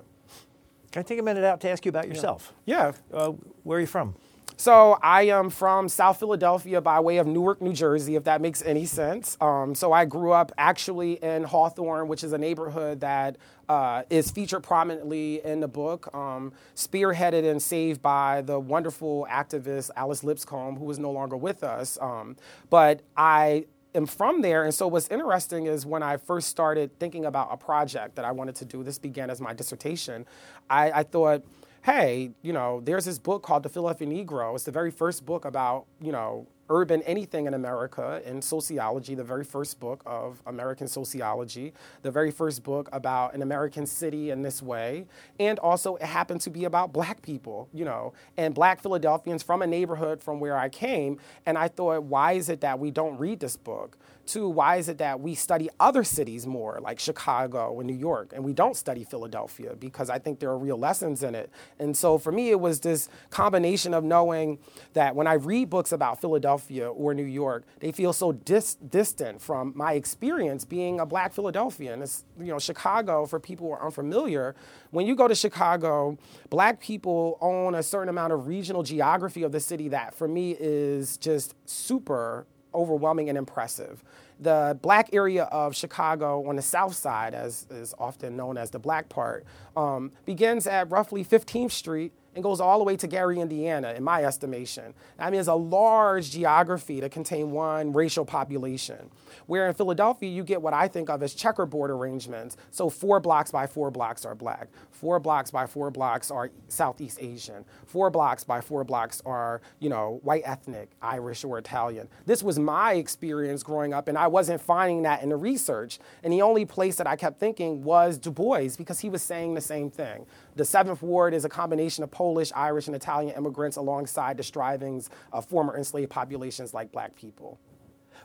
Can 0.91 1.01
I 1.01 1.03
take 1.03 1.19
a 1.19 1.23
minute 1.23 1.43
out 1.43 1.61
to 1.61 1.69
ask 1.69 1.85
you 1.85 1.89
about 1.89 2.07
yourself? 2.07 2.53
Yeah. 2.65 2.93
yeah. 3.11 3.17
Uh, 3.17 3.31
where 3.63 3.77
are 3.77 3.81
you 3.81 3.87
from? 3.87 4.15
So 4.61 4.99
I 5.01 5.23
am 5.23 5.49
from 5.49 5.89
South 5.89 6.19
Philadelphia 6.19 6.81
by 6.81 6.99
way 6.99 7.17
of 7.17 7.25
Newark, 7.25 7.63
New 7.63 7.73
Jersey, 7.73 8.15
if 8.15 8.25
that 8.25 8.41
makes 8.41 8.61
any 8.61 8.85
sense. 8.85 9.35
Um, 9.41 9.73
so 9.73 9.91
I 9.91 10.05
grew 10.05 10.33
up 10.33 10.51
actually 10.55 11.13
in 11.13 11.45
Hawthorne, 11.45 12.07
which 12.07 12.23
is 12.23 12.31
a 12.31 12.37
neighborhood 12.37 12.99
that 12.99 13.37
uh, 13.69 14.03
is 14.11 14.29
featured 14.29 14.61
prominently 14.61 15.43
in 15.43 15.61
the 15.61 15.67
book, 15.67 16.13
um, 16.13 16.53
spearheaded 16.75 17.49
and 17.49 17.59
saved 17.59 18.03
by 18.03 18.41
the 18.41 18.59
wonderful 18.59 19.25
activist 19.31 19.89
Alice 19.95 20.23
Lipscomb, 20.23 20.75
who 20.75 20.91
is 20.91 20.99
no 20.99 21.09
longer 21.09 21.37
with 21.37 21.63
us. 21.63 21.97
Um, 21.99 22.35
but 22.69 23.01
I 23.17 23.65
am 23.93 24.06
from 24.06 24.41
there. 24.41 24.63
And 24.63 24.73
so 24.73 24.88
what's 24.88 25.08
interesting 25.10 25.65
is 25.65 25.86
when 25.86 26.04
I 26.04 26.17
first 26.17 26.49
started 26.49 26.97
thinking 26.99 27.25
about 27.25 27.49
a 27.51 27.58
project 27.58 28.15
that 28.15 28.25
I 28.25 28.32
wanted 28.32 28.56
to 28.56 28.65
do, 28.65 28.84
this 28.84 28.97
began 28.97 29.30
as 29.30 29.41
my 29.41 29.54
dissertation, 29.54 30.25
I, 30.69 30.91
I 30.91 31.04
thought, 31.04 31.43
hey, 31.84 32.32
you 32.41 32.54
know, 32.54 32.82
there's 32.82 33.06
this 33.06 33.19
book 33.19 33.43
called 33.43 33.63
The 33.63 33.69
Philadelphia 33.69 34.08
Negro. 34.08 34.54
It's 34.56 34.65
the 34.65 34.71
very 34.71 34.91
first 34.91 35.25
book 35.25 35.45
about, 35.45 35.86
you 36.01 36.12
know, 36.12 36.47
urban 36.71 37.01
anything 37.03 37.45
in 37.45 37.53
America 37.53 38.21
in 38.25 38.41
sociology, 38.41 39.13
the 39.13 39.23
very 39.23 39.43
first 39.43 39.79
book 39.79 40.01
of 40.05 40.41
American 40.47 40.88
sociology, 40.88 41.73
the 42.01 42.10
very 42.10 42.31
first 42.31 42.63
book 42.63 42.88
about 42.93 43.36
an 43.36 43.41
American 43.41 43.86
city 43.86 44.31
in 44.31 44.41
this 44.41 44.62
way. 44.62 45.05
And 45.39 45.60
also, 45.60 45.97
it 45.97 46.03
happened 46.03 46.41
to 46.41 46.49
be 46.49 46.63
about 46.65 46.93
black 46.93 47.21
people, 47.21 47.67
you 47.73 47.86
know, 47.86 48.13
and 48.38 48.55
black 48.55 48.81
Philadelphians 48.81 49.43
from 49.43 49.62
a 49.62 49.67
neighborhood 49.67 50.23
from 50.23 50.39
where 50.39 50.57
I 50.57 50.69
came. 50.69 51.19
And 51.45 51.57
I 51.57 51.67
thought, 51.67 52.03
why 52.03 52.34
is 52.34 52.49
it 52.49 52.62
that 52.62 52.79
we 52.79 52.89
don't 52.89 53.17
read 53.17 53.41
this 53.41 53.57
book? 53.57 53.97
Two, 54.31 54.47
why 54.47 54.77
is 54.77 54.87
it 54.87 54.97
that 54.99 55.19
we 55.19 55.35
study 55.35 55.69
other 55.77 56.05
cities 56.05 56.47
more, 56.47 56.79
like 56.81 57.01
Chicago 57.01 57.77
and 57.81 57.85
New 57.85 57.97
York, 57.97 58.31
and 58.33 58.45
we 58.45 58.53
don't 58.53 58.77
study 58.77 59.03
Philadelphia? 59.03 59.75
Because 59.77 60.09
I 60.09 60.19
think 60.19 60.39
there 60.39 60.49
are 60.49 60.57
real 60.57 60.77
lessons 60.77 61.21
in 61.21 61.35
it. 61.35 61.49
And 61.79 61.97
so 61.97 62.17
for 62.17 62.31
me, 62.31 62.49
it 62.49 62.61
was 62.61 62.79
this 62.79 63.09
combination 63.29 63.93
of 63.93 64.05
knowing 64.05 64.59
that 64.93 65.17
when 65.17 65.27
I 65.27 65.33
read 65.33 65.69
books 65.69 65.91
about 65.91 66.21
Philadelphia 66.21 66.89
or 66.89 67.13
New 67.13 67.25
York, 67.25 67.65
they 67.81 67.91
feel 67.91 68.13
so 68.13 68.31
dis- 68.31 68.75
distant 68.75 69.41
from 69.41 69.73
my 69.75 69.95
experience 69.95 70.63
being 70.63 71.01
a 71.01 71.05
black 71.05 71.33
Philadelphian. 71.33 72.01
It's, 72.01 72.23
you 72.39 72.53
know, 72.53 72.59
Chicago, 72.59 73.25
for 73.25 73.37
people 73.37 73.67
who 73.67 73.73
are 73.73 73.85
unfamiliar, 73.85 74.55
when 74.91 75.05
you 75.05 75.13
go 75.13 75.27
to 75.27 75.35
Chicago, 75.35 76.17
black 76.49 76.79
people 76.79 77.37
own 77.41 77.75
a 77.75 77.83
certain 77.83 78.07
amount 78.07 78.31
of 78.31 78.47
regional 78.47 78.81
geography 78.81 79.43
of 79.43 79.51
the 79.51 79.59
city 79.59 79.89
that 79.89 80.15
for 80.15 80.29
me 80.29 80.55
is 80.57 81.17
just 81.17 81.53
super 81.65 82.45
overwhelming 82.73 83.29
and 83.29 83.38
impressive. 83.38 84.03
The 84.39 84.77
black 84.81 85.10
area 85.13 85.43
of 85.45 85.75
Chicago 85.75 86.47
on 86.47 86.55
the 86.55 86.62
south 86.62 86.95
side, 86.95 87.34
as 87.34 87.67
is 87.69 87.93
often 87.99 88.36
known 88.36 88.57
as 88.57 88.71
the 88.71 88.79
black 88.79 89.10
part, 89.10 89.45
um, 89.77 90.12
begins 90.25 90.65
at 90.65 90.89
roughly 90.89 91.23
15th 91.23 91.71
Street 91.71 92.13
and 92.33 92.43
goes 92.43 92.61
all 92.61 92.77
the 92.77 92.83
way 92.83 92.95
to 92.95 93.07
Gary, 93.07 93.39
Indiana, 93.39 93.93
in 93.93 94.03
my 94.03 94.23
estimation. 94.23 94.93
I 95.19 95.29
mean, 95.29 95.39
it's 95.39 95.49
a 95.49 95.55
large 95.55 96.31
geography 96.31 97.01
to 97.01 97.09
contain 97.09 97.51
one 97.51 97.91
racial 97.91 98.25
population. 98.25 99.09
Where 99.47 99.67
in 99.67 99.73
Philadelphia, 99.73 100.29
you 100.29 100.43
get 100.43 100.61
what 100.61 100.73
I 100.73 100.87
think 100.87 101.09
of 101.09 101.21
as 101.23 101.33
checkerboard 101.33 101.91
arrangements. 101.91 102.57
So 102.69 102.89
four 102.89 103.19
blocks 103.19 103.51
by 103.51 103.67
four 103.67 103.91
blocks 103.91 104.25
are 104.25 104.35
black, 104.35 104.69
four 104.91 105.19
blocks 105.19 105.51
by 105.51 105.65
four 105.65 105.91
blocks 105.91 106.31
are 106.31 106.51
Southeast 106.67 107.17
Asian, 107.21 107.65
four 107.85 108.09
blocks 108.09 108.43
by 108.43 108.61
four 108.61 108.83
blocks 108.83 109.21
are, 109.25 109.61
you 109.79 109.89
know, 109.89 110.19
white 110.23 110.43
ethnic, 110.45 110.89
Irish 111.01 111.43
or 111.43 111.57
Italian. 111.57 112.07
This 112.25 112.43
was 112.43 112.57
my 112.59 112.93
experience 112.93 113.63
growing 113.63 113.93
up, 113.93 114.07
and 114.07 114.17
I 114.17 114.27
wasn't 114.27 114.61
finding 114.61 115.01
that 115.03 115.21
in 115.21 115.29
the 115.29 115.37
research. 115.37 115.99
And 116.23 116.31
the 116.31 116.41
only 116.41 116.65
place 116.65 116.95
that 116.97 117.07
I 117.07 117.15
kept 117.15 117.39
thinking 117.39 117.83
was 117.83 118.17
Du 118.17 118.31
Bois 118.31 118.69
because 118.77 118.99
he 118.99 119.09
was 119.09 119.21
saying 119.21 119.53
the 119.53 119.61
same 119.61 119.89
thing. 119.89 120.25
The 120.55 120.65
Seventh 120.65 121.01
Ward 121.01 121.33
is 121.33 121.45
a 121.45 121.49
combination 121.49 122.03
of 122.03 122.11
Polish, 122.11 122.51
Irish, 122.55 122.87
and 122.87 122.95
Italian 122.95 123.35
immigrants 123.35 123.77
alongside 123.77 124.37
the 124.37 124.43
strivings 124.43 125.09
of 125.31 125.45
former 125.45 125.77
enslaved 125.77 126.09
populations 126.09 126.73
like 126.73 126.91
black 126.91 127.15
people. 127.15 127.59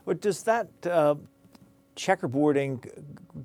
But 0.04 0.20
does 0.20 0.42
that 0.44 0.68
uh, 0.84 1.16
checkerboarding 1.96 2.86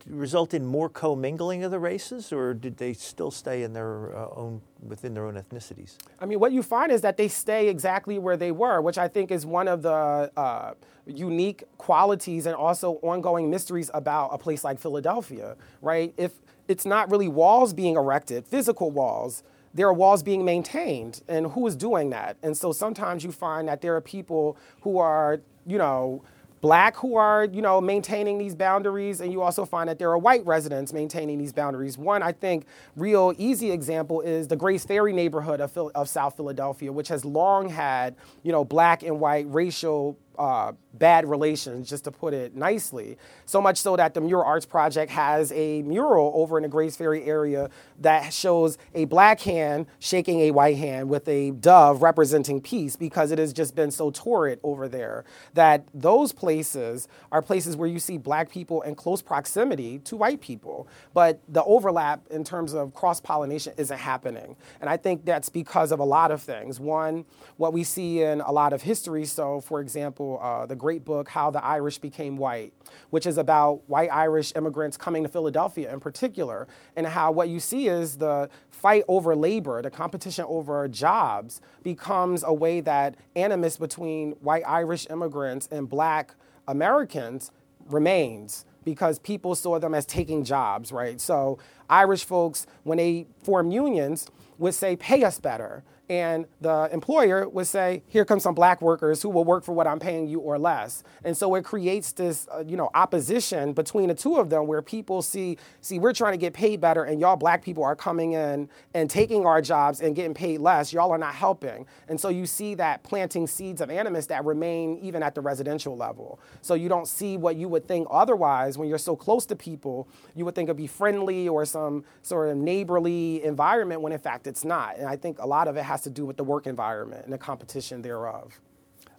result 0.08 0.54
in 0.54 0.65
more 0.65 0.89
commingling 0.89 1.63
of 1.63 1.72
the 1.72 1.80
races, 1.80 2.32
or 2.32 2.54
did 2.54 2.78
they 2.78 2.94
still 2.94 3.32
stay 3.32 3.63
in 3.63 3.74
their 3.74 4.15
uh, 4.15 4.28
own 4.36 4.62
within 4.82 5.13
their 5.13 5.26
own 5.26 5.36
ethnicities? 5.36 5.98
I 6.20 6.26
mean, 6.26 6.39
what 6.39 6.52
you 6.52 6.62
find 6.62 6.91
is 6.91 7.02
that 7.02 7.17
they 7.17 7.28
stay 7.28 7.70
exactly 7.70 8.20
where 8.20 8.38
they 8.38 8.52
were, 8.52 8.82
which 8.82 8.98
I 8.98 9.08
think 9.08 9.32
is 9.32 9.46
one 9.46 9.67
of 9.67 9.82
the 9.82 10.32
uh, 10.36 10.74
unique 11.06 11.63
qualities 11.78 12.46
and 12.46 12.56
also 12.56 12.94
ongoing 13.02 13.50
mysteries 13.50 13.89
about 13.94 14.30
a 14.34 14.38
place 14.38 14.63
like 14.63 14.80
Philadelphia, 14.80 15.56
right? 15.82 16.13
If 16.17 16.34
it's 16.67 16.86
not 16.86 17.10
really 17.10 17.28
walls 17.28 17.74
being 17.74 17.95
erected, 17.95 18.45
physical 18.45 18.91
walls, 18.91 19.43
there 19.74 19.88
are 19.88 19.93
walls 19.93 20.21
being 20.21 20.43
maintained, 20.43 21.21
and 21.28 21.47
who 21.47 21.65
is 21.67 21.76
doing 21.76 22.10
that? 22.10 22.38
And 22.43 22.58
so 22.58 22.71
sometimes 22.71 23.24
you 23.24 23.32
find 23.32 23.67
that 23.67 23.82
there 23.82 23.95
are 23.95 24.01
people 24.01 24.57
who 24.82 24.97
are, 24.97 25.39
you 25.66 25.78
know, 25.78 26.24
black 26.59 26.95
who 26.97 27.16
are, 27.16 27.45
you 27.45 27.62
know, 27.62 27.82
maintaining 27.82 28.38
these 28.38 28.53
boundaries, 28.53 29.20
and 29.20 29.32
you 29.32 29.41
also 29.41 29.66
find 29.66 29.89
that 29.89 29.97
there 29.97 30.12
are 30.12 30.18
white 30.18 30.45
residents 30.45 30.93
maintaining 30.93 31.38
these 31.38 31.51
boundaries. 31.51 31.97
One, 31.97 32.22
I 32.22 32.34
think, 32.34 32.66
real 32.95 33.34
easy 33.38 33.72
example 33.72 34.22
is 34.22 34.47
the 34.47 34.55
Grays 34.55 34.86
Ferry 34.86 35.12
neighborhood 35.14 35.59
of, 35.59 35.76
of 35.95 36.07
South 36.07 36.36
Philadelphia, 36.36 36.91
which 36.91 37.07
has 37.07 37.26
long 37.26 37.70
had, 37.70 38.16
you 38.43 38.51
know, 38.51 38.64
black 38.64 39.01
and 39.03 39.20
white 39.20 39.45
racial 39.49 40.18
uh, 40.38 40.74
bad 40.94 41.30
relations, 41.30 41.89
just 41.89 42.04
to 42.06 42.12
put 42.12 42.34
it 42.34 42.56
nicely. 42.56 43.18
So 43.46 43.62
much 43.62 43.78
so 43.78 43.96
that 43.96 44.14
the 44.14 44.22
Mural 44.22 44.46
Arts 44.46 44.66
Project 44.66 45.12
has 45.12 45.52
a 45.54 45.82
mural 45.84 46.32
over 46.36 46.58
in 46.58 46.64
the 46.64 46.70
Grays 46.70 46.96
Ferry 46.96 47.24
area 47.24 47.70
that 48.00 48.34
shows 48.34 48.78
a 48.94 49.06
black 49.06 49.42
hand 49.42 49.86
shaking 50.00 50.42
a 50.42 50.52
white 50.52 50.78
hand 50.78 51.10
with 51.10 51.28
a 51.28 51.52
dove 51.52 52.02
representing 52.02 52.62
peace 52.62 52.96
because 52.96 53.32
it 53.32 53.39
has 53.39 53.54
just 53.54 53.76
been 53.76 53.92
so 53.92 54.12
torrid 54.12 54.60
over 54.64 54.88
there 54.88 55.24
that 55.54 55.86
those 55.94 56.32
places 56.32 57.08
are 57.32 57.42
places 57.42 57.76
where 57.76 57.88
you 57.88 58.00
see 58.00 58.18
black 58.18 58.50
people 58.50 58.82
in 58.82 58.96
close 58.96 59.22
proximity 59.22 60.00
to 60.00 60.16
white 60.16 60.42
people. 60.42 60.88
But 61.14 61.39
the 61.48 61.64
overlap 61.64 62.22
in 62.30 62.44
terms 62.44 62.74
of 62.74 62.94
cross 62.94 63.20
pollination 63.22 63.74
isn't 63.78 63.98
happening. 63.98 64.56
And 64.80 64.89
I 64.89 64.98
think 64.98 65.26
that's 65.26 65.50
because 65.50 65.92
of 65.92 66.00
a 66.00 66.04
lot 66.04 66.32
of 66.32 66.42
things. 66.42 66.80
One, 66.80 67.26
what 67.58 67.74
we 67.74 67.84
see 67.84 68.22
in 68.22 68.42
a 68.42 68.52
lot 68.52 68.74
of 68.74 68.82
history. 68.82 69.26
So, 69.26 69.62
for 69.62 69.82
example, 69.82 70.39
uh, 70.42 70.66
the 70.66 70.76
great 70.82 71.06
book, 71.06 71.30
How 71.30 71.52
the 71.52 71.64
Irish 71.64 72.00
Became 72.00 72.38
White, 72.38 72.74
which 73.12 73.28
is 73.28 73.38
about 73.38 73.88
white 73.88 74.10
Irish 74.12 74.52
immigrants 74.56 74.98
coming 74.98 75.22
to 75.22 75.30
Philadelphia 75.30 75.94
in 75.94 76.00
particular, 76.00 76.68
and 76.96 77.06
how 77.06 77.32
what 77.32 77.50
you 77.50 77.60
see 77.60 77.88
is 77.88 78.18
the 78.18 78.50
fight 78.72 79.04
over 79.08 79.36
labor, 79.36 79.84
the 79.84 79.92
competition 79.92 80.44
over 80.48 80.88
jobs, 80.88 81.62
becomes 81.84 82.44
a 82.44 82.52
way 82.52 82.82
that 82.82 83.16
animus 83.36 83.78
between 83.78 84.32
white 84.42 84.64
Irish 84.66 85.06
immigrants 85.12 85.68
and 85.72 85.88
black 85.88 86.34
Americans 86.68 87.52
remains 87.88 88.66
because 88.84 89.20
people 89.20 89.54
saw 89.54 89.78
them 89.78 89.94
as 89.94 90.08
taking 90.08 90.44
jobs, 90.44 90.92
right? 90.92 91.22
So 91.22 91.60
Irish 91.92 92.24
folks, 92.24 92.66
when 92.82 92.98
they 92.98 93.28
form 93.44 93.70
unions, 93.70 94.28
would 94.58 94.74
say, 94.74 94.96
pay 94.96 95.24
us 95.24 95.40
better 95.40 95.84
and 96.12 96.45
the 96.59 96.89
employer 96.91 97.47
would 97.47 97.68
say, 97.68 98.03
"Here 98.05 98.26
come 98.26 98.41
some 98.41 98.53
black 98.53 98.82
workers 98.82 99.22
who 99.22 99.30
will 99.30 99.45
work 99.45 99.64
for 99.64 99.72
what 99.72 99.88
I'm 99.88 99.97
paying 99.97 100.28
you 100.28 100.41
or 100.41 100.59
less." 100.59 101.03
And 101.24 101.38
so 101.38 101.55
it 101.55 101.64
creates 101.64 102.12
this, 102.12 102.49
uh, 102.53 102.66
you 102.68 102.76
know, 102.76 102.89
opposition 102.93 103.72
between 103.72 104.09
the 104.09 104.14
two 104.14 104.36
of 104.36 104.49
them, 104.49 104.68
where 104.68 104.82
people 104.82 105.22
see, 105.22 105.57
see, 105.80 105.99
we're 105.99 106.12
trying 106.12 106.34
to 106.34 106.38
get 106.38 106.51
paid 106.51 106.82
better, 106.82 107.05
and 107.05 107.22
y'all 107.22 107.38
black 107.38 107.64
people 107.64 107.86
are 107.86 107.95
coming 107.95 108.34
in 108.34 108.68
and 108.93 109.09
taking 109.09 109.45
our 109.45 109.62
jobs 109.62 110.01
and 110.01 110.14
getting 110.14 110.34
paid 110.34 110.59
less. 110.59 110.91
Y'all 110.91 111.12
are 111.12 111.18
not 111.18 111.34
helping, 111.34 111.86
and 112.09 112.20
so 112.20 112.28
you 112.28 112.45
see 112.45 112.76
that 112.76 113.03
planting 113.03 113.47
seeds 113.47 113.80
of 113.80 113.89
animus 113.89 114.26
that 114.26 114.43
remain 114.43 114.97
even 114.97 115.24
at 115.24 115.34
the 115.34 115.39
residential 115.39 115.95
level. 115.95 116.41
So 116.59 116.74
you 116.74 116.89
don't 116.89 117.07
see 117.07 117.38
what 117.38 117.55
you 117.55 117.70
would 117.70 117.88
think 117.88 118.09
otherwise 118.12 118.78
when 118.78 118.89
you're 118.89 118.97
so 118.97 119.16
close 119.16 119.45
to 119.45 119.55
people. 119.55 120.09
You 120.36 120.43
would 120.43 120.55
think 120.55 120.68
it'd 120.68 120.76
be 120.76 120.88
friendly 120.88 121.47
or 121.47 121.64
some 121.64 122.03
sort 122.22 122.49
of 122.49 122.57
neighborly 122.57 123.41
environment 123.45 124.01
when 124.01 124.12
in 124.12 124.20
fact 124.20 124.45
it's 124.45 124.66
not. 124.66 124.97
And 124.97 125.07
I 125.07 125.16
think 125.16 125.39
a 125.39 125.47
lot 125.47 125.70
of 125.70 125.78
it 125.78 125.84
has 125.84 126.01
has 126.02 126.04
to 126.04 126.10
do 126.10 126.26
with 126.26 126.38
the 126.38 126.43
work 126.43 126.68
environment 126.68 127.24
and 127.24 127.34
the 127.34 127.38
competition 127.38 128.02
thereof. 128.02 128.60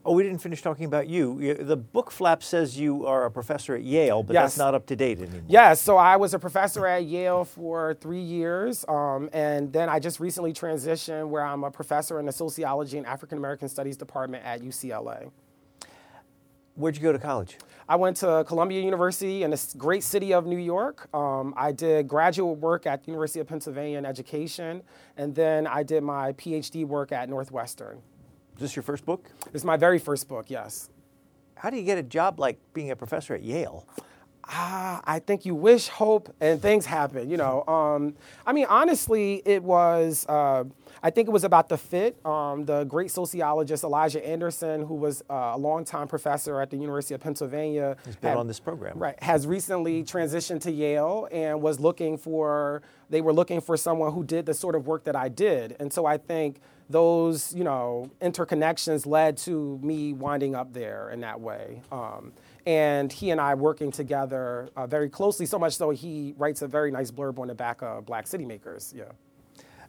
Oh, 0.05 0.15
we 0.15 0.25
didn't 0.25 0.41
finish 0.41 0.63
talking 0.63 0.85
about 0.85 1.07
you. 1.07 1.55
The 1.55 1.77
book 1.77 2.11
flap 2.11 2.43
says 2.43 2.77
you 2.77 3.07
are 3.07 3.25
a 3.25 3.31
professor 3.31 3.77
at 3.77 3.85
Yale, 3.85 4.25
but 4.25 4.35
yes. 4.35 4.43
that's 4.43 4.59
not 4.59 4.75
up 4.75 4.85
to 4.87 4.97
date 4.97 5.19
anymore. 5.21 5.43
Yes, 5.47 5.81
so 5.81 5.97
I 5.97 6.17
was 6.17 6.35
a 6.35 6.41
professor 6.41 6.89
at 6.89 7.05
Yale 7.05 7.45
for 7.45 7.95
three 8.01 8.21
years, 8.21 8.85
um, 8.89 9.31
and 9.33 9.73
then 9.73 9.89
I 9.89 10.01
just 10.01 10.19
recently 10.19 10.53
transitioned 10.53 11.29
where 11.29 11.45
I'm 11.45 11.63
a 11.63 11.71
professor 11.71 12.19
in 12.19 12.27
the 12.27 12.33
Sociology 12.33 12.99
and 12.99 13.07
African 13.07 13.39
American 13.39 13.69
Studies 13.69 13.97
department 13.97 14.45
at 14.45 14.61
UCLA. 14.61 15.31
Where'd 16.75 16.97
you 16.97 17.03
go 17.03 17.13
to 17.13 17.19
college? 17.21 17.59
I 17.89 17.97
went 17.97 18.17
to 18.19 18.45
Columbia 18.47 18.81
University 18.81 19.43
in 19.43 19.51
the 19.51 19.75
great 19.77 20.03
city 20.03 20.33
of 20.33 20.47
New 20.47 20.59
York. 20.59 21.09
Um, 21.15 21.53
I 21.57 21.73
did 21.73 22.09
graduate 22.09 22.59
work 22.59 22.87
at 22.87 23.03
the 23.03 23.09
University 23.09 23.41
of 23.41 23.49
Pennsylvania 23.49 23.99
in 23.99 24.07
education, 24.07 24.83
and 25.17 25.35
then 25.35 25.67
I 25.67 25.83
did 25.83 26.03
my 26.03 26.33
PhD 26.35 26.87
work 26.87 27.13
at 27.13 27.29
Northwestern. 27.29 27.99
Is 28.55 28.61
this 28.61 28.77
your 28.77 28.83
first 28.83 29.05
book? 29.05 29.31
This 29.53 29.63
is 29.63 29.65
my 29.65 29.77
very 29.77 29.99
first 29.99 30.29
book, 30.29 30.49
yes. 30.49 30.91
How 31.57 31.71
do 31.71 31.77
you 31.77 31.85
get 31.85 31.99
a 31.99 32.03
job 32.03 32.39
like 32.39 32.59
being 32.73 32.91
a 32.91 32.97
professor 32.97 33.35
at 33.35 33.43
Yale? 33.43 33.87
ah, 34.49 35.01
I 35.05 35.19
think 35.19 35.45
you 35.45 35.55
wish, 35.55 35.89
hope, 35.89 36.35
and 36.41 36.61
things 36.61 36.87
happen. 36.87 37.31
You 37.31 37.37
know, 37.37 37.65
um, 37.67 38.15
I 38.47 38.53
mean, 38.53 38.67
honestly, 38.69 39.43
it 39.45 39.63
was. 39.63 40.27
Uh, 40.29 40.65
I 41.03 41.11
think 41.11 41.29
it 41.29 41.33
was 41.33 41.45
about 41.45 41.69
the 41.69 41.77
fit. 41.77 42.25
Um, 42.25 42.65
the 42.65 42.85
great 42.85 43.11
sociologist 43.11 43.83
Elijah 43.83 44.25
Anderson, 44.25 44.87
who 44.87 44.95
was 44.95 45.23
uh, 45.29 45.53
a 45.55 45.59
longtime 45.59 46.07
professor 46.07 46.61
at 46.61 46.71
the 46.71 46.77
University 46.77 47.15
of 47.15 47.21
Pennsylvania, 47.21 47.97
has 48.05 48.17
been 48.17 48.31
had, 48.31 48.39
on 48.39 48.47
this 48.47 48.61
program. 48.61 48.99
Right, 48.99 49.21
has 49.23 49.47
recently 49.47 50.05
transitioned 50.05 50.61
to 50.63 50.71
Yale 50.71 51.29
and 51.33 51.61
was 51.61 51.81
looking 51.81 52.17
for. 52.17 52.83
They 53.11 53.21
were 53.21 53.33
looking 53.33 53.61
for 53.61 53.77
someone 53.77 54.13
who 54.13 54.25
did 54.25 54.47
the 54.47 54.55
sort 54.55 54.75
of 54.75 54.87
work 54.87 55.05
that 55.05 55.17
I 55.17 55.29
did, 55.29 55.77
and 55.81 55.93
so 55.93 56.07
I 56.07 56.19
think 56.19 56.61
those, 56.89 57.55
you 57.55 57.65
know, 57.65 58.11
interconnections 58.21 59.07
led 59.07 59.37
to 59.39 59.79
me 59.83 60.13
winding 60.13 60.55
up 60.55 60.73
there 60.73 61.11
in 61.11 61.21
that 61.21 61.41
way. 61.41 61.83
Um, 61.91 62.33
and 62.67 63.13
he 63.13 63.31
and 63.31 63.41
I 63.41 63.55
working 63.55 63.91
together 63.91 64.69
uh, 64.77 64.87
very 64.87 65.09
closely, 65.09 65.47
so 65.47 65.59
much 65.59 65.77
so 65.77 65.91
he 65.91 66.35
writes 66.37 66.63
a 66.63 66.69
very 66.69 66.91
nice 66.91 67.11
blurb 67.11 67.39
on 67.39 67.49
the 67.49 67.55
back 67.55 67.83
of 67.83 68.07
Black 68.07 68.27
Citymakers. 68.27 68.95
Yeah. 68.95 69.05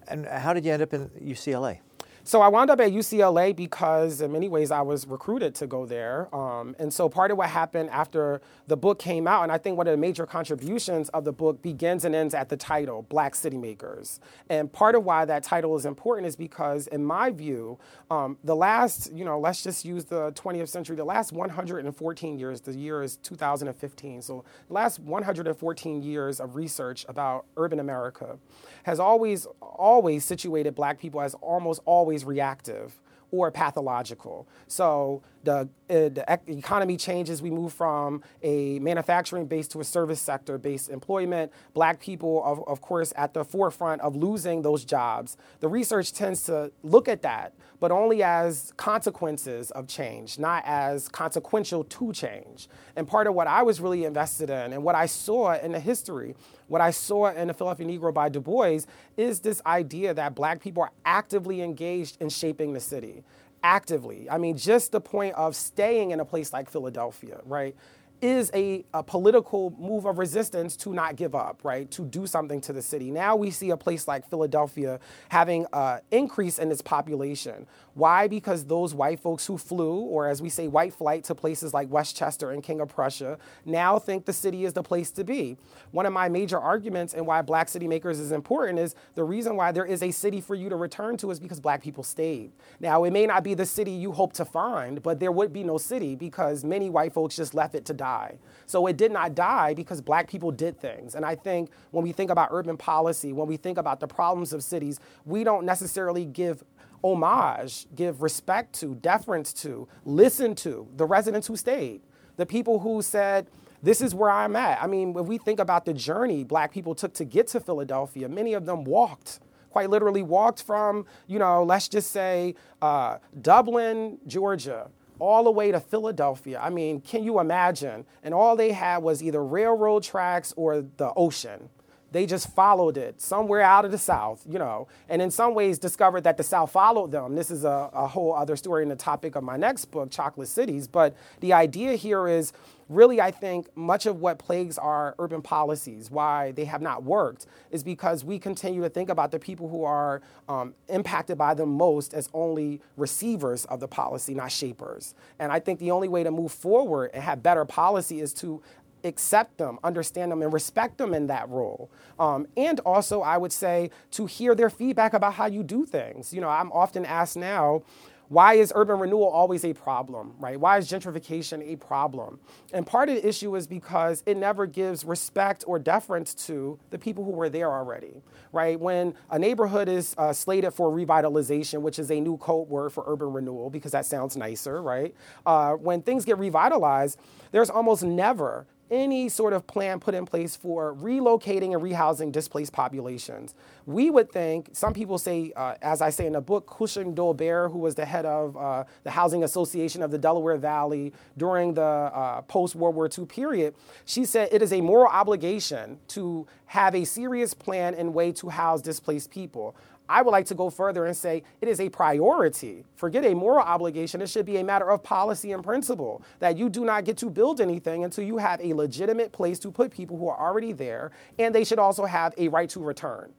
And 0.07 0.25
how 0.25 0.53
did 0.53 0.65
you 0.65 0.71
end 0.71 0.83
up 0.83 0.93
in 0.93 1.09
UCLA? 1.09 1.79
So 2.25 2.39
I 2.39 2.47
wound 2.47 2.69
up 2.69 2.79
at 2.79 2.93
UCLA 2.93 3.53
because, 3.53 4.21
in 4.21 4.31
many 4.31 4.47
ways, 4.47 4.71
I 4.71 4.81
was 4.81 5.05
recruited 5.05 5.53
to 5.55 5.67
go 5.67 5.85
there. 5.85 6.33
Um, 6.33 6.73
and 6.79 6.93
so 6.93 7.09
part 7.09 7.31
of 7.31 7.37
what 7.37 7.49
happened 7.49 7.89
after 7.89 8.39
the 8.67 8.77
book 8.77 8.97
came 8.97 9.27
out, 9.27 9.43
and 9.43 9.51
I 9.51 9.57
think 9.57 9.75
one 9.75 9.87
of 9.87 9.91
the 9.91 9.97
major 9.97 10.25
contributions 10.25 11.09
of 11.09 11.25
the 11.25 11.33
book 11.33 11.61
begins 11.61 12.05
and 12.05 12.15
ends 12.15 12.33
at 12.33 12.47
the 12.47 12.55
title, 12.55 13.01
Black 13.09 13.33
Citymakers. 13.33 14.19
And 14.49 14.71
part 14.71 14.95
of 14.95 15.03
why 15.03 15.25
that 15.25 15.43
title 15.43 15.75
is 15.75 15.85
important 15.85 16.25
is 16.25 16.37
because, 16.37 16.87
in 16.87 17.03
my 17.03 17.29
view, 17.29 17.77
um, 18.09 18.37
the 18.41 18.55
last, 18.55 19.11
you 19.11 19.25
know, 19.25 19.37
let's 19.37 19.61
just 19.61 19.83
use 19.83 20.05
the 20.05 20.31
20th 20.31 20.69
century, 20.69 20.95
the 20.95 21.03
last 21.03 21.33
114 21.33 22.39
years, 22.39 22.61
the 22.61 22.73
year 22.73 23.03
is 23.03 23.17
2015. 23.17 24.21
So 24.21 24.45
the 24.69 24.73
last 24.73 24.97
114 24.99 26.01
years 26.01 26.39
of 26.39 26.55
research 26.55 27.05
about 27.09 27.47
urban 27.57 27.81
America 27.81 28.37
has 28.83 29.01
always, 29.01 29.45
always 29.59 30.23
situated 30.23 30.73
black 30.73 30.99
people 30.99 31.19
as 31.19 31.33
almost 31.35 31.81
always 31.85 32.12
reactive 32.23 32.99
or 33.31 33.49
pathological. 33.49 34.47
So 34.67 35.23
the, 35.43 35.69
uh, 35.89 36.09
the 36.09 36.41
economy 36.47 36.97
changes. 36.97 37.41
We 37.41 37.51
move 37.51 37.73
from 37.73 38.23
a 38.41 38.79
manufacturing 38.79 39.45
base 39.45 39.67
to 39.69 39.79
a 39.79 39.83
service 39.83 40.21
sector 40.21 40.57
based 40.57 40.89
employment. 40.89 41.51
Black 41.73 41.99
people, 41.99 42.43
of, 42.43 42.63
of 42.67 42.81
course, 42.81 43.13
at 43.15 43.33
the 43.33 43.43
forefront 43.43 44.01
of 44.01 44.15
losing 44.15 44.61
those 44.61 44.85
jobs. 44.85 45.37
The 45.59 45.67
research 45.67 46.13
tends 46.13 46.43
to 46.43 46.71
look 46.81 47.07
at 47.07 47.21
that, 47.23 47.53
but 47.79 47.91
only 47.91 48.23
as 48.23 48.73
consequences 48.77 49.71
of 49.71 49.87
change, 49.87 50.39
not 50.39 50.63
as 50.65 51.07
consequential 51.09 51.83
to 51.83 52.13
change. 52.13 52.67
And 52.95 53.07
part 53.07 53.27
of 53.27 53.35
what 53.35 53.47
I 53.47 53.63
was 53.63 53.81
really 53.81 54.05
invested 54.05 54.49
in 54.49 54.73
and 54.73 54.83
what 54.83 54.95
I 54.95 55.05
saw 55.05 55.53
in 55.53 55.73
the 55.73 55.79
history 55.79 56.35
what 56.67 56.81
I 56.81 56.91
saw 56.91 57.27
in 57.31 57.49
the 57.49 57.53
Philadelphia 57.53 57.85
Negro 57.85 58.13
by 58.13 58.29
Du 58.29 58.39
Bois 58.39 58.79
is 59.17 59.41
this 59.41 59.61
idea 59.65 60.13
that 60.13 60.33
black 60.33 60.59
people 60.61 60.81
are 60.83 60.91
actively 61.05 61.61
engaged 61.61 62.17
in 62.19 62.29
shaping 62.29 62.73
the 62.73 62.79
city. 62.79 63.23
Actively. 63.63 64.29
I 64.29 64.37
mean, 64.37 64.57
just 64.57 64.91
the 64.91 65.01
point 65.01 65.35
of 65.35 65.55
staying 65.55 66.11
in 66.11 66.19
a 66.19 66.25
place 66.25 66.51
like 66.51 66.69
Philadelphia, 66.69 67.39
right? 67.45 67.75
is 68.23 68.49
a, 68.53 68.85
a, 68.93 69.03
political 69.03 69.75
move 69.77 70.05
of 70.05 70.17
resistance 70.17 70.77
to 70.77 70.93
not 70.93 71.17
give 71.17 71.35
up, 71.35 71.59
right? 71.61 71.91
To 71.91 72.05
do 72.05 72.25
something 72.25 72.61
to 72.61 72.71
the 72.71 72.81
city. 72.81 73.11
Now 73.11 73.35
we 73.35 73.51
see 73.51 73.69
a 73.71 73.75
place 73.75 74.07
like 74.07 74.29
Philadelphia 74.29 75.01
having 75.27 75.65
an 75.73 75.99
increase 76.09 76.57
in 76.57 76.71
its 76.71 76.81
population 76.81 77.67
Why? 77.95 78.27
Because 78.27 78.65
those 78.65 78.95
white 78.95 79.19
folks 79.19 79.45
who 79.45 79.57
flew, 79.57 79.97
or 79.97 80.27
as 80.27 80.41
we 80.41 80.49
say, 80.49 80.67
white 80.67 80.93
flight 80.93 81.23
to 81.25 81.35
places 81.35 81.73
like 81.73 81.91
West 81.91 82.17
Chester 82.17 82.51
and 82.51 82.63
King 82.63 82.81
of 82.81 82.89
Prussia, 82.89 83.37
now 83.65 83.99
think 83.99 84.25
the 84.25 84.33
city 84.33 84.65
is 84.65 84.73
the 84.73 84.81
place 84.81 85.11
to 85.11 85.23
be. 85.23 85.57
One 85.91 86.07
of 86.07 86.13
my 86.13 86.27
major 86.27 86.59
arguments 86.59 87.13
and 87.13 87.27
why 87.27 87.43
Black 87.43 87.67
Citymakers 87.67 88.19
is 88.19 88.31
important 88.31 88.79
is 88.79 88.95
the 89.13 89.23
reason 89.23 89.55
why 89.55 89.71
there 89.71 89.85
is 89.85 90.01
a 90.01 90.09
city 90.09 90.41
for 90.41 90.55
you 90.55 90.69
to 90.69 90.75
return 90.75 91.17
to 91.17 91.29
is 91.29 91.39
because 91.39 91.59
black 91.59 91.83
people 91.83 92.03
stayed. 92.03 92.51
Now, 92.79 93.03
it 93.03 93.11
may 93.11 93.27
not 93.27 93.43
be 93.43 93.53
the 93.53 93.65
city 93.65 93.91
you 93.91 94.11
hope 94.11 94.33
to 94.33 94.45
find, 94.45 95.03
but 95.03 95.19
there 95.19 95.31
would 95.31 95.53
be 95.53 95.63
no 95.63 95.77
city 95.77 96.15
because 96.15 96.63
many 96.63 96.89
white 96.89 97.13
folks 97.13 97.35
just 97.35 97.53
left 97.53 97.75
it 97.75 97.85
to 97.85 97.93
die. 97.93 98.39
So 98.65 98.87
it 98.87 98.97
did 98.97 99.11
not 99.11 99.35
die 99.35 99.75
because 99.75 100.01
black 100.01 100.27
people 100.27 100.51
did 100.51 100.79
things. 100.79 101.13
And 101.13 101.23
I 101.23 101.35
think 101.35 101.69
when 101.91 102.03
we 102.03 102.11
think 102.11 102.31
about 102.31 102.49
urban 102.51 102.77
policy, 102.77 103.33
when 103.33 103.47
we 103.47 103.57
think 103.57 103.77
about 103.77 103.99
the 103.99 104.07
problems 104.07 104.51
of 104.51 104.63
cities, 104.63 104.99
we 105.25 105.43
don't 105.43 105.65
necessarily 105.65 106.25
give 106.25 106.63
homage, 107.03 107.87
give 107.95 108.21
respect 108.21 108.73
to, 108.79 108.95
deference 108.95 109.53
to, 109.53 109.87
listen 110.05 110.55
to 110.55 110.87
the 110.95 111.05
residents 111.05 111.47
who 111.47 111.55
stayed, 111.55 112.01
the 112.37 112.45
people 112.45 112.79
who 112.79 113.01
said, 113.01 113.47
this 113.81 114.01
is 114.01 114.15
where 114.15 114.29
I'm 114.29 114.55
at. 114.55 114.81
I 114.81 114.87
mean, 114.87 115.13
if 115.17 115.25
we 115.25 115.37
think 115.37 115.59
about 115.59 115.83
the 115.85 115.93
journey 115.93 116.43
black 116.43 116.71
people 116.71 116.95
took 116.95 117.13
to 117.15 117.25
get 117.25 117.47
to 117.47 117.59
Philadelphia, 117.59 118.29
many 118.29 118.53
of 118.53 118.65
them 118.65 118.85
walked, 118.85 119.41
quite 119.69 119.89
literally 119.89 120.23
walked 120.23 120.63
from, 120.63 121.05
you 121.27 121.37
know, 121.37 121.63
let's 121.63 121.89
just 121.89 122.11
say 122.11 122.55
uh, 122.81 123.17
Dublin, 123.41 124.19
Georgia, 124.25 124.89
all 125.19 125.43
the 125.43 125.51
way 125.51 125.71
to 125.71 125.79
Philadelphia. 125.79 126.59
I 126.61 126.69
mean, 126.69 127.01
can 127.01 127.23
you 127.23 127.39
imagine? 127.39 128.05
And 128.23 128.33
all 128.33 128.55
they 128.55 128.71
had 128.71 128.99
was 128.99 129.21
either 129.21 129.43
railroad 129.43 130.03
tracks 130.03 130.53
or 130.55 130.81
the 130.97 131.11
ocean. 131.15 131.69
They 132.13 132.27
just 132.27 132.53
followed 132.53 132.95
it 132.95 133.19
somewhere 133.19 133.61
out 133.61 133.85
of 133.85 133.91
the 133.91 133.97
South, 133.97 134.43
you 134.47 134.59
know, 134.59 134.87
and 135.09 135.19
in 135.19 135.31
some 135.31 135.55
ways 135.55 135.79
discovered 135.79 136.21
that 136.21 136.37
the 136.37 136.43
South 136.43 136.71
followed 136.71 137.11
them. 137.11 137.33
This 137.33 137.49
is 137.49 137.65
a, 137.65 137.89
a 137.91 138.07
whole 138.07 138.35
other 138.35 138.55
story 138.55 138.83
in 138.83 138.89
the 138.89 138.95
topic 138.95 139.35
of 139.35 139.43
my 139.43 139.57
next 139.57 139.85
book, 139.85 140.11
Chocolate 140.11 140.47
Cities. 140.47 140.87
But 140.87 141.15
the 141.39 141.53
idea 141.53 141.95
here 141.95 142.27
is 142.27 142.53
really, 142.87 143.19
I 143.19 143.31
think 143.31 143.75
much 143.75 144.05
of 144.05 144.21
what 144.21 144.37
plagues 144.37 144.77
our 144.77 145.15
urban 145.17 145.41
policies, 145.41 146.11
why 146.11 146.51
they 146.51 146.65
have 146.65 146.83
not 146.83 147.03
worked, 147.03 147.47
is 147.71 147.83
because 147.83 148.23
we 148.23 148.37
continue 148.37 148.81
to 148.81 148.89
think 148.89 149.09
about 149.09 149.31
the 149.31 149.39
people 149.39 149.67
who 149.67 149.83
are 149.83 150.21
um, 150.47 150.75
impacted 150.89 151.37
by 151.37 151.55
them 151.55 151.69
most 151.69 152.13
as 152.13 152.29
only 152.31 152.79
receivers 152.95 153.65
of 153.65 153.79
the 153.79 153.87
policy, 153.87 154.35
not 154.35 154.51
shapers. 154.51 155.15
And 155.39 155.51
I 155.51 155.59
think 155.59 155.79
the 155.79 155.89
only 155.89 156.09
way 156.09 156.23
to 156.23 156.29
move 156.29 156.51
forward 156.51 157.09
and 157.15 157.23
have 157.23 157.41
better 157.41 157.65
policy 157.65 158.21
is 158.21 158.33
to 158.35 158.61
accept 159.03 159.57
them, 159.57 159.79
understand 159.83 160.31
them, 160.31 160.41
and 160.41 160.53
respect 160.53 160.97
them 160.97 161.13
in 161.13 161.27
that 161.27 161.49
role. 161.49 161.91
Um, 162.19 162.47
and 162.57 162.79
also, 162.81 163.21
I 163.21 163.37
would 163.37 163.51
say 163.51 163.89
to 164.11 164.25
hear 164.25 164.55
their 164.55 164.69
feedback 164.69 165.13
about 165.13 165.33
how 165.33 165.47
you 165.47 165.63
do 165.63 165.85
things. 165.85 166.33
You 166.33 166.41
know, 166.41 166.49
I'm 166.49 166.71
often 166.71 167.05
asked 167.05 167.37
now, 167.37 167.83
why 168.29 168.55
is 168.55 168.71
urban 168.75 168.99
renewal 168.99 169.27
always 169.27 169.63
a 169.63 169.73
problem, 169.73 170.33
right? 170.39 170.59
Why 170.59 170.77
is 170.77 170.89
gentrification 170.89 171.61
a 171.71 171.75
problem? 171.75 172.39
And 172.73 172.85
part 172.87 173.09
of 173.09 173.15
the 173.15 173.27
issue 173.27 173.55
is 173.55 173.67
because 173.67 174.23
it 174.25 174.37
never 174.37 174.65
gives 174.65 175.05
respect 175.05 175.63
or 175.67 175.77
deference 175.77 176.33
to 176.47 176.79
the 176.89 176.97
people 176.97 177.23
who 177.23 177.31
were 177.31 177.49
there 177.49 177.71
already, 177.71 178.23
right? 178.51 178.79
When 178.79 179.13
a 179.29 179.37
neighborhood 179.37 179.87
is 179.87 180.15
uh, 180.17 180.33
slated 180.33 180.73
for 180.73 180.89
revitalization, 180.89 181.81
which 181.81 181.99
is 181.99 182.09
a 182.09 182.19
new 182.19 182.37
code 182.37 182.69
word 182.69 182.91
for 182.91 183.03
urban 183.05 183.33
renewal 183.33 183.69
because 183.69 183.91
that 183.91 184.05
sounds 184.05 184.35
nicer, 184.35 184.81
right? 184.81 185.13
Uh, 185.45 185.73
when 185.73 186.01
things 186.01 186.25
get 186.25 186.39
revitalized, 186.39 187.19
there's 187.51 187.69
almost 187.69 188.03
never 188.03 188.65
any 188.91 189.29
sort 189.29 189.53
of 189.53 189.65
plan 189.65 189.99
put 189.99 190.13
in 190.13 190.25
place 190.25 190.55
for 190.55 190.95
relocating 190.95 191.73
and 191.73 191.81
rehousing 191.81 192.31
displaced 192.31 192.73
populations. 192.73 193.55
We 193.85 194.09
would 194.09 194.31
think, 194.31 194.69
some 194.73 194.93
people 194.93 195.17
say, 195.17 195.51
uh, 195.55 195.75
as 195.81 196.01
I 196.01 196.09
say 196.09 196.25
in 196.27 196.33
the 196.33 196.41
book, 196.41 196.67
Cushing 196.67 197.15
Dolbeare, 197.15 197.71
who 197.71 197.79
was 197.79 197.95
the 197.95 198.05
head 198.05 198.25
of 198.25 198.55
uh, 198.55 198.83
the 199.03 199.11
Housing 199.11 199.43
Association 199.43 200.01
of 200.01 200.11
the 200.11 200.17
Delaware 200.17 200.57
Valley 200.57 201.13
during 201.37 201.73
the 201.73 201.81
uh, 201.81 202.41
post 202.43 202.75
World 202.75 202.95
War 202.95 203.09
II 203.17 203.25
period, 203.25 203.75
she 204.05 204.25
said 204.25 204.49
it 204.51 204.61
is 204.61 204.71
a 204.71 204.81
moral 204.81 205.11
obligation 205.11 205.99
to 206.09 206.47
have 206.65 206.95
a 206.95 207.03
serious 207.03 207.53
plan 207.53 207.93
and 207.93 208.13
way 208.13 208.31
to 208.33 208.49
house 208.49 208.81
displaced 208.81 209.31
people. 209.31 209.75
I 210.13 210.21
would 210.21 210.29
like 210.29 210.45
to 210.45 210.53
go 210.53 210.69
further 210.69 211.07
and 211.07 211.17
say 211.17 211.41
it 211.59 211.67
is 211.67 211.81
a 211.81 211.89
priority. 211.89 212.85
Forget 212.93 213.25
a 213.25 213.33
moral 213.33 213.65
obligation. 213.65 214.21
It 214.21 214.29
should 214.29 214.45
be 214.45 214.57
a 214.57 214.63
matter 214.63 214.91
of 214.91 215.01
policy 215.01 215.51
and 215.53 215.63
principle 215.63 216.21
that 216.37 216.55
you 216.55 216.69
do 216.69 216.85
not 216.85 217.03
get 217.03 217.17
to 217.17 217.31
build 217.31 217.59
anything 217.59 218.03
until 218.03 218.23
you 218.23 218.37
have 218.37 218.61
a 218.61 218.73
legitimate 218.73 219.31
place 219.31 219.57
to 219.59 219.71
put 219.71 219.91
people 219.91 220.15
who 220.15 220.27
are 220.27 220.39
already 220.39 220.71
there, 220.71 221.09
and 221.39 221.53
they 221.53 221.63
should 221.63 221.79
also 221.79 222.05
have 222.05 222.31
a 222.37 222.47
right 222.49 222.69
to 222.69 222.79
return. 222.79 223.33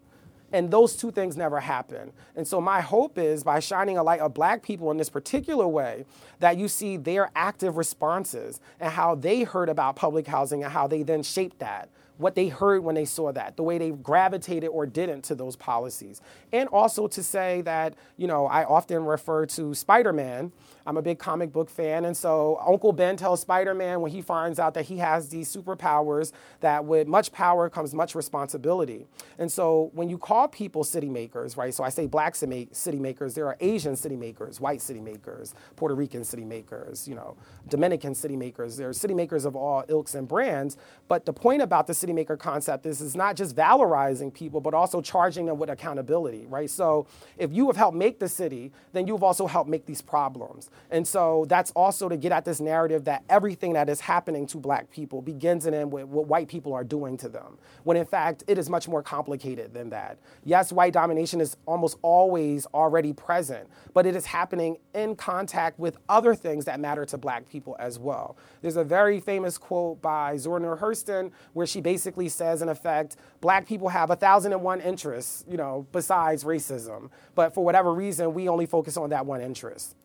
And 0.52 0.68
those 0.68 0.96
two 0.96 1.12
things 1.12 1.36
never 1.36 1.60
happen. 1.60 2.12
And 2.34 2.46
so, 2.46 2.60
my 2.60 2.80
hope 2.80 3.18
is 3.18 3.44
by 3.44 3.60
shining 3.60 3.96
a 3.96 4.02
light 4.02 4.20
of 4.20 4.34
black 4.34 4.64
people 4.64 4.90
in 4.90 4.96
this 4.96 5.10
particular 5.10 5.68
way, 5.68 6.04
that 6.40 6.58
you 6.58 6.66
see 6.66 6.96
their 6.96 7.30
active 7.36 7.76
responses 7.76 8.60
and 8.80 8.92
how 8.92 9.14
they 9.14 9.44
heard 9.44 9.68
about 9.68 9.94
public 9.94 10.26
housing 10.26 10.64
and 10.64 10.72
how 10.72 10.88
they 10.88 11.04
then 11.04 11.22
shaped 11.22 11.60
that 11.60 11.88
what 12.16 12.34
they 12.34 12.48
heard 12.48 12.84
when 12.84 12.94
they 12.94 13.04
saw 13.04 13.32
that, 13.32 13.56
the 13.56 13.62
way 13.62 13.78
they 13.78 13.90
gravitated 13.90 14.70
or 14.70 14.86
didn't 14.86 15.22
to 15.22 15.34
those 15.34 15.56
policies. 15.56 16.20
And 16.52 16.68
also 16.68 17.06
to 17.08 17.22
say 17.22 17.62
that, 17.62 17.94
you 18.16 18.26
know, 18.26 18.46
I 18.46 18.64
often 18.64 19.04
refer 19.04 19.46
to 19.46 19.74
Spider 19.74 20.12
Man. 20.12 20.52
I'm 20.86 20.96
a 20.96 21.02
big 21.02 21.18
comic 21.18 21.52
book 21.52 21.70
fan. 21.70 22.04
And 22.04 22.16
so 22.16 22.60
Uncle 22.66 22.92
Ben 22.92 23.16
tells 23.16 23.40
Spider 23.40 23.74
Man 23.74 24.00
when 24.00 24.10
he 24.10 24.20
finds 24.20 24.58
out 24.58 24.74
that 24.74 24.84
he 24.84 24.98
has 24.98 25.28
these 25.28 25.54
superpowers, 25.54 26.32
that 26.60 26.84
with 26.84 27.06
much 27.08 27.32
power 27.32 27.70
comes 27.70 27.94
much 27.94 28.14
responsibility. 28.14 29.06
And 29.38 29.50
so 29.50 29.90
when 29.94 30.10
you 30.10 30.18
call 30.18 30.48
people 30.48 30.84
city 30.84 31.08
makers, 31.08 31.56
right? 31.56 31.72
So 31.72 31.84
I 31.84 31.88
say 31.88 32.06
black 32.06 32.34
city 32.34 32.98
makers, 32.98 33.34
there 33.34 33.46
are 33.46 33.56
Asian 33.60 33.96
city 33.96 34.16
makers, 34.16 34.60
white 34.60 34.82
city 34.82 35.00
makers, 35.00 35.54
Puerto 35.76 35.94
Rican 35.94 36.24
city 36.24 36.44
makers, 36.44 37.08
you 37.08 37.14
know, 37.14 37.36
Dominican 37.68 38.14
city 38.14 38.36
makers. 38.36 38.76
There 38.76 38.88
are 38.88 38.92
city 38.92 39.14
makers 39.14 39.44
of 39.44 39.56
all 39.56 39.84
ilks 39.88 40.14
and 40.14 40.28
brands. 40.28 40.76
But 41.08 41.24
the 41.24 41.32
point 41.32 41.62
about 41.62 41.86
the 41.86 41.94
city 41.94 42.12
maker 42.12 42.36
concept 42.36 42.86
is 42.86 43.00
is 43.00 43.16
not 43.16 43.36
just 43.36 43.56
valorizing 43.56 44.32
people, 44.32 44.60
but 44.60 44.74
also 44.74 45.00
charging 45.00 45.46
them 45.46 45.58
with 45.58 45.70
accountability, 45.70 46.46
right? 46.46 46.68
So 46.68 47.06
if 47.38 47.52
you 47.52 47.66
have 47.68 47.76
helped 47.76 47.96
make 47.96 48.18
the 48.18 48.28
city, 48.28 48.72
then 48.92 49.06
you've 49.06 49.22
also 49.22 49.46
helped 49.46 49.70
make 49.70 49.86
these 49.86 50.02
problems. 50.02 50.70
And 50.90 51.06
so 51.06 51.44
that's 51.48 51.70
also 51.72 52.08
to 52.08 52.16
get 52.16 52.30
at 52.32 52.44
this 52.44 52.60
narrative 52.60 53.04
that 53.04 53.24
everything 53.28 53.72
that 53.72 53.88
is 53.88 54.00
happening 54.00 54.46
to 54.48 54.58
black 54.58 54.90
people 54.90 55.22
begins 55.22 55.66
and 55.66 55.74
ends 55.74 55.92
with 55.92 56.04
what 56.04 56.26
white 56.26 56.48
people 56.48 56.72
are 56.72 56.84
doing 56.84 57.16
to 57.18 57.28
them, 57.28 57.58
when 57.82 57.96
in 57.96 58.06
fact 58.06 58.44
it 58.46 58.58
is 58.58 58.70
much 58.70 58.86
more 58.86 59.02
complicated 59.02 59.74
than 59.74 59.90
that. 59.90 60.18
Yes, 60.44 60.72
white 60.72 60.92
domination 60.92 61.40
is 61.40 61.56
almost 61.66 61.98
always 62.02 62.66
already 62.66 63.12
present, 63.12 63.68
but 63.92 64.06
it 64.06 64.14
is 64.14 64.26
happening 64.26 64.76
in 64.94 65.16
contact 65.16 65.78
with 65.78 65.96
other 66.08 66.34
things 66.34 66.64
that 66.66 66.78
matter 66.80 67.04
to 67.06 67.18
black 67.18 67.48
people 67.48 67.76
as 67.78 67.98
well. 67.98 68.36
There's 68.62 68.76
a 68.76 68.84
very 68.84 69.20
famous 69.20 69.58
quote 69.58 70.00
by 70.00 70.36
Zora 70.36 70.60
Neale 70.60 70.76
Hurston 70.76 71.32
where 71.54 71.66
she 71.66 71.80
basically 71.80 72.28
says, 72.28 72.62
in 72.62 72.68
effect, 72.68 73.16
black 73.40 73.66
people 73.66 73.88
have 73.88 74.10
a 74.10 74.16
thousand 74.16 74.52
and 74.52 74.62
one 74.62 74.80
interests, 74.80 75.44
you 75.48 75.56
know, 75.56 75.86
besides 75.92 76.44
racism. 76.44 77.10
But 77.34 77.54
for 77.54 77.64
whatever 77.64 77.92
reason, 77.92 78.34
we 78.34 78.48
only 78.48 78.66
focus 78.66 78.96
on 78.96 79.10
that 79.10 79.26
one 79.26 79.40
interest. 79.40 79.96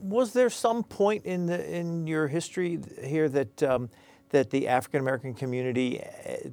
Was 0.00 0.32
there 0.32 0.50
some 0.50 0.82
point 0.82 1.24
in 1.24 1.46
the, 1.46 1.76
in 1.76 2.06
your 2.06 2.28
history 2.28 2.78
here 3.02 3.28
that 3.28 3.62
um, 3.62 3.90
that 4.30 4.50
the 4.50 4.68
African 4.68 5.00
American 5.00 5.34
community 5.34 6.00
eh, 6.00 6.48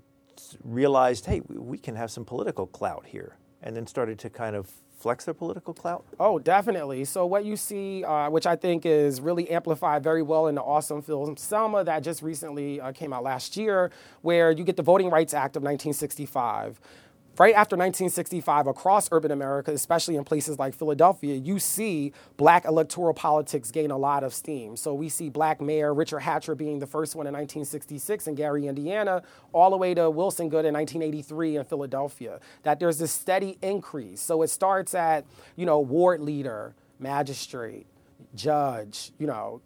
realized, 0.64 1.26
hey, 1.26 1.42
we 1.48 1.78
can 1.78 1.96
have 1.96 2.12
some 2.12 2.26
political 2.26 2.68
clout 2.68 3.06
here, 3.06 3.38
and 3.62 3.76
then 3.76 3.88
started 3.88 4.20
to 4.20 4.30
kind 4.30 4.56
of 4.56 4.72
flex 5.02 5.26
their 5.26 5.34
political 5.34 5.74
clout? 5.74 6.06
Oh, 6.20 6.38
definitely. 6.38 7.06
So 7.06 7.26
what 7.26 7.44
you 7.44 7.58
see, 7.58 8.04
uh, 8.04 8.30
which 8.30 8.46
I 8.46 8.56
think 8.56 8.86
is 8.86 9.20
really 9.20 9.50
amplified 9.50 10.04
very 10.04 10.22
well 10.22 10.48
in 10.48 10.56
the 10.56 10.62
awesome 10.62 11.02
film 11.02 11.36
Selma 11.38 11.84
that 11.84 12.04
just 12.04 12.22
recently 12.22 12.80
uh, 12.80 12.92
came 12.92 13.12
out 13.12 13.24
last 13.24 13.58
year, 13.58 13.92
where 14.22 14.52
you 14.52 14.64
get 14.64 14.78
the 14.78 14.84
Voting 14.84 15.10
Rights 15.10 15.34
Act 15.34 15.56
of 15.56 15.64
1965 15.64 16.80
right 17.42 17.56
after 17.56 17.76
1965 17.76 18.68
across 18.68 19.10
urban 19.12 19.32
America, 19.32 19.72
especially 19.72 20.16
in 20.16 20.24
places 20.24 20.60
like 20.60 20.76
Philadelphia, 20.76 21.34
you 21.34 21.58
see 21.58 22.14
black 22.38 22.66
electoral 22.66 23.16
politics 23.16 23.72
gain 23.72 23.90
a 23.90 23.98
lot 23.98 24.24
of 24.24 24.32
steam. 24.32 24.78
So 24.78 24.94
we 24.94 25.10
see 25.10 25.28
black 25.28 25.60
mayor 25.60 25.92
Richard 25.92 26.20
Hatcher 26.20 26.54
being 26.54 26.78
the 26.78 26.86
first 26.86 27.16
one 27.16 27.26
in 27.26 27.34
1966 27.34 28.28
in 28.28 28.36
Gary, 28.36 28.68
Indiana, 28.68 29.24
all 29.54 29.72
the 29.72 29.78
way 29.78 29.96
to 29.96 30.08
Wilson 30.12 30.50
Goode 30.50 30.66
in 30.66 30.76
1983 30.76 31.56
in 31.56 31.64
Philadelphia. 31.64 32.40
That 32.62 32.80
there's 32.80 33.00
this 33.00 33.12
steady 33.12 33.58
increase. 33.64 34.22
So 34.22 34.44
it 34.44 34.52
starts 34.52 34.94
at, 34.94 35.26
you 35.56 35.66
know, 35.66 35.80
ward 35.80 36.22
leader, 36.22 36.76
magistrate, 37.00 37.88
judge, 38.36 39.14
you 39.18 39.26
know, 39.26 39.62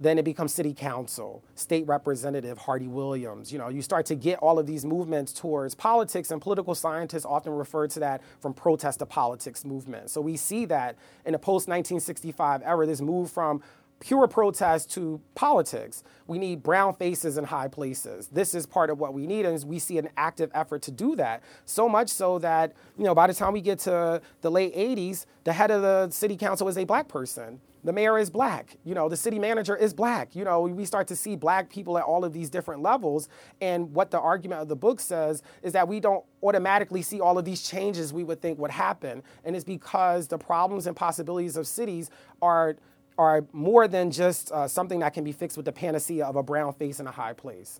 then 0.00 0.18
it 0.18 0.24
becomes 0.24 0.54
city 0.54 0.72
council, 0.72 1.44
state 1.54 1.86
representative 1.86 2.56
Hardy 2.56 2.88
Williams. 2.88 3.52
You 3.52 3.58
know, 3.58 3.68
you 3.68 3.82
start 3.82 4.06
to 4.06 4.14
get 4.14 4.38
all 4.38 4.58
of 4.58 4.66
these 4.66 4.84
movements 4.84 5.32
towards 5.32 5.74
politics, 5.74 6.30
and 6.30 6.40
political 6.40 6.74
scientists 6.74 7.26
often 7.26 7.52
refer 7.52 7.86
to 7.88 8.00
that 8.00 8.22
from 8.40 8.54
protest 8.54 9.00
to 9.00 9.06
politics 9.06 9.64
movement. 9.64 10.08
So 10.08 10.22
we 10.22 10.38
see 10.38 10.64
that 10.66 10.96
in 11.26 11.32
the 11.32 11.38
post 11.38 11.68
1965 11.68 12.62
era, 12.64 12.86
this 12.86 13.02
move 13.02 13.30
from 13.30 13.62
pure 14.00 14.26
protest 14.26 14.90
to 14.92 15.20
politics. 15.34 16.02
We 16.26 16.38
need 16.38 16.62
brown 16.62 16.94
faces 16.94 17.36
in 17.38 17.44
high 17.44 17.68
places. 17.68 18.28
This 18.28 18.54
is 18.54 18.66
part 18.66 18.90
of 18.90 18.98
what 18.98 19.14
we 19.14 19.26
need, 19.26 19.46
and 19.46 19.62
we 19.64 19.78
see 19.78 19.98
an 19.98 20.08
active 20.16 20.50
effort 20.54 20.82
to 20.82 20.90
do 20.90 21.14
that. 21.16 21.42
So 21.64 21.88
much 21.88 22.08
so 22.08 22.38
that, 22.40 22.72
you 22.96 23.04
know, 23.04 23.14
by 23.14 23.26
the 23.26 23.34
time 23.34 23.52
we 23.52 23.60
get 23.60 23.78
to 23.80 24.20
the 24.40 24.50
late 24.50 24.74
80s, 24.74 25.26
the 25.44 25.52
head 25.52 25.70
of 25.70 25.82
the 25.82 26.10
city 26.10 26.36
council 26.36 26.66
is 26.68 26.78
a 26.78 26.84
black 26.84 27.08
person. 27.08 27.60
The 27.82 27.92
mayor 27.92 28.18
is 28.18 28.28
black. 28.28 28.76
You 28.84 28.94
know, 28.94 29.08
the 29.08 29.16
city 29.16 29.38
manager 29.38 29.74
is 29.74 29.94
black. 29.94 30.36
You 30.36 30.44
know, 30.44 30.60
we 30.60 30.84
start 30.84 31.08
to 31.08 31.16
see 31.16 31.34
black 31.34 31.70
people 31.70 31.96
at 31.96 32.04
all 32.04 32.24
of 32.24 32.32
these 32.32 32.50
different 32.50 32.82
levels. 32.82 33.28
And 33.60 33.94
what 33.94 34.10
the 34.10 34.20
argument 34.20 34.60
of 34.60 34.68
the 34.68 34.76
book 34.76 35.00
says 35.00 35.42
is 35.62 35.72
that 35.72 35.88
we 35.88 35.98
don't 35.98 36.22
automatically 36.42 37.00
see 37.00 37.20
all 37.20 37.38
of 37.38 37.46
these 37.46 37.62
changes 37.62 38.12
we 38.12 38.22
would 38.22 38.42
think 38.42 38.58
would 38.58 38.70
happen. 38.70 39.22
And 39.44 39.56
it's 39.56 39.64
because 39.64 40.28
the 40.28 40.36
problems 40.36 40.86
and 40.86 40.94
possibilities 40.94 41.56
of 41.56 41.66
cities 41.66 42.10
are 42.42 42.76
are 43.20 43.44
more 43.52 43.86
than 43.86 44.10
just 44.10 44.50
uh, 44.50 44.66
something 44.66 45.00
that 45.00 45.12
can 45.12 45.24
be 45.24 45.32
fixed 45.32 45.58
with 45.58 45.66
the 45.66 45.72
panacea 45.72 46.24
of 46.24 46.36
a 46.36 46.42
brown 46.42 46.72
face 46.72 47.00
in 47.00 47.06
a 47.06 47.10
high 47.10 47.34
place. 47.34 47.78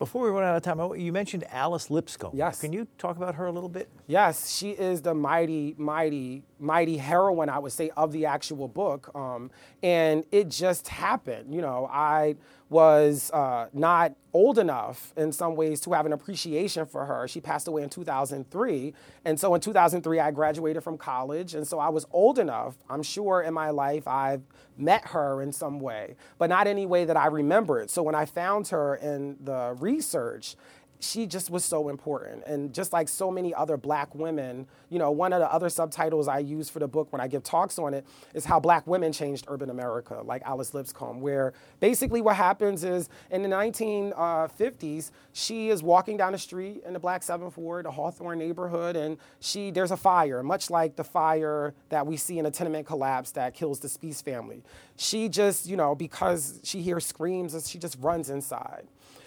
Before 0.00 0.24
we 0.24 0.30
run 0.30 0.42
out 0.42 0.56
of 0.56 0.62
time, 0.62 1.00
you 1.00 1.12
mentioned 1.12 1.44
Alice 1.50 1.88
Lipscomb. 1.88 2.32
Yes. 2.34 2.60
Can 2.60 2.72
you 2.72 2.88
talk 2.98 3.16
about 3.16 3.36
her 3.36 3.46
a 3.46 3.52
little 3.52 3.68
bit? 3.68 3.88
Yes, 4.08 4.50
she 4.50 4.72
is 4.72 5.02
the 5.02 5.14
mighty, 5.14 5.76
mighty, 5.78 6.42
mighty 6.58 6.96
heroine, 6.96 7.48
I 7.48 7.58
would 7.58 7.72
say, 7.72 7.90
of 7.96 8.12
the 8.12 8.26
actual 8.26 8.68
book. 8.68 9.10
Um, 9.14 9.50
and 9.82 10.24
it 10.30 10.48
just 10.48 10.88
happened. 10.88 11.54
You 11.54 11.60
know, 11.60 11.88
I 11.92 12.36
was 12.68 13.30
uh, 13.30 13.68
not 13.72 14.14
old 14.32 14.58
enough 14.58 15.12
in 15.16 15.30
some 15.32 15.54
ways 15.54 15.80
to 15.82 15.92
have 15.92 16.04
an 16.04 16.12
appreciation 16.12 16.84
for 16.84 17.04
her. 17.04 17.28
She 17.28 17.40
passed 17.40 17.68
away 17.68 17.82
in 17.82 17.88
2003. 17.88 18.92
And 19.24 19.38
so 19.38 19.54
in 19.54 19.60
2003, 19.60 20.18
I 20.18 20.30
graduated 20.30 20.82
from 20.82 20.98
college. 20.98 21.54
And 21.54 21.66
so 21.66 21.78
I 21.78 21.88
was 21.88 22.06
old 22.10 22.38
enough, 22.38 22.74
I'm 22.90 23.02
sure 23.02 23.42
in 23.42 23.54
my 23.54 23.70
life, 23.70 24.08
I've 24.08 24.42
met 24.76 25.06
her 25.08 25.40
in 25.42 25.52
some 25.52 25.78
way, 25.80 26.16
but 26.38 26.48
not 26.48 26.66
any 26.66 26.86
way 26.86 27.04
that 27.04 27.16
I 27.16 27.26
remember 27.26 27.80
it. 27.80 27.90
So 27.90 28.02
when 28.02 28.14
I 28.14 28.24
found 28.24 28.68
her 28.68 28.96
in 28.96 29.36
the 29.40 29.76
research, 29.78 30.56
she 31.00 31.26
just 31.26 31.50
was 31.50 31.64
so 31.64 31.88
important. 31.88 32.44
And 32.46 32.72
just 32.72 32.92
like 32.92 33.08
so 33.08 33.30
many 33.30 33.54
other 33.54 33.76
black 33.76 34.14
women, 34.14 34.66
you 34.88 34.98
know, 34.98 35.10
one 35.10 35.32
of 35.32 35.40
the 35.40 35.52
other 35.52 35.68
subtitles 35.68 36.28
I 36.28 36.38
use 36.38 36.68
for 36.68 36.78
the 36.78 36.88
book 36.88 37.12
when 37.12 37.20
I 37.20 37.28
give 37.28 37.42
talks 37.42 37.78
on 37.78 37.94
it 37.94 38.06
is 38.34 38.44
how 38.44 38.60
black 38.60 38.86
women 38.86 39.12
changed 39.12 39.46
urban 39.48 39.70
America, 39.70 40.22
like 40.24 40.42
Alice 40.44 40.74
Lipscomb, 40.74 41.20
where 41.20 41.52
basically 41.80 42.20
what 42.20 42.36
happens 42.36 42.84
is 42.84 43.08
in 43.30 43.42
the 43.42 43.48
1950s, 43.48 45.10
she 45.32 45.68
is 45.68 45.82
walking 45.82 46.16
down 46.16 46.32
the 46.32 46.38
street 46.38 46.82
in 46.86 46.92
the 46.92 46.98
Black 46.98 47.22
Seventh 47.22 47.56
Ward, 47.56 47.84
the 47.84 47.90
Hawthorne 47.90 48.38
neighborhood, 48.38 48.96
and 48.96 49.18
she 49.40 49.70
there's 49.70 49.90
a 49.90 49.96
fire, 49.96 50.42
much 50.42 50.70
like 50.70 50.96
the 50.96 51.04
fire 51.04 51.74
that 51.90 52.06
we 52.06 52.16
see 52.16 52.38
in 52.38 52.46
a 52.46 52.50
tenement 52.50 52.86
collapse 52.86 53.32
that 53.32 53.54
kills 53.54 53.80
the 53.80 53.88
Speece 53.88 54.22
family. 54.22 54.62
She 54.96 55.28
just, 55.28 55.66
you 55.66 55.76
know, 55.76 55.94
because 55.94 56.60
she 56.62 56.80
hears 56.80 57.04
screams, 57.04 57.68
she 57.68 57.78
just 57.78 57.98
runs 58.00 58.30
inside. 58.30 58.86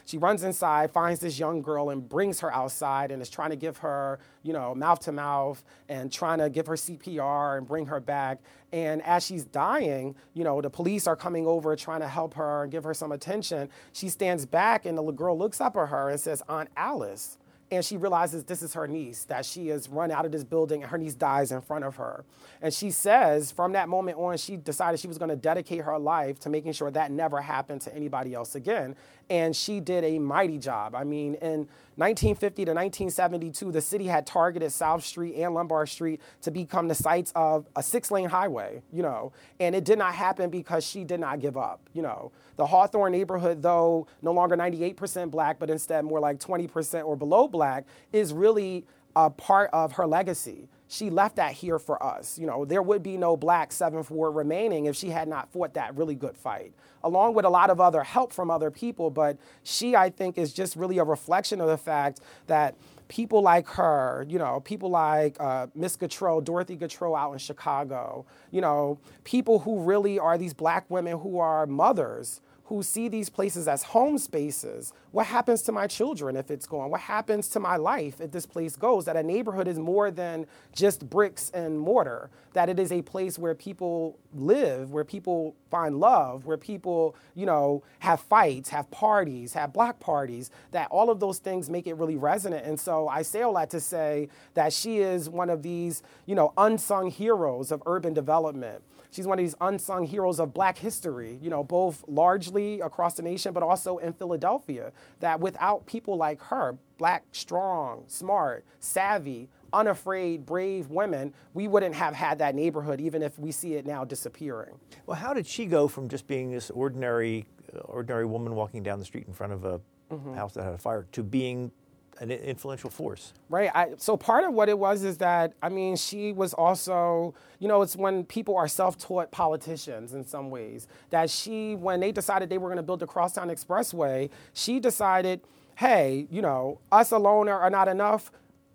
She 0.10 0.18
runs 0.18 0.44
inside, 0.44 0.90
finds 0.90 1.20
this 1.20 1.38
young 1.38 1.62
girl, 1.62 1.92
and 1.92 2.10
brings 2.10 2.40
her 2.40 2.52
outside 2.52 3.12
and 3.12 3.22
is 3.22 3.30
trying 3.30 3.52
to 3.52 3.56
give 3.56 3.78
her, 3.78 4.18
you 4.42 4.54
know, 4.54 4.74
mouth 4.74 5.02
to 5.02 5.12
mouth 5.12 5.64
and 5.88 6.12
trying 6.12 6.40
to 6.40 6.50
give 6.50 6.66
her 6.66 6.74
CPR 6.74 7.60
and 7.60 7.68
bring 7.68 7.86
her 7.86 8.00
back. 8.00 8.40
And 8.74 9.04
as 9.04 9.24
she's 9.24 9.46
dying, 9.46 10.16
you 10.34 10.44
know, 10.44 10.62
the 10.62 10.70
police 10.72 11.06
are 11.06 11.16
coming 11.16 11.46
over 11.46 11.76
trying 11.76 12.00
to 12.00 12.08
help 12.08 12.34
her 12.34 12.64
and 12.64 12.72
give 12.72 12.86
her 12.86 12.94
some 12.96 13.12
attention. 13.12 13.70
She 13.94 14.10
stands 14.10 14.48
back, 14.48 14.88
and 14.88 14.98
the 14.98 15.04
girl 15.12 15.38
looks 15.38 15.62
up 15.62 15.78
at 15.78 15.90
her 15.90 16.10
and 16.10 16.20
says, 16.20 16.42
Aunt 16.50 16.70
Alice 16.76 17.38
and 17.72 17.86
she 17.86 17.98
realizes 17.98 18.44
this 18.44 18.62
is 18.62 18.74
her 18.74 18.88
niece, 18.88 19.26
that 19.26 19.46
she 19.46 19.68
has 19.68 19.90
run 19.90 20.12
out 20.12 20.26
of 20.26 20.32
this 20.32 20.44
building 20.44 20.82
and 20.82 20.92
her 20.92 20.98
niece 20.98 21.14
dies 21.14 21.52
in 21.52 21.62
front 21.62 21.86
of 21.86 21.98
her. 21.98 22.26
And 22.62 22.74
she 22.74 22.90
says 22.92 23.52
from 23.52 23.74
that 23.74 23.88
moment 23.90 24.18
on, 24.18 24.38
she 24.38 24.58
decided 24.58 25.00
she 25.00 25.08
was 25.08 25.18
going 25.18 25.30
to 25.30 25.36
dedicate 25.36 25.82
her 25.82 26.00
life 26.00 26.40
to 26.40 26.50
making 26.50 26.74
sure 26.74 26.90
that 26.92 27.12
never 27.12 27.42
happened 27.42 27.82
to 27.82 27.96
anybody 27.96 28.34
else 28.34 28.56
again. 28.56 28.96
And 29.30 29.56
she 29.56 29.80
did 29.80 30.04
a 30.04 30.18
mighty 30.18 30.58
job. 30.58 30.96
I 30.96 31.04
mean, 31.04 31.36
in 31.36 31.68
1950 31.96 32.66
to 32.66 32.72
1972, 32.72 33.72
the 33.72 33.82
city 33.82 34.08
had 34.08 34.26
targeted 34.26 34.72
South 34.72 35.04
Street 35.04 35.36
and 35.36 35.54
Lombard 35.54 35.90
Street 35.90 36.22
to 36.42 36.52
become 36.52 36.88
the 36.88 36.96
sites 36.96 37.32
of 37.36 37.68
a 37.76 37.84
six 37.84 38.10
lane 38.10 38.30
highway, 38.30 38.82
you 38.92 39.04
know, 39.04 39.32
and 39.60 39.76
it 39.76 39.84
did 39.84 40.00
not 40.00 40.16
happen 40.16 40.50
because 40.50 40.86
she 40.86 41.04
did 41.04 41.20
not 41.20 41.40
give 41.40 41.58
up, 41.58 41.82
you 41.94 42.02
know. 42.02 42.32
The 42.56 42.66
Hawthorne 42.66 43.12
neighborhood, 43.12 43.62
though 43.62 44.08
no 44.22 44.32
longer 44.32 44.58
98% 44.58 45.30
black, 45.30 45.60
but 45.60 45.70
instead 45.70 46.06
more 46.06 46.20
like 46.20 46.40
20% 46.40 47.06
or 47.06 47.16
below 47.16 47.48
black, 47.48 47.86
is 48.12 48.34
really 48.34 48.86
a 49.16 49.30
part 49.30 49.70
of 49.74 49.94
her 49.94 50.08
legacy. 50.08 50.70
She 50.92 51.12
left 51.12 51.36
that 51.36 51.54
here 51.54 51.78
for 51.78 52.02
us. 52.04 52.40
You 52.40 52.48
know, 52.48 52.66
there 52.66 52.82
would 52.82 53.04
be 53.04 53.16
no 53.16 53.38
black 53.38 53.72
seventh 53.72 54.10
ward 54.10 54.36
remaining 54.36 54.86
if 54.86 54.96
she 54.96 55.12
had 55.12 55.28
not 55.28 55.52
fought 55.52 55.76
that 55.76 55.96
really 55.96 56.16
good 56.16 56.36
fight, 56.36 56.74
along 57.04 57.36
with 57.36 57.46
a 57.46 57.50
lot 57.50 57.70
of 57.70 57.80
other 57.80 58.04
help 58.04 58.34
from 58.34 58.50
other 58.50 58.72
people. 58.72 59.12
But 59.12 59.38
she, 59.62 59.96
I 59.96 60.10
think, 60.10 60.40
is 60.40 60.52
just 60.52 60.76
really 60.76 60.98
a 60.98 61.04
reflection 61.04 61.62
of 61.62 61.68
the 61.68 61.78
fact 61.78 62.22
that 62.48 62.74
people 63.08 63.44
like 63.44 63.68
her, 63.68 64.26
you 64.28 64.40
know, 64.40 64.62
people 64.62 64.90
like 64.90 65.38
uh, 65.40 65.68
Miss 65.76 65.96
Gautreaux, 65.96 66.44
Dorothy 66.44 66.76
Gautreaux 66.76 67.16
out 67.16 67.34
in 67.34 67.38
Chicago, 67.38 68.26
you 68.50 68.60
know, 68.60 68.98
people 69.24 69.60
who 69.60 69.82
really 69.82 70.18
are 70.18 70.40
these 70.40 70.56
black 70.56 70.90
women 70.90 71.20
who 71.20 71.38
are 71.38 71.68
mothers 71.68 72.42
who 72.70 72.84
see 72.84 73.08
these 73.08 73.30
places 73.30 73.68
as 73.68 73.82
home 73.82 74.20
spaces. 74.20 74.94
What 75.10 75.26
happens 75.26 75.64
to 75.64 75.72
my 75.72 75.88
children 75.88 76.36
if 76.36 76.52
it's 76.52 76.68
gone? 76.68 76.92
What 76.92 77.02
happens 77.02 77.50
to 77.50 77.60
my 77.60 77.78
life 77.78 78.22
if 78.22 78.30
this 78.30 78.46
place 78.46 78.76
goes? 78.76 79.06
That 79.06 79.16
a 79.16 79.24
neighborhood 79.24 79.68
is 79.68 79.80
more 79.80 80.12
than 80.12 80.46
just 80.72 81.10
bricks 81.10 81.50
and 81.52 81.80
mortar, 81.80 82.30
that 82.54 82.70
it 82.70 82.78
is 82.80 82.92
a 82.92 83.02
place 83.02 83.40
where 83.40 83.56
people 83.56 84.20
live, 84.36 84.92
where 84.92 85.04
people 85.04 85.56
find 85.72 86.00
love, 86.00 86.46
where 86.46 86.58
people, 86.58 87.16
you 87.34 87.48
know, 87.48 87.82
have 87.98 88.20
fights, 88.20 88.70
have 88.70 88.92
parties, 88.92 89.54
have 89.54 89.74
block 89.74 90.00
parties, 90.00 90.52
that 90.70 90.90
all 90.92 91.10
of 91.10 91.20
those 91.20 91.40
things 91.40 91.72
make 91.72 91.88
it 91.88 91.96
really 91.96 92.18
resonant. 92.18 92.68
And 92.68 92.80
so 92.80 93.08
I 93.08 93.24
say 93.24 93.42
all 93.42 93.56
that 93.56 93.72
to 93.72 93.80
say 93.80 94.30
that 94.54 94.74
she 94.74 95.00
is 95.00 95.28
one 95.28 95.50
of 95.50 95.64
these, 95.64 96.04
you 96.28 96.36
know, 96.36 96.54
unsung 96.56 97.10
heroes 97.10 97.72
of 97.72 97.82
urban 97.88 98.14
development. 98.14 98.84
She's 99.12 99.26
one 99.26 99.40
of 99.40 99.44
these 99.44 99.56
unsung 99.60 100.06
heroes 100.06 100.40
of 100.40 100.54
black 100.54 100.78
history, 100.78 101.40
you 101.42 101.50
know, 101.50 101.64
both 101.64 102.04
largely 102.08 102.80
across 102.82 103.16
the 103.16 103.24
nation, 103.24 103.54
but 103.54 103.64
also 103.64 103.98
in 103.98 104.14
Philadelphia. 104.14 104.92
That 105.20 105.40
without 105.40 105.86
people 105.86 106.16
like 106.16 106.42
her, 106.44 106.78
black, 106.98 107.24
strong, 107.32 108.04
smart, 108.08 108.66
savvy, 108.80 109.50
unafraid, 109.74 110.46
brave 110.46 110.90
women, 110.90 111.34
we 111.54 111.68
wouldn't 111.68 111.96
have 111.96 112.14
had 112.14 112.40
that 112.40 112.56
neighborhood, 112.56 113.02
even 113.02 113.24
if 113.24 113.38
we 113.40 113.52
see 113.52 113.76
it 113.76 113.86
now 113.86 114.04
disappearing. 114.04 114.76
Well, 115.06 115.18
how 115.18 115.34
did 115.34 115.48
she 115.48 115.66
go 115.66 115.88
from 115.88 116.08
just 116.08 116.28
being 116.28 116.52
this 116.52 116.70
ordinary, 116.70 117.46
uh, 117.76 117.80
ordinary 117.80 118.26
woman 118.26 118.56
walking 118.56 118.84
down 118.84 119.00
the 119.00 119.06
street 119.06 119.26
in 119.28 119.34
front 119.34 119.54
of 119.54 119.66
a 119.66 119.82
mm-hmm. 120.12 120.34
house 120.36 120.54
that 120.54 120.64
had 120.64 120.74
a 120.74 120.78
fire 120.78 121.08
to 121.14 121.24
being 121.24 121.72
an 122.20 122.32
influential 122.32 122.90
force. 122.90 123.34
Right. 123.50 123.72
I, 123.74 123.90
so 123.98 124.18
part 124.18 124.44
of 124.44 124.54
what 124.54 124.70
it 124.70 124.78
was 124.78 125.04
is 125.04 125.18
that 125.18 125.54
I 125.62 125.70
mean 125.70 125.96
she 125.96 126.34
was 126.34 126.54
also 126.54 127.34
you 127.60 127.68
know 127.68 127.82
it's 127.82 127.96
when 127.96 128.24
people 128.26 128.58
are 128.58 128.68
self-taught 128.68 129.32
politicians 129.32 130.14
in 130.14 130.26
some 130.26 130.50
ways 130.50 130.88
that 131.10 131.30
she 131.30 131.76
when 131.76 132.00
they 132.00 132.12
decided 132.12 132.50
they 132.50 132.58
were 132.58 132.68
going 132.70 132.78
to 132.78 132.84
build 132.84 133.00
the 133.00 133.08
Crosstown 133.08 133.50
Expressway 133.50 134.30
she 134.54 134.80
decided 134.80 135.42
hey 135.76 136.28
you 136.30 136.42
know 136.42 136.80
us 136.92 137.12
alone 137.12 137.48
are, 137.48 137.60
are 137.60 137.70
not 137.70 137.88
enough 137.88 138.32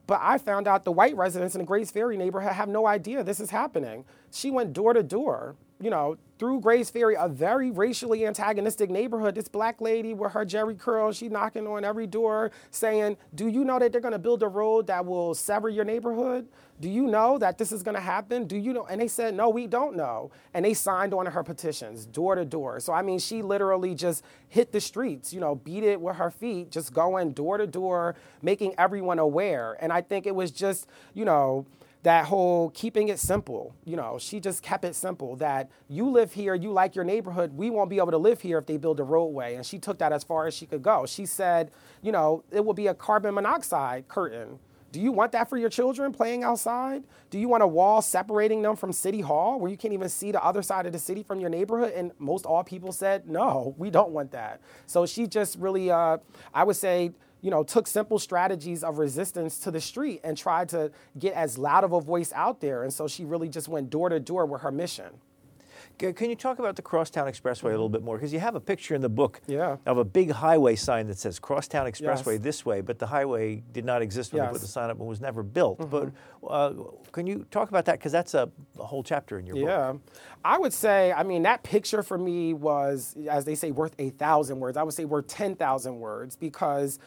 but 0.06 0.20
I 0.22 0.38
found 0.38 0.68
out 0.68 0.84
the 0.84 0.92
white 0.92 1.16
residents 1.16 1.54
in 1.54 1.60
the 1.60 1.64
Grays 1.64 1.90
Ferry 1.90 2.16
neighborhood 2.16 2.52
have 2.52 2.68
no 2.68 2.86
idea 2.86 3.24
this 3.24 3.40
is 3.40 3.50
happening. 3.50 4.04
She 4.30 4.50
went 4.50 4.74
door 4.74 4.92
to 4.92 5.02
door 5.02 5.56
you 5.84 5.90
know, 5.90 6.16
through 6.38 6.60
Grays 6.60 6.88
Ferry, 6.88 7.14
a 7.18 7.28
very 7.28 7.70
racially 7.70 8.26
antagonistic 8.26 8.88
neighborhood, 8.88 9.34
this 9.34 9.48
black 9.48 9.82
lady 9.82 10.14
with 10.14 10.32
her 10.32 10.44
Jheri 10.46 10.78
curl, 10.78 11.12
she 11.12 11.28
knocking 11.28 11.66
on 11.66 11.84
every 11.84 12.06
door 12.06 12.52
saying, 12.70 13.18
Do 13.34 13.48
you 13.48 13.66
know 13.66 13.78
that 13.78 13.92
they're 13.92 14.00
gonna 14.00 14.18
build 14.18 14.42
a 14.42 14.48
road 14.48 14.86
that 14.86 15.04
will 15.04 15.34
sever 15.34 15.68
your 15.68 15.84
neighborhood? 15.84 16.48
Do 16.80 16.88
you 16.88 17.06
know 17.06 17.36
that 17.36 17.58
this 17.58 17.70
is 17.70 17.82
gonna 17.82 18.00
happen? 18.00 18.46
Do 18.46 18.56
you 18.56 18.72
know? 18.72 18.86
And 18.86 18.98
they 18.98 19.08
said, 19.08 19.34
No, 19.34 19.50
we 19.50 19.66
don't 19.66 19.94
know. 19.94 20.30
And 20.54 20.64
they 20.64 20.72
signed 20.72 21.12
on 21.12 21.26
to 21.26 21.30
her 21.30 21.44
petitions, 21.44 22.06
door 22.06 22.34
to 22.34 22.46
door. 22.46 22.80
So, 22.80 22.94
I 22.94 23.02
mean, 23.02 23.18
she 23.18 23.42
literally 23.42 23.94
just 23.94 24.24
hit 24.48 24.72
the 24.72 24.80
streets, 24.80 25.34
you 25.34 25.40
know, 25.40 25.54
beat 25.54 25.84
it 25.84 26.00
with 26.00 26.16
her 26.16 26.30
feet, 26.30 26.70
just 26.70 26.94
going 26.94 27.32
door 27.32 27.58
to 27.58 27.66
door, 27.66 28.16
making 28.40 28.74
everyone 28.78 29.18
aware. 29.18 29.76
And 29.80 29.92
I 29.92 30.00
think 30.00 30.26
it 30.26 30.34
was 30.34 30.50
just, 30.50 30.88
you 31.12 31.26
know, 31.26 31.66
that 32.04 32.26
whole 32.26 32.70
keeping 32.70 33.08
it 33.08 33.18
simple. 33.18 33.74
You 33.84 33.96
know, 33.96 34.18
she 34.20 34.38
just 34.38 34.62
kept 34.62 34.84
it 34.84 34.94
simple 34.94 35.36
that 35.36 35.70
you 35.88 36.08
live 36.08 36.34
here, 36.34 36.54
you 36.54 36.70
like 36.70 36.94
your 36.94 37.04
neighborhood, 37.04 37.56
we 37.56 37.70
won't 37.70 37.90
be 37.90 37.96
able 37.96 38.12
to 38.12 38.18
live 38.18 38.42
here 38.42 38.58
if 38.58 38.66
they 38.66 38.76
build 38.76 39.00
a 39.00 39.02
roadway. 39.02 39.54
And 39.54 39.64
she 39.64 39.78
took 39.78 39.98
that 39.98 40.12
as 40.12 40.22
far 40.22 40.46
as 40.46 40.54
she 40.54 40.66
could 40.66 40.82
go. 40.82 41.06
She 41.06 41.24
said, 41.24 41.70
you 42.02 42.12
know, 42.12 42.44
it 42.52 42.64
will 42.64 42.74
be 42.74 42.86
a 42.86 42.94
carbon 42.94 43.34
monoxide 43.34 44.06
curtain. 44.08 44.58
Do 44.92 45.00
you 45.00 45.10
want 45.10 45.32
that 45.32 45.50
for 45.50 45.56
your 45.56 45.70
children 45.70 46.12
playing 46.12 46.44
outside? 46.44 47.02
Do 47.30 47.38
you 47.38 47.48
want 47.48 47.64
a 47.64 47.66
wall 47.66 48.00
separating 48.00 48.62
them 48.62 48.76
from 48.76 48.92
City 48.92 49.22
Hall 49.22 49.58
where 49.58 49.68
you 49.68 49.76
can't 49.76 49.92
even 49.92 50.08
see 50.08 50.30
the 50.30 50.44
other 50.44 50.62
side 50.62 50.86
of 50.86 50.92
the 50.92 51.00
city 51.00 51.24
from 51.24 51.40
your 51.40 51.50
neighborhood? 51.50 51.94
And 51.96 52.12
most 52.20 52.46
all 52.46 52.62
people 52.62 52.92
said, 52.92 53.28
no, 53.28 53.74
we 53.76 53.90
don't 53.90 54.10
want 54.10 54.30
that. 54.30 54.60
So 54.86 55.04
she 55.04 55.26
just 55.26 55.58
really, 55.58 55.90
uh, 55.90 56.18
I 56.52 56.62
would 56.62 56.76
say, 56.76 57.10
you 57.44 57.50
know, 57.50 57.62
took 57.62 57.86
simple 57.86 58.18
strategies 58.18 58.82
of 58.82 58.96
resistance 58.96 59.58
to 59.58 59.70
the 59.70 59.80
street 59.80 60.18
and 60.24 60.34
tried 60.34 60.66
to 60.70 60.90
get 61.18 61.34
as 61.34 61.58
loud 61.58 61.84
of 61.84 61.92
a 61.92 62.00
voice 62.00 62.32
out 62.34 62.62
there. 62.62 62.84
And 62.84 62.90
so 62.90 63.06
she 63.06 63.26
really 63.26 63.50
just 63.50 63.68
went 63.68 63.90
door 63.90 64.08
to 64.08 64.18
door 64.18 64.46
with 64.46 64.62
her 64.62 64.72
mission. 64.72 65.10
Can 65.98 66.28
you 66.28 66.34
talk 66.34 66.58
about 66.58 66.74
the 66.74 66.82
Crosstown 66.82 67.28
Expressway 67.30 67.66
a 67.66 67.68
little 67.68 67.88
bit 67.88 68.02
more? 68.02 68.16
Because 68.16 68.32
you 68.32 68.40
have 68.40 68.56
a 68.56 68.60
picture 68.60 68.94
in 68.94 69.00
the 69.00 69.08
book 69.08 69.40
yeah. 69.46 69.76
of 69.86 69.98
a 69.98 70.04
big 70.04 70.32
highway 70.32 70.74
sign 70.74 71.06
that 71.06 71.18
says 71.18 71.38
Crosstown 71.38 71.86
Expressway 71.86 72.32
yes. 72.32 72.42
this 72.42 72.66
way, 72.66 72.80
but 72.80 72.98
the 72.98 73.06
highway 73.06 73.62
did 73.72 73.84
not 73.84 74.02
exist 74.02 74.32
when 74.32 74.42
yes. 74.42 74.52
put 74.52 74.60
the 74.60 74.66
sign 74.66 74.90
up 74.90 74.98
and 74.98 75.06
was 75.06 75.20
never 75.20 75.44
built. 75.44 75.78
Mm-hmm. 75.78 76.10
But 76.42 76.50
uh, 76.50 76.72
can 77.12 77.28
you 77.28 77.46
talk 77.50 77.68
about 77.68 77.84
that? 77.84 77.98
Because 77.98 78.10
that's 78.10 78.34
a, 78.34 78.50
a, 78.78 78.84
whole 78.84 79.04
chapter 79.04 79.38
in 79.38 79.46
your 79.46 79.56
yeah. 79.56 79.62
book. 79.92 80.00
Yeah. 80.04 80.20
I 80.44 80.58
would 80.58 80.72
say, 80.72 81.12
I 81.12 81.22
mean, 81.22 81.42
that 81.42 81.62
picture 81.62 82.02
for 82.02 82.18
me 82.18 82.54
was, 82.54 83.16
as 83.30 83.44
they 83.44 83.54
say, 83.54 83.70
worth 83.70 83.94
a 84.00 84.10
thousand 84.10 84.58
words. 84.58 84.76
I 84.76 84.82
would 84.82 84.94
say 84.94 85.04
worth 85.04 85.28
10,000 85.28 86.00
words 86.00 86.34
because 86.34 86.98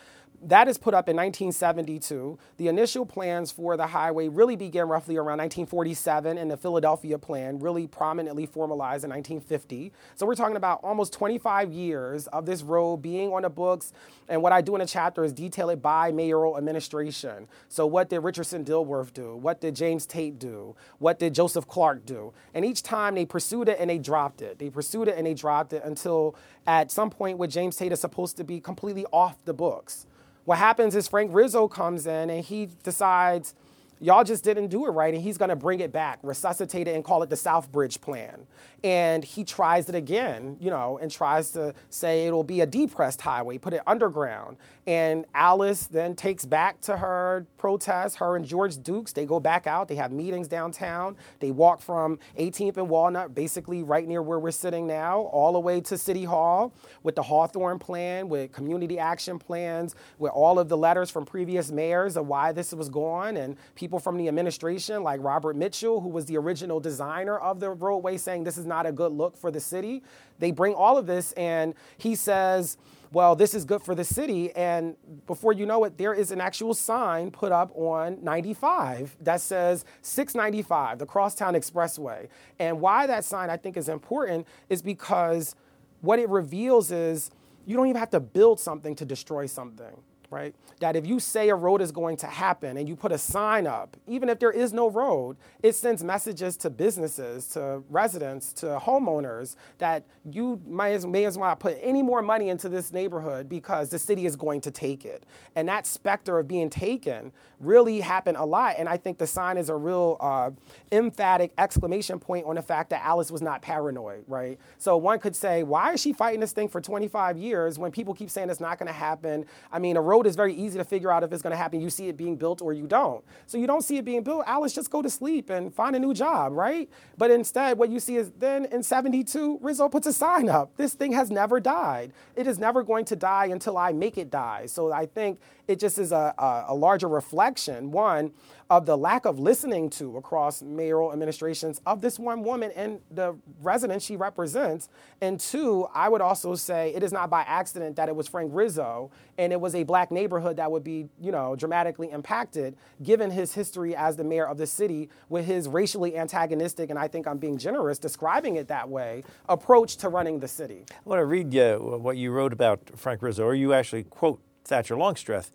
that 0.44 0.68
is 0.68 0.78
put 0.78 0.94
up 0.94 1.10
in 1.10 1.16
1972. 1.16 2.38
The 2.58 2.68
initial 2.68 3.06
plans 3.06 3.52
for 3.52 3.76
the 3.76 3.88
highway 3.88 4.28
really 4.28 4.56
began 4.56 4.88
roughly 4.88 5.18
around 5.18 5.40
1947, 5.40 6.38
and 6.38 6.52
the 6.52 6.58
Philadelphia 6.58 7.18
plan 7.18 7.60
really 7.60 7.88
prominently 7.88 8.46
formalized 8.46 9.04
in 9.04 9.10
1950. 9.10 9.92
So 10.16 10.26
we're 10.26 10.36
talking 10.36 10.56
about 10.56 10.80
almost 10.84 11.14
25 11.14 11.74
years 11.74 12.28
of 12.28 12.46
this 12.46 12.62
road 12.62 12.98
being 12.98 13.34
on 13.34 13.42
the 13.42 13.50
books. 13.50 13.94
And 14.30 14.44
what 14.44 14.52
I 14.52 14.62
do 14.62 14.76
in 14.76 14.82
a 14.82 14.86
chapter 14.86 15.24
is 15.24 15.34
detail 15.34 15.70
it 15.70 15.82
by 15.82 16.12
mayoral 16.12 16.58
administration. 16.58 17.48
So 17.68 17.88
what 17.88 18.10
did 18.10 18.20
Richardson 18.20 18.64
Dilworth 18.64 19.14
do? 19.14 19.36
What 19.36 19.60
did 19.60 19.76
James 19.76 20.06
Tate 20.06 20.38
do? 20.38 20.76
What 21.00 21.18
did 21.18 21.34
Joseph 21.34 21.68
Clark 21.68 22.06
do? 22.06 22.34
And 22.54 22.64
each 22.64 22.84
time 22.84 23.16
they 23.16 23.26
pursued 23.26 23.70
it 23.70 23.78
and 23.80 23.90
they 23.90 23.98
dropped 23.98 24.42
it. 24.42 24.60
They 24.60 24.70
pursued 24.70 25.08
it 25.08 25.18
and 25.18 25.26
they 25.26 25.34
dropped 25.34 25.74
it 25.74 25.84
until 25.84 26.36
at 26.68 26.92
some 26.92 27.10
point 27.10 27.38
where 27.40 27.48
James 27.48 27.76
Tate 27.76 27.92
is 27.92 28.02
supposed 28.02 28.38
to 28.38 28.44
be 28.44 28.60
completely 28.60 29.06
off 29.12 29.38
the 29.46 29.54
books. 29.54 30.06
What 30.48 30.60
happens 30.60 30.96
is 30.96 31.10
Frank 31.10 31.32
Rizzo 31.34 31.68
comes 31.68 32.08
in 32.08 32.30
and 32.30 32.42
he 32.42 32.70
decides, 32.82 33.54
y'all 34.00 34.24
just 34.24 34.44
didn't 34.44 34.68
do 34.68 34.86
it 34.86 34.90
right, 34.90 35.14
and 35.14 35.24
he's 35.24 35.38
gonna 35.38 35.56
bring 35.56 35.80
it 35.80 35.92
back, 35.92 36.20
resuscitate 36.24 36.88
it, 36.88 36.96
and 36.96 37.04
call 37.04 37.24
it 37.24 37.30
the 37.30 37.36
Southbridge 37.36 38.02
Plan. 38.02 38.46
And 38.84 39.24
he 39.24 39.44
tries 39.44 39.90
it 39.90 39.96
again, 39.96 40.58
you 40.60 40.70
know, 40.70 41.00
and 41.00 41.10
tries 41.10 41.52
to 41.52 41.74
say 41.90 42.28
it'll 42.28 42.44
be 42.44 42.62
a 42.62 42.66
depressed 42.66 43.22
highway, 43.22 43.58
put 43.58 43.74
it 43.74 43.82
underground. 43.88 44.58
And 44.86 45.26
Alice 45.34 45.88
then 45.88 46.16
takes 46.16 46.46
back 46.46 46.80
to 46.82 46.98
her 46.98 47.46
protest, 47.58 48.18
her 48.18 48.36
and 48.36 48.46
George 48.46 48.82
Dukes. 48.82 49.14
They 49.14 49.26
go 49.26 49.40
back 49.40 49.68
out, 49.68 49.88
they 49.88 49.96
have 49.96 50.12
meetings 50.12 50.48
downtown. 50.48 51.18
They 51.40 51.52
walk 51.52 51.82
from 51.82 52.20
18th 52.38 52.78
and 52.78 52.88
Walnut, 52.88 53.34
basically 53.34 53.84
right 53.84 54.08
near 54.08 54.22
where 54.22 54.40
we're 54.40 54.52
sitting 54.52 54.86
now, 54.86 55.22
all 55.22 55.54
the 55.54 55.60
way 55.60 55.82
to 55.82 55.98
City 55.98 56.24
Hall 56.24 56.72
with 57.04 57.16
the 57.16 57.24
Hawthorne 57.24 57.80
plan, 57.80 58.30
with 58.30 58.52
community 58.52 59.00
action 59.00 59.40
plans, 59.40 59.96
with 60.20 60.32
all 60.32 60.60
of 60.60 60.70
the 60.70 60.78
letters 60.78 61.10
from 61.10 61.26
previous 61.26 61.72
mayors 61.72 62.16
of 62.16 62.28
why 62.28 62.52
this 62.52 62.74
was 62.74 62.90
going, 62.90 63.38
and 63.38 63.58
people 63.76 63.87
from 63.88 64.18
the 64.18 64.28
administration 64.28 65.04
like 65.04 65.22
Robert 65.24 65.56
Mitchell, 65.56 66.02
who 66.02 66.10
was 66.10 66.26
the 66.26 66.38
original 66.38 66.80
designer 66.80 67.38
of 67.38 67.60
the 67.60 67.70
roadway, 67.70 68.18
saying 68.18 68.44
this 68.44 68.58
is 68.58 68.66
not 68.66 68.86
a 68.86 68.92
good 68.92 69.12
look 69.12 69.38
for 69.38 69.50
the 69.50 69.60
city. 69.60 70.04
They 70.40 70.52
bring 70.52 70.74
all 70.74 70.98
of 70.98 71.08
this, 71.08 71.32
and 71.34 71.74
he 71.98 72.16
says, 72.16 72.78
well, 73.12 73.36
this 73.36 73.54
is 73.54 73.64
good 73.66 73.82
for 73.82 73.96
the 73.96 74.04
city. 74.04 74.54
And 74.56 74.96
before 75.26 75.54
you 75.54 75.66
know 75.66 75.84
it, 75.86 75.98
there 75.98 76.14
is 76.14 76.32
an 76.32 76.42
actual 76.42 76.74
sign 76.74 77.32
put 77.32 77.52
up 77.52 77.72
on 77.76 78.24
95 78.24 79.16
that 79.22 79.42
says 79.42 79.86
695, 80.02 81.00
the 81.00 81.06
Crosstown 81.06 81.54
Expressway. 81.54 82.28
And 82.60 82.82
why 82.82 83.08
that 83.08 83.24
sign 83.24 83.50
I 83.50 83.58
think 83.58 83.78
is 83.78 83.90
important 83.90 84.46
is 84.70 84.82
because 84.82 85.56
what 86.02 86.20
it 86.20 86.28
reveals 86.30 86.92
is 86.92 87.32
you 87.66 87.76
don't 87.76 87.88
even 87.88 88.00
have 88.00 88.10
to 88.12 88.20
build 88.20 88.60
something 88.60 88.96
to 88.96 89.06
destroy 89.06 89.46
something 89.46 90.02
right? 90.30 90.54
That 90.80 90.96
if 90.96 91.08
you 91.08 91.20
say 91.20 91.50
a 91.50 91.56
road 91.56 91.82
is 91.82 91.92
going 91.92 92.18
to 92.18 92.28
happen 92.28 92.78
and 92.78 92.88
you 92.88 92.96
put 92.96 93.12
a 93.12 93.18
sign 93.18 93.66
up, 93.66 93.96
even 94.08 94.28
if 94.30 94.40
there 94.40 94.52
is 94.52 94.74
no 94.74 94.90
road, 94.90 95.38
it 95.64 95.74
sends 95.74 96.04
messages 96.04 96.58
to 96.58 96.70
businesses, 96.70 97.48
to 97.50 97.84
residents, 97.90 98.52
to 98.54 98.80
homeowners 98.82 99.56
that 99.78 100.06
you 100.30 100.62
may 100.66 100.94
as, 100.94 101.06
may 101.06 101.26
as 101.26 101.38
well 101.38 101.56
put 101.56 101.78
any 101.82 102.02
more 102.02 102.22
money 102.22 102.50
into 102.50 102.68
this 102.68 102.92
neighborhood 102.92 103.48
because 103.48 103.90
the 103.90 104.00
city 104.00 104.26
is 104.26 104.36
going 104.36 104.60
to 104.62 104.72
take 104.72 105.06
it. 105.06 105.24
And 105.56 105.68
that 105.70 105.88
specter 105.88 106.40
of 106.40 106.48
being 106.48 106.70
taken 106.70 107.32
really 107.60 108.02
happened 108.02 108.38
a 108.38 108.46
lot. 108.46 108.76
And 108.78 108.90
I 108.90 108.98
think 108.98 109.18
the 109.18 109.28
sign 109.28 109.58
is 109.58 109.70
a 109.70 109.76
real 109.76 110.18
uh, 110.20 110.52
emphatic 110.92 111.54
exclamation 111.58 112.20
point 112.20 112.46
on 112.46 112.56
the 112.56 112.62
fact 112.62 112.90
that 112.90 113.04
Alice 113.04 113.32
was 113.32 113.42
not 113.42 113.62
paranoid, 113.62 114.26
right? 114.28 114.60
So 114.78 114.98
one 114.98 115.20
could 115.20 115.36
say, 115.36 115.64
why 115.64 115.94
is 115.94 116.02
she 116.02 116.14
fighting 116.14 116.40
this 116.40 116.52
thing 116.52 116.68
for 116.68 116.82
25 116.82 117.38
years 117.38 117.80
when 117.80 117.92
people 117.92 118.14
keep 118.14 118.30
saying 118.30 118.50
it's 118.50 118.60
not 118.60 118.78
going 118.78 118.88
to 118.88 118.94
happen? 118.94 119.46
I 119.72 119.80
mean, 119.80 119.98
a 119.98 120.02
road 120.02 120.17
road 120.18 120.26
is 120.26 120.36
very 120.36 120.54
easy 120.54 120.78
to 120.80 120.84
figure 120.84 121.12
out 121.12 121.24
if 121.24 121.32
it's 121.32 121.44
going 121.44 121.52
to 121.52 121.58
happen. 121.58 121.80
You 121.80 121.90
see 121.90 122.08
it 122.08 122.18
being 122.18 122.36
built 122.36 122.62
or 122.62 122.74
you 122.74 122.88
don't. 122.88 123.24
So 123.46 123.58
you 123.58 123.68
don't 123.68 123.84
see 123.84 123.98
it 123.98 124.06
being 124.06 124.24
built. 124.24 124.44
Alice, 124.48 124.74
just 124.74 124.90
go 124.90 125.02
to 125.02 125.10
sleep 125.10 125.50
and 125.50 125.74
find 125.74 125.96
a 125.96 126.00
new 126.00 126.14
job, 126.14 126.54
right? 126.54 126.90
But 127.18 127.30
instead, 127.30 127.78
what 127.78 127.90
you 127.90 128.00
see 128.00 128.18
is 128.18 128.32
then 128.40 128.66
in 128.66 128.82
72, 128.82 129.60
Rizzo 129.62 129.90
puts 129.90 130.08
a 130.08 130.14
sign 130.14 130.50
up. 130.50 130.76
This 130.76 130.94
thing 130.96 131.12
has 131.14 131.30
never 131.30 131.60
died. 131.60 132.14
It 132.36 132.48
is 132.48 132.58
never 132.58 132.82
going 132.84 133.06
to 133.06 133.16
die 133.16 133.46
until 133.46 133.78
I 133.78 133.92
make 133.92 134.18
it 134.18 134.32
die. 134.32 134.66
So 134.66 134.92
I 134.92 135.06
think 135.06 135.40
it 135.68 135.80
just 135.80 136.00
is 136.00 136.12
a, 136.12 136.34
a, 136.38 136.66
a 136.70 136.76
larger 136.76 137.08
reflection, 137.08 137.92
one, 137.92 138.32
of 138.70 138.86
the 138.86 138.98
lack 138.98 139.26
of 139.26 139.40
listening 139.40 139.90
to 139.90 140.18
across 140.18 140.62
mayoral 140.62 141.14
administrations 141.14 141.80
of 141.86 142.02
this 142.02 142.20
one 142.20 142.44
woman 142.44 142.72
and 142.76 143.00
the 143.12 143.36
residents 143.62 144.06
she 144.06 144.16
represents. 144.18 144.90
And 145.22 145.40
two, 145.40 145.88
I 145.94 146.10
would 146.10 146.22
also 146.22 146.56
say 146.56 146.94
it 146.94 147.04
is 147.04 147.14
not 147.14 147.30
by 147.30 147.42
accident 147.44 147.96
that 147.96 148.10
it 148.10 148.16
was 148.16 148.28
Frank 148.28 148.52
Rizzo 148.54 149.10
and 149.38 149.54
it 149.54 149.62
was 149.62 149.76
a 149.76 149.84
black 149.84 150.12
neighborhood 150.12 150.58
that 150.58 150.70
would 150.72 150.84
be, 150.84 151.08
you 151.20 151.32
know, 151.32 151.56
dramatically 151.56 152.12
impacted 152.12 152.76
given 153.04 153.32
his 153.32 153.54
history 153.54 153.96
as 153.96 154.18
the 154.18 154.24
mayor 154.24 154.46
of 154.46 154.58
the 154.58 154.68
city 154.68 155.10
with 155.30 155.46
his 155.46 155.68
racially 155.68 156.18
antagonistic, 156.18 156.90
and 156.90 157.00
I 157.00 157.08
think 157.08 157.28
I'm 157.28 157.38
being 157.38 157.58
generous 157.58 158.00
describing 158.00 158.56
it 158.56 158.68
that 158.68 158.90
way, 158.90 159.24
approach 159.48 159.98
to 159.98 160.10
running 160.10 160.40
the 160.40 160.48
city. 160.48 160.86
I 160.90 161.10
want 161.10 161.20
to 161.20 161.26
read 161.26 161.56
uh, 161.56 161.78
what 161.78 162.18
you 162.18 162.32
wrote 162.32 162.54
about 162.54 162.92
Frank 162.96 163.22
Rizzo, 163.22 163.44
or 163.44 163.56
you 163.56 163.74
actually 163.74 164.04
quote 164.04 164.42
Thatcher 164.66 164.96
Longstreth. 164.96 165.52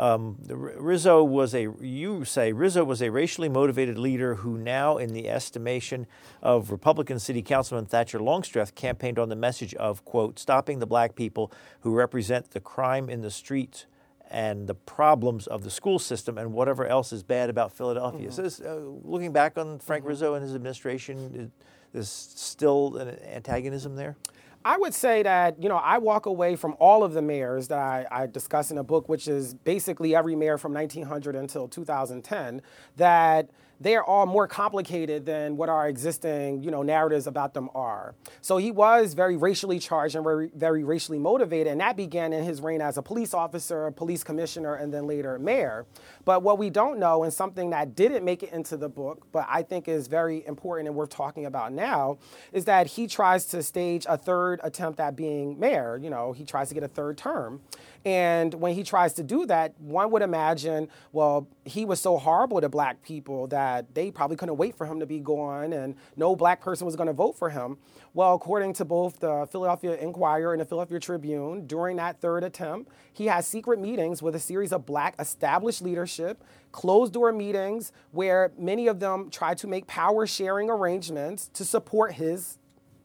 Um, 0.00 0.38
Rizzo 0.48 1.22
was 1.22 1.54
a, 1.54 1.68
you 1.78 2.24
say, 2.24 2.54
Rizzo 2.54 2.84
was 2.84 3.02
a 3.02 3.10
racially 3.10 3.50
motivated 3.50 3.98
leader 3.98 4.36
who 4.36 4.56
now, 4.56 4.96
in 4.96 5.12
the 5.12 5.28
estimation 5.28 6.06
of 6.42 6.70
Republican 6.70 7.18
City 7.18 7.42
Councilman 7.42 7.84
Thatcher 7.84 8.18
Longstreth, 8.18 8.74
campaigned 8.74 9.18
on 9.18 9.28
the 9.28 9.36
message 9.36 9.74
of, 9.74 10.02
quote, 10.06 10.38
stopping 10.38 10.78
the 10.78 10.86
black 10.86 11.14
people 11.14 11.52
who 11.80 11.94
represent 11.94 12.52
the 12.52 12.60
crime 12.60 13.10
in 13.10 13.20
the 13.20 13.30
streets 13.30 13.84
and 14.30 14.68
the 14.68 14.74
problems 14.74 15.46
of 15.46 15.64
the 15.64 15.70
school 15.70 15.98
system 15.98 16.38
and 16.38 16.54
whatever 16.54 16.86
else 16.86 17.12
is 17.12 17.22
bad 17.22 17.50
about 17.50 17.70
Philadelphia. 17.70 18.28
Mm-hmm. 18.28 18.36
So, 18.36 18.42
this, 18.42 18.60
uh, 18.60 18.80
looking 19.04 19.34
back 19.34 19.58
on 19.58 19.80
Frank 19.80 20.02
mm-hmm. 20.02 20.08
Rizzo 20.08 20.32
and 20.32 20.42
his 20.42 20.54
administration, 20.54 21.52
is 21.92 22.08
still 22.08 22.96
an 22.96 23.18
antagonism 23.26 23.96
there? 23.96 24.16
I 24.64 24.76
would 24.76 24.92
say 24.92 25.22
that, 25.22 25.62
you 25.62 25.68
know, 25.68 25.76
I 25.76 25.98
walk 25.98 26.26
away 26.26 26.54
from 26.54 26.76
all 26.78 27.02
of 27.02 27.14
the 27.14 27.22
mayors 27.22 27.68
that 27.68 27.78
I, 27.78 28.06
I, 28.10 28.26
discuss 28.26 28.70
in 28.70 28.76
a 28.76 28.84
book, 28.84 29.08
which 29.08 29.26
is 29.26 29.54
basically 29.54 30.14
every 30.14 30.36
mayor 30.36 30.58
from 30.58 30.74
1900 30.74 31.34
until 31.34 31.66
2010, 31.66 32.60
that 32.96 33.48
they 33.80 33.96
are 33.96 34.04
all 34.04 34.26
more 34.26 34.46
complicated 34.46 35.24
than 35.24 35.56
what 35.56 35.68
our 35.68 35.88
existing, 35.88 36.62
you 36.62 36.70
know, 36.70 36.82
narratives 36.82 37.26
about 37.26 37.54
them 37.54 37.70
are. 37.74 38.14
So 38.42 38.58
he 38.58 38.70
was 38.70 39.14
very 39.14 39.36
racially 39.36 39.78
charged 39.78 40.14
and 40.14 40.22
very, 40.22 40.50
very 40.54 40.84
racially 40.84 41.18
motivated, 41.18 41.68
and 41.72 41.80
that 41.80 41.96
began 41.96 42.32
in 42.32 42.44
his 42.44 42.60
reign 42.60 42.82
as 42.82 42.98
a 42.98 43.02
police 43.02 43.32
officer, 43.32 43.90
police 43.92 44.22
commissioner, 44.22 44.74
and 44.74 44.92
then 44.92 45.06
later 45.06 45.38
mayor. 45.38 45.86
But 46.24 46.42
what 46.42 46.58
we 46.58 46.68
don't 46.68 46.98
know, 46.98 47.24
and 47.24 47.32
something 47.32 47.70
that 47.70 47.96
didn't 47.96 48.24
make 48.24 48.42
it 48.42 48.52
into 48.52 48.76
the 48.76 48.88
book, 48.88 49.26
but 49.32 49.46
I 49.48 49.62
think 49.62 49.88
is 49.88 50.08
very 50.08 50.46
important 50.46 50.88
and 50.88 50.96
worth 50.96 51.10
talking 51.10 51.46
about 51.46 51.72
now, 51.72 52.18
is 52.52 52.66
that 52.66 52.86
he 52.86 53.06
tries 53.06 53.46
to 53.46 53.62
stage 53.62 54.04
a 54.08 54.18
third 54.18 54.60
attempt 54.62 55.00
at 55.00 55.16
being 55.16 55.58
mayor. 55.58 55.98
You 56.00 56.10
know, 56.10 56.32
he 56.32 56.44
tries 56.44 56.68
to 56.68 56.74
get 56.74 56.82
a 56.82 56.88
third 56.88 57.16
term. 57.16 57.62
And 58.04 58.54
when 58.54 58.74
he 58.74 58.82
tries 58.82 59.12
to 59.14 59.22
do 59.22 59.44
that, 59.46 59.78
one 59.78 60.10
would 60.10 60.22
imagine, 60.22 60.88
well, 61.12 61.46
he 61.64 61.84
was 61.84 62.00
so 62.00 62.16
horrible 62.16 62.60
to 62.60 62.68
black 62.68 63.02
people 63.02 63.46
that 63.48 63.94
they 63.94 64.10
probably 64.10 64.36
couldn't 64.36 64.56
wait 64.56 64.74
for 64.74 64.86
him 64.86 65.00
to 65.00 65.06
be 65.06 65.20
gone 65.20 65.72
and 65.72 65.94
no 66.16 66.34
black 66.34 66.62
person 66.62 66.86
was 66.86 66.96
going 66.96 67.08
to 67.08 67.12
vote 67.12 67.36
for 67.36 67.50
him. 67.50 67.76
Well, 68.14 68.34
according 68.34 68.72
to 68.74 68.84
both 68.84 69.20
the 69.20 69.46
Philadelphia 69.50 69.96
Inquirer 69.96 70.52
and 70.52 70.60
the 70.60 70.64
Philadelphia 70.64 70.98
Tribune, 70.98 71.66
during 71.66 71.96
that 71.98 72.20
third 72.20 72.42
attempt, 72.42 72.90
he 73.12 73.26
has 73.26 73.46
secret 73.46 73.78
meetings 73.78 74.22
with 74.22 74.34
a 74.34 74.40
series 74.40 74.72
of 74.72 74.86
black 74.86 75.14
established 75.18 75.82
leadership, 75.82 76.42
closed 76.72 77.12
door 77.12 77.32
meetings 77.32 77.92
where 78.12 78.50
many 78.56 78.86
of 78.86 78.98
them 79.00 79.28
tried 79.30 79.58
to 79.58 79.66
make 79.66 79.86
power 79.86 80.26
sharing 80.26 80.70
arrangements 80.70 81.48
to 81.52 81.64
support 81.64 82.12
his 82.12 82.56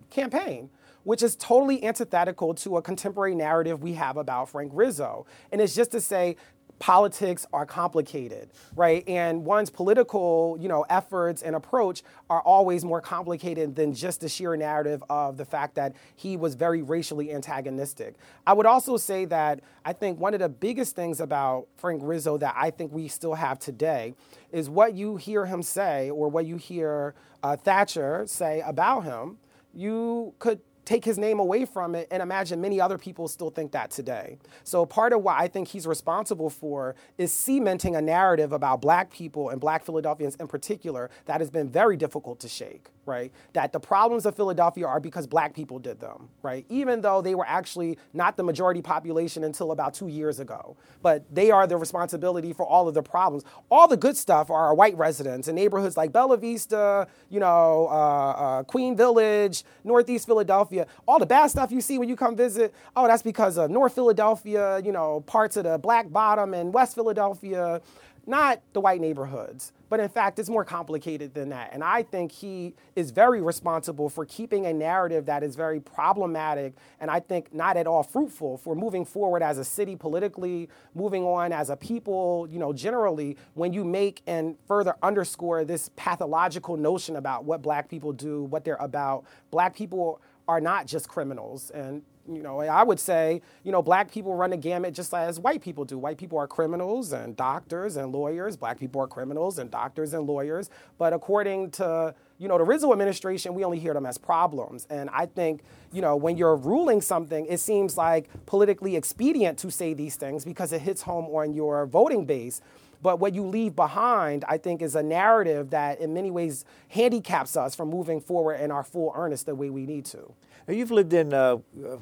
campaign 0.10 0.70
which 1.06 1.24
is 1.24 1.36
totally 1.38 1.84
antithetical 1.86 2.54
to 2.54 2.76
a 2.78 2.82
contemporary 2.82 3.36
narrative 3.36 3.82
we 3.82 3.94
have 3.94 4.18
about 4.18 4.50
Frank 4.50 4.72
Rizzo. 4.76 5.26
And 5.52 5.62
it's 5.62 5.74
just 5.74 5.92
to 5.92 6.02
say, 6.02 6.36
politics 6.80 7.46
are 7.54 7.66
complicated, 7.66 8.50
right? 8.76 9.08
And 9.08 9.46
one's 9.46 9.70
political, 9.70 10.58
you 10.60 10.68
know, 10.68 10.86
efforts 10.90 11.42
and 11.42 11.56
approach 11.56 12.04
are 12.30 12.42
always 12.42 12.84
more 12.84 13.00
complicated 13.00 13.76
than 13.76 13.94
just 13.94 14.22
the 14.22 14.28
sheer 14.28 14.58
narrative 14.58 15.02
of 15.10 15.38
the 15.38 15.46
fact 15.46 15.76
that 15.76 15.96
he 16.16 16.36
was 16.36 16.56
very 16.56 16.82
racially 16.82 17.34
antagonistic. 17.34 18.16
I 18.46 18.52
would 18.52 18.66
also 18.66 18.98
say 18.98 19.24
that 19.26 19.62
I 19.86 19.94
think 19.94 20.20
one 20.20 20.34
of 20.34 20.42
the 20.42 20.50
biggest 20.50 20.96
things 20.98 21.22
about 21.22 21.68
Frank 21.78 22.02
Rizzo 22.04 22.38
that 22.40 22.54
I 22.58 22.72
think 22.72 22.92
we 22.92 23.08
still 23.08 23.36
have 23.36 23.58
today 23.58 24.14
is 24.52 24.70
what 24.70 24.96
you 24.96 25.16
hear 25.16 25.46
him 25.46 25.62
say 25.64 26.10
or 26.10 26.28
what 26.28 26.46
you 26.46 26.58
hear 26.58 27.16
uh, 27.42 27.56
Thatcher 27.56 28.24
say 28.28 28.62
about 28.66 29.06
him 29.06 29.38
you 29.76 30.34
could 30.40 30.62
take 30.86 31.04
his 31.04 31.18
name 31.18 31.40
away 31.40 31.66
from 31.66 31.96
it 31.96 32.08
and 32.12 32.22
imagine 32.22 32.62
many 32.62 32.80
other 32.80 32.98
people 32.98 33.28
still 33.28 33.50
think 33.50 33.72
that 33.72 33.92
today. 33.92 34.38
So 34.64 34.86
part 34.86 35.14
of 35.14 35.24
what 35.24 35.40
I 35.40 35.48
think 35.48 35.68
he's 35.68 35.88
responsible 35.88 36.50
for 36.50 36.96
is 37.18 37.34
cementing 37.34 37.96
a 37.96 38.02
narrative 38.02 38.52
about 38.52 38.82
black 38.82 39.12
people 39.12 39.50
and 39.50 39.60
black 39.60 39.84
Philadelphians 39.84 40.36
in 40.36 40.48
particular 40.48 41.10
that 41.26 41.42
has 41.42 41.50
been 41.50 41.70
very 41.70 41.98
difficult 41.98 42.40
to 42.42 42.48
shake 42.48 42.90
right? 43.06 43.32
That 43.54 43.72
the 43.72 43.80
problems 43.80 44.26
of 44.26 44.36
Philadelphia 44.36 44.88
are 44.88 45.00
because 45.00 45.28
black 45.28 45.54
people 45.54 45.80
did 45.80 46.00
them, 46.00 46.30
right? 46.42 46.66
Even 46.70 47.02
though 47.02 47.22
they 47.22 47.36
were 47.36 47.46
actually 47.48 47.98
not 48.14 48.38
the 48.38 48.44
majority 48.44 48.82
population 48.82 49.44
until 49.44 49.72
about 49.72 49.94
two 49.94 50.08
years 50.08 50.40
ago. 50.40 50.76
But 51.02 51.24
they 51.34 51.52
are 51.52 51.68
the 51.68 51.78
responsibility 51.78 52.54
for 52.54 52.66
all 52.66 52.88
of 52.88 52.94
the 52.94 53.04
problems. 53.04 53.44
All 53.70 53.88
the 53.88 53.98
good 53.98 54.18
stuff 54.18 54.50
are 54.50 54.74
white 54.74 54.98
residents 54.98 55.48
in 55.48 55.56
neighborhoods 55.56 55.98
like 55.98 56.12
Bella 56.12 56.38
Vista, 56.38 57.08
you 57.30 57.40
know, 57.40 57.88
uh, 57.90 58.32
uh, 58.32 58.64
Queen 58.64 58.96
Village, 58.96 59.64
Northeast 59.84 60.26
Philadelphia. 60.26 60.88
All 61.08 61.20
the 61.20 61.26
bad 61.26 61.48
stuff 61.48 61.72
you 61.72 61.82
see 61.82 61.98
when 61.98 62.10
you 62.10 62.16
come 62.16 62.36
visit, 62.36 62.74
oh, 62.96 63.08
that's 63.08 63.24
because 63.24 63.58
of 63.58 63.70
North 63.70 63.94
Philadelphia, 63.94 64.82
you 64.84 64.92
know, 64.92 65.22
parts 65.22 65.58
of 65.58 65.64
the 65.64 65.78
Black 65.78 66.12
Bottom 66.12 66.54
and 66.54 66.74
West 66.74 66.96
Philadelphia 66.96 67.82
not 68.28 68.62
the 68.74 68.82
white 68.82 69.02
neighborhoods, 69.02 69.72
but 69.90 70.00
in 70.00 70.10
fact, 70.10 70.40
it's 70.40 70.50
more 70.50 70.66
complicated 70.66 71.34
than 71.34 71.50
that. 71.50 71.70
And 71.74 71.84
I 71.84 72.04
think 72.04 72.32
he 72.32 72.74
is 72.96 73.12
very 73.12 73.42
responsible 73.42 74.10
for 74.10 74.26
keeping 74.26 74.66
a 74.66 74.74
narrative 74.74 75.26
that 75.28 75.44
is 75.44 75.56
very 75.56 75.80
problematic 75.80 76.74
and 77.00 77.12
I 77.12 77.20
think 77.20 77.54
not 77.54 77.78
at 77.78 77.88
all 77.88 78.04
fruitful 78.04 78.58
for 78.58 78.76
moving 78.76 79.06
forward 79.06 79.44
as 79.44 79.58
a 79.58 79.64
city 79.64 79.96
politically, 79.96 80.70
moving 80.94 81.24
on 81.24 81.52
as 81.52 81.70
a 81.70 81.76
people, 81.76 82.48
you 82.50 82.60
know, 82.60 82.74
generally, 82.74 83.38
when 83.54 83.74
you 83.74 83.84
make 83.84 84.22
and 84.28 84.56
further 84.68 84.96
underscore 85.04 85.66
this 85.66 85.90
pathological 85.96 86.78
notion 86.78 87.16
about 87.16 87.46
what 87.46 87.62
black 87.62 87.90
people 87.90 88.12
do, 88.12 88.44
what 88.44 88.66
they're 88.66 88.76
about. 88.76 89.26
Black 89.52 89.76
people 89.76 90.22
are 90.48 90.62
not 90.62 90.86
just 90.86 91.08
criminals. 91.08 91.70
And 91.72 92.04
you 92.28 92.42
know, 92.42 92.60
I 92.62 92.84
would 92.84 93.00
say, 93.00 93.42
you 93.64 93.72
know, 93.72 93.82
black 93.82 94.12
people 94.12 94.36
run 94.36 94.50
the 94.50 94.58
gamut 94.58 94.94
just 94.94 95.14
as 95.14 95.40
white 95.40 95.62
people 95.62 95.86
do. 95.86 95.98
White 95.98 96.18
people 96.18 96.38
are 96.38 96.48
criminals 96.48 97.12
and 97.12 97.36
doctors 97.36 97.98
and 97.98 98.12
lawyers. 98.12 98.58
Black 98.58 98.80
people 98.80 99.02
are 99.02 99.08
criminals 99.08 99.60
and 99.60 99.70
doctors 99.70 100.14
and 100.14 100.26
lawyers. 100.26 100.70
But 100.98 101.14
according 101.14 101.72
to, 101.72 102.16
you 102.40 102.48
know, 102.48 102.58
the 102.58 102.64
Rizzo 102.64 102.92
administration, 102.92 103.54
we 103.54 103.64
only 103.64 103.80
hear 103.80 103.94
them 103.94 104.06
as 104.06 104.18
problems. 104.18 104.88
And 104.90 105.10
I 105.12 105.28
think, 105.28 105.64
you 105.92 106.02
know, 106.02 106.16
when 106.16 106.38
you're 106.38 106.56
ruling 106.56 107.02
something, 107.02 107.46
it 107.46 107.60
seems 107.60 107.98
like 107.98 108.28
politically 108.46 108.96
expedient 108.96 109.60
to 109.60 109.70
say 109.70 109.94
these 109.94 110.16
things 110.16 110.46
because 110.46 110.74
it 110.74 110.82
hits 110.82 111.04
home 111.04 111.26
on 111.26 111.54
your 111.54 111.86
voting 111.86 112.26
base. 112.26 112.62
But 113.02 113.20
what 113.20 113.36
you 113.36 113.44
leave 113.44 113.76
behind, 113.76 114.46
I 114.48 114.58
think, 114.58 114.82
is 114.82 114.96
a 114.96 115.04
narrative 115.04 115.70
that 115.70 116.00
in 116.00 116.14
many 116.16 116.32
ways 116.32 116.66
handicaps 116.90 117.56
us 117.56 117.76
from 117.76 117.90
moving 117.90 118.20
forward 118.20 118.56
in 118.56 118.72
our 118.72 118.84
full 118.84 119.14
earnest 119.16 119.46
the 119.46 119.54
way 119.54 119.70
we 119.70 119.86
need 119.86 120.06
to. 120.06 120.34
You've 120.68 120.92
lived 120.92 121.14
in 121.14 121.34
uh, 121.34 121.58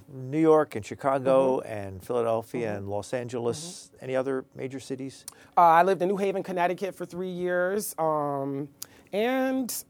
New 0.07 0.39
York 0.39 0.76
and 0.76 0.86
Chicago 0.86 1.57
mm-hmm. 1.57 1.72
and 1.72 2.03
Philadelphia 2.03 2.68
mm-hmm. 2.68 2.78
and 2.78 2.89
Los 2.89 3.14
Angeles. 3.14 3.91
Mm-hmm. 3.95 4.03
Any 4.03 4.16
other 4.16 4.45
major 4.55 4.80
cities? 4.80 5.26
Uh, 5.57 5.61
I 5.61 5.84
lived 5.84 6.01
in 6.01 6.07
New 6.07 6.18
Haven, 6.18 6.43
Connecticut 6.43 6.95
for 6.95 7.05
three 7.05 7.30
years. 7.30 7.93
Um, 7.97 8.70
and 9.11 9.84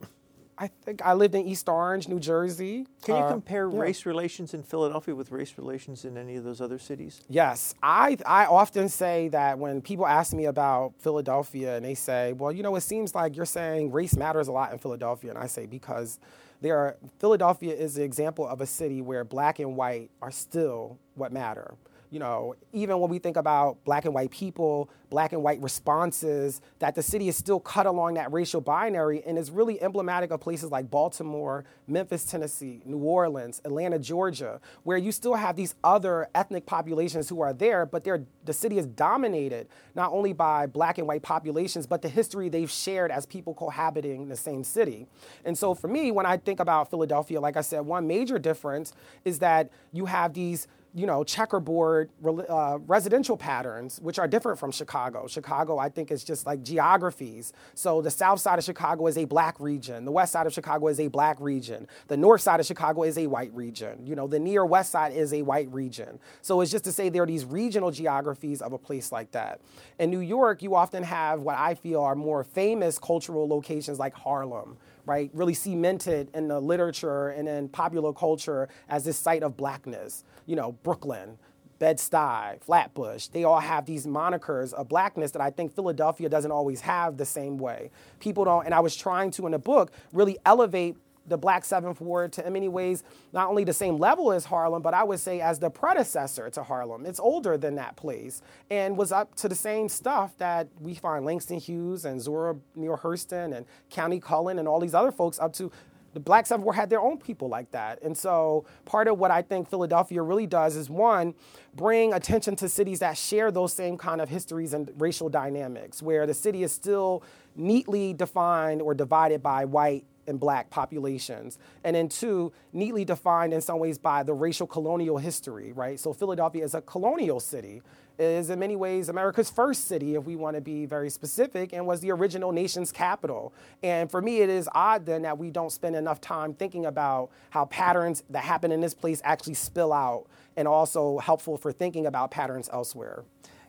I 0.58 0.68
think 0.68 1.02
I 1.04 1.14
lived 1.14 1.36
in 1.36 1.46
East 1.46 1.70
Orange, 1.70 2.08
New 2.08 2.20
Jersey. 2.20 2.88
Can 3.04 3.16
you 3.16 3.22
uh, 3.22 3.30
compare 3.30 3.70
yeah. 3.70 3.80
race 3.80 4.06
relations 4.06 4.54
in 4.54 4.64
Philadelphia 4.64 5.14
with 5.16 5.32
race 5.32 5.54
relations 5.58 6.06
in 6.06 6.18
any 6.18 6.36
of 6.36 6.44
those 6.44 6.62
other 6.62 6.80
cities? 6.80 7.22
Yes. 7.30 7.76
I, 7.82 8.18
I 8.26 8.46
often 8.46 8.90
say 8.90 9.28
that 9.30 9.60
when 9.60 9.82
people 9.82 10.08
ask 10.08 10.34
me 10.34 10.46
about 10.46 10.94
Philadelphia 11.00 11.76
and 11.76 11.86
they 11.86 11.96
say, 11.96 12.34
well, 12.34 12.52
you 12.52 12.64
know, 12.64 12.76
it 12.76 12.82
seems 12.82 13.14
like 13.14 13.36
you're 13.36 13.46
saying 13.46 13.92
race 13.92 14.16
matters 14.16 14.48
a 14.48 14.52
lot 14.52 14.72
in 14.72 14.80
Philadelphia. 14.80 15.32
And 15.32 15.40
I 15.40 15.48
say, 15.48 15.66
because 15.66 16.20
there 16.64 16.78
are, 16.78 16.98
Philadelphia 17.20 17.76
is 17.76 17.96
the 17.96 18.04
example 18.04 18.48
of 18.48 18.62
a 18.62 18.66
city 18.66 19.02
where 19.02 19.26
black 19.26 19.60
and 19.60 19.76
white 19.76 20.10
are 20.22 20.32
still 20.32 20.98
what 21.16 21.32
matter 21.32 21.76
you 22.14 22.20
know, 22.20 22.54
even 22.74 23.00
when 23.00 23.10
we 23.10 23.18
think 23.18 23.38
about 23.38 23.84
black 23.86 24.06
and 24.06 24.14
white 24.14 24.30
people, 24.30 24.88
black 25.10 25.34
and 25.34 25.42
white 25.42 25.60
responses, 25.64 26.62
that 26.78 26.94
the 26.94 27.02
city 27.02 27.28
is 27.28 27.36
still 27.36 27.60
cut 27.60 27.88
along 27.88 28.14
that 28.14 28.32
racial 28.32 28.62
binary 28.62 29.24
and 29.26 29.36
is 29.36 29.50
really 29.50 29.82
emblematic 29.82 30.30
of 30.30 30.40
places 30.40 30.70
like 30.70 30.92
Baltimore, 30.92 31.66
Memphis, 31.88 32.24
Tennessee, 32.24 32.84
New 32.86 33.00
Orleans, 33.00 33.64
Atlanta, 33.66 33.98
Georgia, 33.98 34.62
where 34.84 34.98
you 34.98 35.12
still 35.12 35.34
have 35.34 35.56
these 35.56 35.74
other 35.84 36.30
ethnic 36.36 36.68
populations 36.68 37.30
who 37.30 37.42
are 37.42 37.52
there, 37.52 37.84
but 37.84 38.04
the 38.04 38.54
city 38.54 38.78
is 38.78 38.86
dominated 38.86 39.68
not 39.96 40.12
only 40.12 40.34
by 40.34 40.68
black 40.68 41.00
and 41.00 41.08
white 41.08 41.24
populations, 41.24 41.88
but 41.88 42.04
the 42.04 42.10
history 42.10 42.48
they've 42.48 42.70
shared 42.70 43.10
as 43.10 43.26
people 43.26 43.56
cohabiting 43.56 44.22
in 44.22 44.30
the 44.30 44.38
same 44.38 44.64
city. 44.64 45.08
And 45.46 45.58
so 45.58 45.74
for 45.74 45.88
me, 45.88 46.12
when 46.12 46.28
I 46.28 46.38
think 46.38 46.60
about 46.60 46.92
Philadelphia, 46.92 47.42
like 47.42 47.58
I 47.58 47.62
said, 47.62 47.80
one 47.82 48.06
major 48.06 48.38
difference 48.38 48.94
is 49.26 49.40
that 49.40 49.72
you 49.92 50.06
have 50.06 50.34
these 50.36 50.68
you 50.96 51.08
know, 51.08 51.24
checkerboard 51.24 52.10
uh, 52.24 52.78
residential 52.86 53.36
patterns, 53.36 54.00
which 54.02 54.20
are 54.20 54.28
different 54.28 54.60
from 54.60 54.72
Chicago. 54.72 55.28
Chicago, 55.28 55.80
I 55.80 55.90
think, 55.90 56.12
is 56.12 56.24
just 56.24 56.46
like 56.46 56.64
geographies. 56.64 57.52
So 57.74 58.02
the 58.02 58.12
south 58.12 58.40
side 58.40 58.60
of 58.60 58.66
Chicago 58.66 59.08
is 59.08 59.18
a 59.18 59.26
black 59.26 59.60
region. 59.60 60.06
The 60.06 60.12
west 60.12 60.32
side 60.32 60.46
of 60.46 60.54
Chicago 60.54 60.88
is 60.88 61.00
a 61.00 61.08
black 61.08 61.40
region. 61.40 61.88
The 62.08 62.18
north 62.18 62.42
side 62.42 62.60
of 62.60 62.66
Chicago 62.68 63.04
is 63.04 63.18
a 63.18 63.26
white 63.26 63.54
region. 63.54 64.06
You 64.06 64.16
know, 64.16 64.28
the 64.28 64.40
near 64.40 64.66
west 64.66 64.92
side 64.92 65.14
is 65.14 65.34
a 65.34 65.42
white 65.42 65.72
region. 65.74 66.20
So 66.42 66.62
it's 66.62 66.72
just 66.72 66.84
to 66.84 66.92
say 66.92 67.10
there 67.10 67.24
are 67.24 67.28
these 67.28 67.46
regional 67.46 67.90
geographies 67.90 68.62
of 68.62 68.74
a 68.74 68.78
place 68.78 69.12
like 69.12 69.32
that. 69.32 69.62
In 69.98 70.12
New 70.12 70.20
York, 70.20 70.62
you 70.62 70.76
often 70.76 71.02
have 71.02 71.42
what 71.42 71.58
I 71.58 71.74
feel 71.74 72.02
are 72.02 72.16
more 72.16 72.44
famous 72.44 73.00
cultural 73.00 73.48
locations 73.48 73.98
like 73.98 74.14
Harlem 74.14 74.78
right, 75.06 75.30
really 75.34 75.54
cemented 75.54 76.30
in 76.34 76.48
the 76.48 76.60
literature 76.60 77.30
and 77.30 77.48
in 77.48 77.70
popular 77.70 78.14
culture 78.14 78.70
as 78.90 79.04
this 79.04 79.18
site 79.18 79.44
of 79.44 79.58
blackness. 79.58 80.24
You 80.46 80.56
know, 80.56 80.74
Brooklyn, 80.84 81.38
Bed-Stuy, 81.80 82.62
Flatbush, 82.62 83.28
they 83.28 83.44
all 83.44 83.60
have 83.60 83.86
these 83.86 84.06
monikers 84.06 84.74
of 84.74 84.88
blackness 84.88 85.32
that 85.32 85.42
I 85.42 85.50
think 85.50 85.76
Philadelphia 85.76 86.30
doesn't 86.30 86.52
always 86.52 86.82
have 86.82 87.18
the 87.18 87.26
same 87.26 87.58
way. 87.58 87.92
People 88.20 88.46
don't, 88.46 88.66
and 88.66 88.74
I 88.74 88.80
was 88.80 88.96
trying 88.96 89.32
to 89.32 89.46
in 89.46 89.52
the 89.52 89.60
book 89.60 89.92
really 90.14 90.38
elevate 90.46 90.96
the 91.28 91.38
Black 91.38 91.64
Seventh 91.64 92.02
Ward 92.02 92.34
to, 92.34 92.46
in 92.46 92.54
many 92.54 92.68
ways, 92.68 93.04
not 93.32 93.50
only 93.50 93.64
the 93.64 93.74
same 93.74 93.98
level 93.98 94.32
as 94.32 94.46
Harlem, 94.46 94.82
but 94.82 94.94
I 94.94 95.04
would 95.04 95.20
say 95.20 95.42
as 95.42 95.60
the 95.60 95.70
predecessor 95.70 96.50
to 96.50 96.64
Harlem. 96.64 97.06
It's 97.06 97.20
older 97.20 97.58
than 97.58 97.76
that 97.76 97.96
place 97.96 98.42
and 98.70 98.98
was 98.98 99.12
up 99.12 99.36
to 99.36 99.48
the 99.48 99.56
same 99.56 99.88
stuff 99.88 100.38
that 100.38 100.68
we 100.80 100.96
find 100.96 101.26
Langston 101.26 101.60
Hughes 101.60 102.06
and 102.06 102.22
Zora 102.22 102.56
Neale 102.76 102.98
Hurston 102.98 103.56
and 103.56 103.66
Countee 103.92 104.22
Cullen 104.22 104.60
and 104.60 104.68
all 104.68 104.80
these 104.80 104.94
other 104.94 105.12
folks 105.12 105.40
up 105.40 105.54
to. 105.54 105.72
The 106.14 106.20
Black 106.20 106.46
Seventh 106.46 106.66
Ward 106.66 106.76
had 106.76 106.92
their 106.92 107.02
own 107.02 107.18
people 107.18 107.50
like 107.50 107.72
that. 107.72 108.00
And 108.04 108.16
so 108.16 108.66
part 108.86 109.08
of 109.08 109.18
what 109.18 109.32
I 109.32 109.42
think 109.42 109.68
Philadelphia 109.68 110.22
really 110.22 110.46
does 110.46 110.76
is 110.76 110.88
one, 110.88 111.34
bring 111.76 112.14
attention 112.14 112.56
to 112.58 112.70
cities 112.70 113.00
that 113.00 113.18
share 113.18 113.50
those 113.50 113.74
same 113.74 113.98
kind 113.98 114.22
of 114.22 114.30
histories 114.30 114.76
and 114.76 114.92
racial 115.00 115.28
dynamics, 115.28 116.04
where 116.04 116.28
the 116.28 116.34
city 116.36 116.62
is 116.62 116.72
still 116.72 117.24
neatly 117.56 118.14
defined 118.14 118.80
or 118.80 118.94
divided 118.94 119.42
by 119.42 119.66
white 119.66 120.06
and 120.28 120.40
black 120.40 120.70
populations. 120.70 121.58
And 121.84 121.96
then 121.96 122.10
two, 122.10 122.52
neatly 122.72 123.06
defined 123.06 123.54
in 123.54 123.62
some 123.62 123.80
ways 123.80 123.98
by 123.98 124.24
the 124.24 124.34
racial 124.34 124.68
colonial 124.68 125.18
history, 125.18 125.72
right? 125.74 126.00
So 126.00 126.14
Philadelphia 126.14 126.64
is 126.64 126.74
a 126.74 126.82
colonial 126.82 127.40
city, 127.40 127.82
it 128.18 128.26
is 128.26 128.52
in 128.52 128.60
many 128.60 128.76
ways 128.76 129.10
America's 129.10 129.50
first 129.50 129.88
city, 129.88 130.16
if 130.16 130.26
we 130.26 130.36
want 130.36 130.56
to 130.56 130.62
be 130.62 130.86
very 130.86 131.10
specific, 131.10 131.74
and 131.74 131.88
was 131.88 132.00
the 132.00 132.12
original 132.12 132.52
nation's 132.52 132.92
capital. 132.92 133.54
And 133.82 134.10
for 134.10 134.22
me, 134.22 134.42
it 134.42 134.50
is 134.50 134.70
odd 134.74 135.06
then 135.06 135.24
that 135.24 135.38
we 135.38 135.50
don't 135.50 135.72
spend 135.72 135.96
enough 135.96 136.22
time 136.22 136.54
thinking 136.54 136.86
about 136.86 137.32
how 137.50 137.66
patterns 137.66 138.24
that 138.30 138.44
happen 138.44 138.72
in 138.72 138.82
this 138.82 138.94
place 138.94 139.20
actually 139.24 139.56
spill 139.56 139.92
out 139.92 140.28
and 140.56 140.68
also 140.68 141.18
helpful 141.18 141.58
for 141.58 141.72
thinking 141.72 142.06
about 142.06 142.30
patterns 142.30 142.70
elsewhere. 142.72 143.24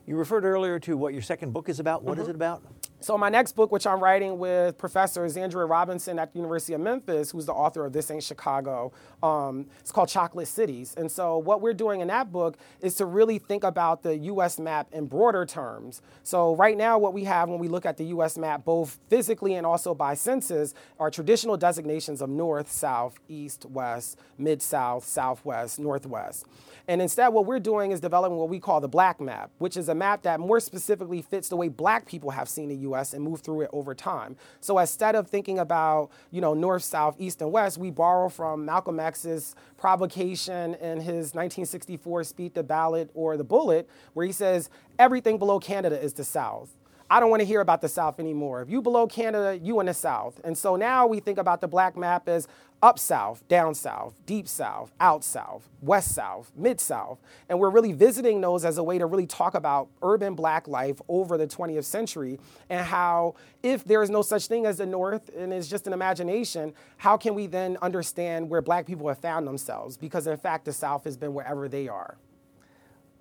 You 0.06 0.16
referred 0.16 0.44
earlier 0.44 0.78
to 0.80 0.96
what 0.98 1.14
your 1.14 1.22
second 1.22 1.54
book 1.54 1.70
is 1.70 1.80
about. 1.80 2.02
What 2.02 2.14
mm-hmm. 2.14 2.22
is 2.22 2.28
it 2.28 2.34
about? 2.34 2.62
So 3.04 3.18
my 3.18 3.28
next 3.28 3.52
book, 3.52 3.70
which 3.70 3.86
I'm 3.86 4.02
writing 4.02 4.38
with 4.38 4.78
Professor 4.78 5.26
Zandria 5.26 5.68
Robinson 5.68 6.18
at 6.18 6.32
the 6.32 6.38
University 6.38 6.72
of 6.72 6.80
Memphis, 6.80 7.32
who's 7.32 7.44
the 7.44 7.52
author 7.52 7.84
of 7.84 7.92
This 7.92 8.10
Ain't 8.10 8.22
Chicago, 8.22 8.92
um, 9.22 9.66
it's 9.80 9.92
called 9.92 10.08
Chocolate 10.08 10.48
Cities. 10.48 10.94
And 10.96 11.12
so 11.12 11.36
what 11.36 11.60
we're 11.60 11.74
doing 11.74 12.00
in 12.00 12.08
that 12.08 12.32
book 12.32 12.56
is 12.80 12.94
to 12.94 13.04
really 13.04 13.38
think 13.38 13.62
about 13.62 14.02
the 14.04 14.16
U.S. 14.16 14.58
map 14.58 14.88
in 14.90 15.04
broader 15.04 15.44
terms. 15.44 16.00
So 16.22 16.56
right 16.56 16.78
now, 16.78 16.96
what 16.96 17.12
we 17.12 17.24
have 17.24 17.50
when 17.50 17.58
we 17.58 17.68
look 17.68 17.84
at 17.84 17.98
the 17.98 18.04
U.S. 18.04 18.38
map, 18.38 18.64
both 18.64 18.98
physically 19.10 19.54
and 19.54 19.66
also 19.66 19.94
by 19.94 20.14
census, 20.14 20.72
are 20.98 21.10
traditional 21.10 21.58
designations 21.58 22.22
of 22.22 22.30
north, 22.30 22.72
south, 22.72 23.18
east, 23.28 23.66
west, 23.66 24.18
mid 24.38 24.62
south, 24.62 25.04
southwest, 25.04 25.78
northwest. 25.78 26.46
And 26.86 27.00
instead, 27.00 27.28
what 27.28 27.46
we're 27.46 27.60
doing 27.60 27.92
is 27.92 28.00
developing 28.00 28.36
what 28.36 28.50
we 28.50 28.60
call 28.60 28.80
the 28.80 28.88
black 28.88 29.20
map, 29.20 29.50
which 29.58 29.76
is 29.76 29.88
a 29.88 29.94
map 29.94 30.22
that 30.22 30.38
more 30.38 30.60
specifically 30.60 31.22
fits 31.22 31.48
the 31.48 31.56
way 31.56 31.68
black 31.68 32.06
people 32.06 32.30
have 32.30 32.48
seen 32.48 32.68
the 32.68 32.76
U.S. 32.76 32.93
and 32.94 33.22
move 33.22 33.40
through 33.40 33.62
it 33.62 33.70
over 33.72 33.94
time. 33.94 34.36
So 34.60 34.78
instead 34.78 35.14
of 35.14 35.28
thinking 35.28 35.58
about, 35.58 36.10
you 36.30 36.40
know, 36.40 36.54
north, 36.54 36.82
south, 36.82 37.16
east, 37.18 37.42
and 37.42 37.52
west, 37.52 37.78
we 37.78 37.90
borrow 37.90 38.28
from 38.28 38.64
Malcolm 38.64 39.00
X's 39.00 39.54
provocation 39.76 40.74
in 40.74 40.98
his 40.98 41.34
1964 41.34 42.24
speech, 42.24 42.54
The 42.54 42.62
Ballot 42.62 43.10
or 43.14 43.36
the 43.36 43.44
Bullet, 43.44 43.88
where 44.14 44.24
he 44.24 44.32
says, 44.32 44.70
everything 44.98 45.38
below 45.38 45.58
Canada 45.58 46.00
is 46.00 46.12
the 46.12 46.24
South. 46.24 46.70
I 47.10 47.20
don't 47.20 47.30
want 47.30 47.40
to 47.40 47.46
hear 47.46 47.60
about 47.60 47.80
the 47.80 47.88
South 47.88 48.18
anymore. 48.18 48.62
If 48.62 48.70
you 48.70 48.80
below 48.80 49.06
Canada, 49.06 49.58
you 49.62 49.78
in 49.80 49.86
the 49.86 49.94
South. 49.94 50.40
And 50.42 50.56
so 50.56 50.76
now 50.76 51.06
we 51.06 51.20
think 51.20 51.38
about 51.38 51.60
the 51.60 51.68
black 51.68 51.96
map 51.96 52.28
as 52.28 52.48
up 52.82 52.98
South, 52.98 53.46
down 53.48 53.74
South, 53.74 54.14
deep 54.26 54.46
South, 54.46 54.92
out 55.00 55.24
South, 55.24 55.68
west 55.80 56.14
South, 56.14 56.52
mid 56.54 56.80
South. 56.80 57.18
And 57.48 57.58
we're 57.58 57.70
really 57.70 57.92
visiting 57.92 58.40
those 58.40 58.64
as 58.64 58.76
a 58.76 58.82
way 58.82 58.98
to 58.98 59.06
really 59.06 59.26
talk 59.26 59.54
about 59.54 59.88
urban 60.02 60.34
black 60.34 60.68
life 60.68 61.00
over 61.08 61.38
the 61.38 61.46
20th 61.46 61.84
century 61.84 62.38
and 62.68 62.84
how, 62.84 63.36
if 63.62 63.84
there 63.84 64.02
is 64.02 64.10
no 64.10 64.20
such 64.20 64.48
thing 64.48 64.66
as 64.66 64.78
the 64.78 64.86
North 64.86 65.30
and 65.34 65.52
it's 65.52 65.68
just 65.68 65.86
an 65.86 65.94
imagination, 65.94 66.74
how 66.98 67.16
can 67.16 67.34
we 67.34 67.46
then 67.46 67.78
understand 67.80 68.50
where 68.50 68.60
black 68.60 68.86
people 68.86 69.08
have 69.08 69.18
found 69.18 69.46
themselves? 69.46 69.96
Because 69.96 70.26
in 70.26 70.36
fact, 70.36 70.66
the 70.66 70.72
South 70.72 71.04
has 71.04 71.16
been 71.16 71.32
wherever 71.32 71.68
they 71.68 71.88
are. 71.88 72.16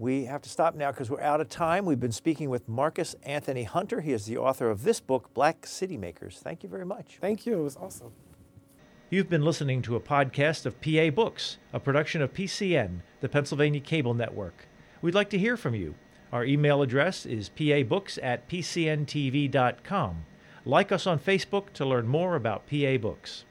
We 0.04 0.26
have 0.26 0.42
to 0.42 0.50
stop 0.50 0.76
now 0.76 0.92
because 0.92 1.10
we're 1.10 1.22
out 1.22 1.40
of 1.40 1.48
time. 1.48 1.86
We've 1.86 1.98
been 1.98 2.12
speaking 2.12 2.50
with 2.50 2.68
Marcus 2.68 3.16
Anthony 3.24 3.64
Hunter. 3.64 4.02
He 4.02 4.12
is 4.12 4.26
the 4.26 4.36
author 4.36 4.70
of 4.70 4.84
this 4.84 5.00
book, 5.00 5.34
Black 5.34 5.62
Citymakers. 5.62 6.40
Thank 6.40 6.62
you 6.62 6.68
very 6.68 6.86
much. 6.86 7.20
Thank 7.22 7.46
you. 7.46 7.58
It 7.58 7.64
was 7.64 7.78
awesome. 7.78 8.12
You've 9.10 9.30
been 9.30 9.46
listening 9.46 9.82
to 9.84 9.96
a 9.96 10.02
podcast 10.02 10.66
of 10.66 10.82
PA 10.82 11.10
Books, 11.10 11.58
a 11.72 11.80
production 11.80 12.22
of 12.22 12.34
PCN, 12.34 13.00
the 13.22 13.30
Pennsylvania 13.30 13.80
Cable 13.80 14.14
Network. 14.14 14.68
We'd 15.02 15.16
like 15.16 15.30
to 15.30 15.38
hear 15.38 15.56
from 15.56 15.74
you. 15.74 15.96
Our 16.34 16.44
email 16.44 16.82
address 16.82 17.26
is 17.26 17.50
pabooks 17.50 18.20
at 18.22 18.50
pcntv.com. 18.50 20.26
Like 20.66 20.92
us 20.92 21.08
on 21.08 21.18
Facebook 21.18 21.72
to 21.76 21.86
learn 21.86 22.10
more 22.10 22.36
about 22.36 22.68
PA 22.68 22.98
Books. 22.98 23.46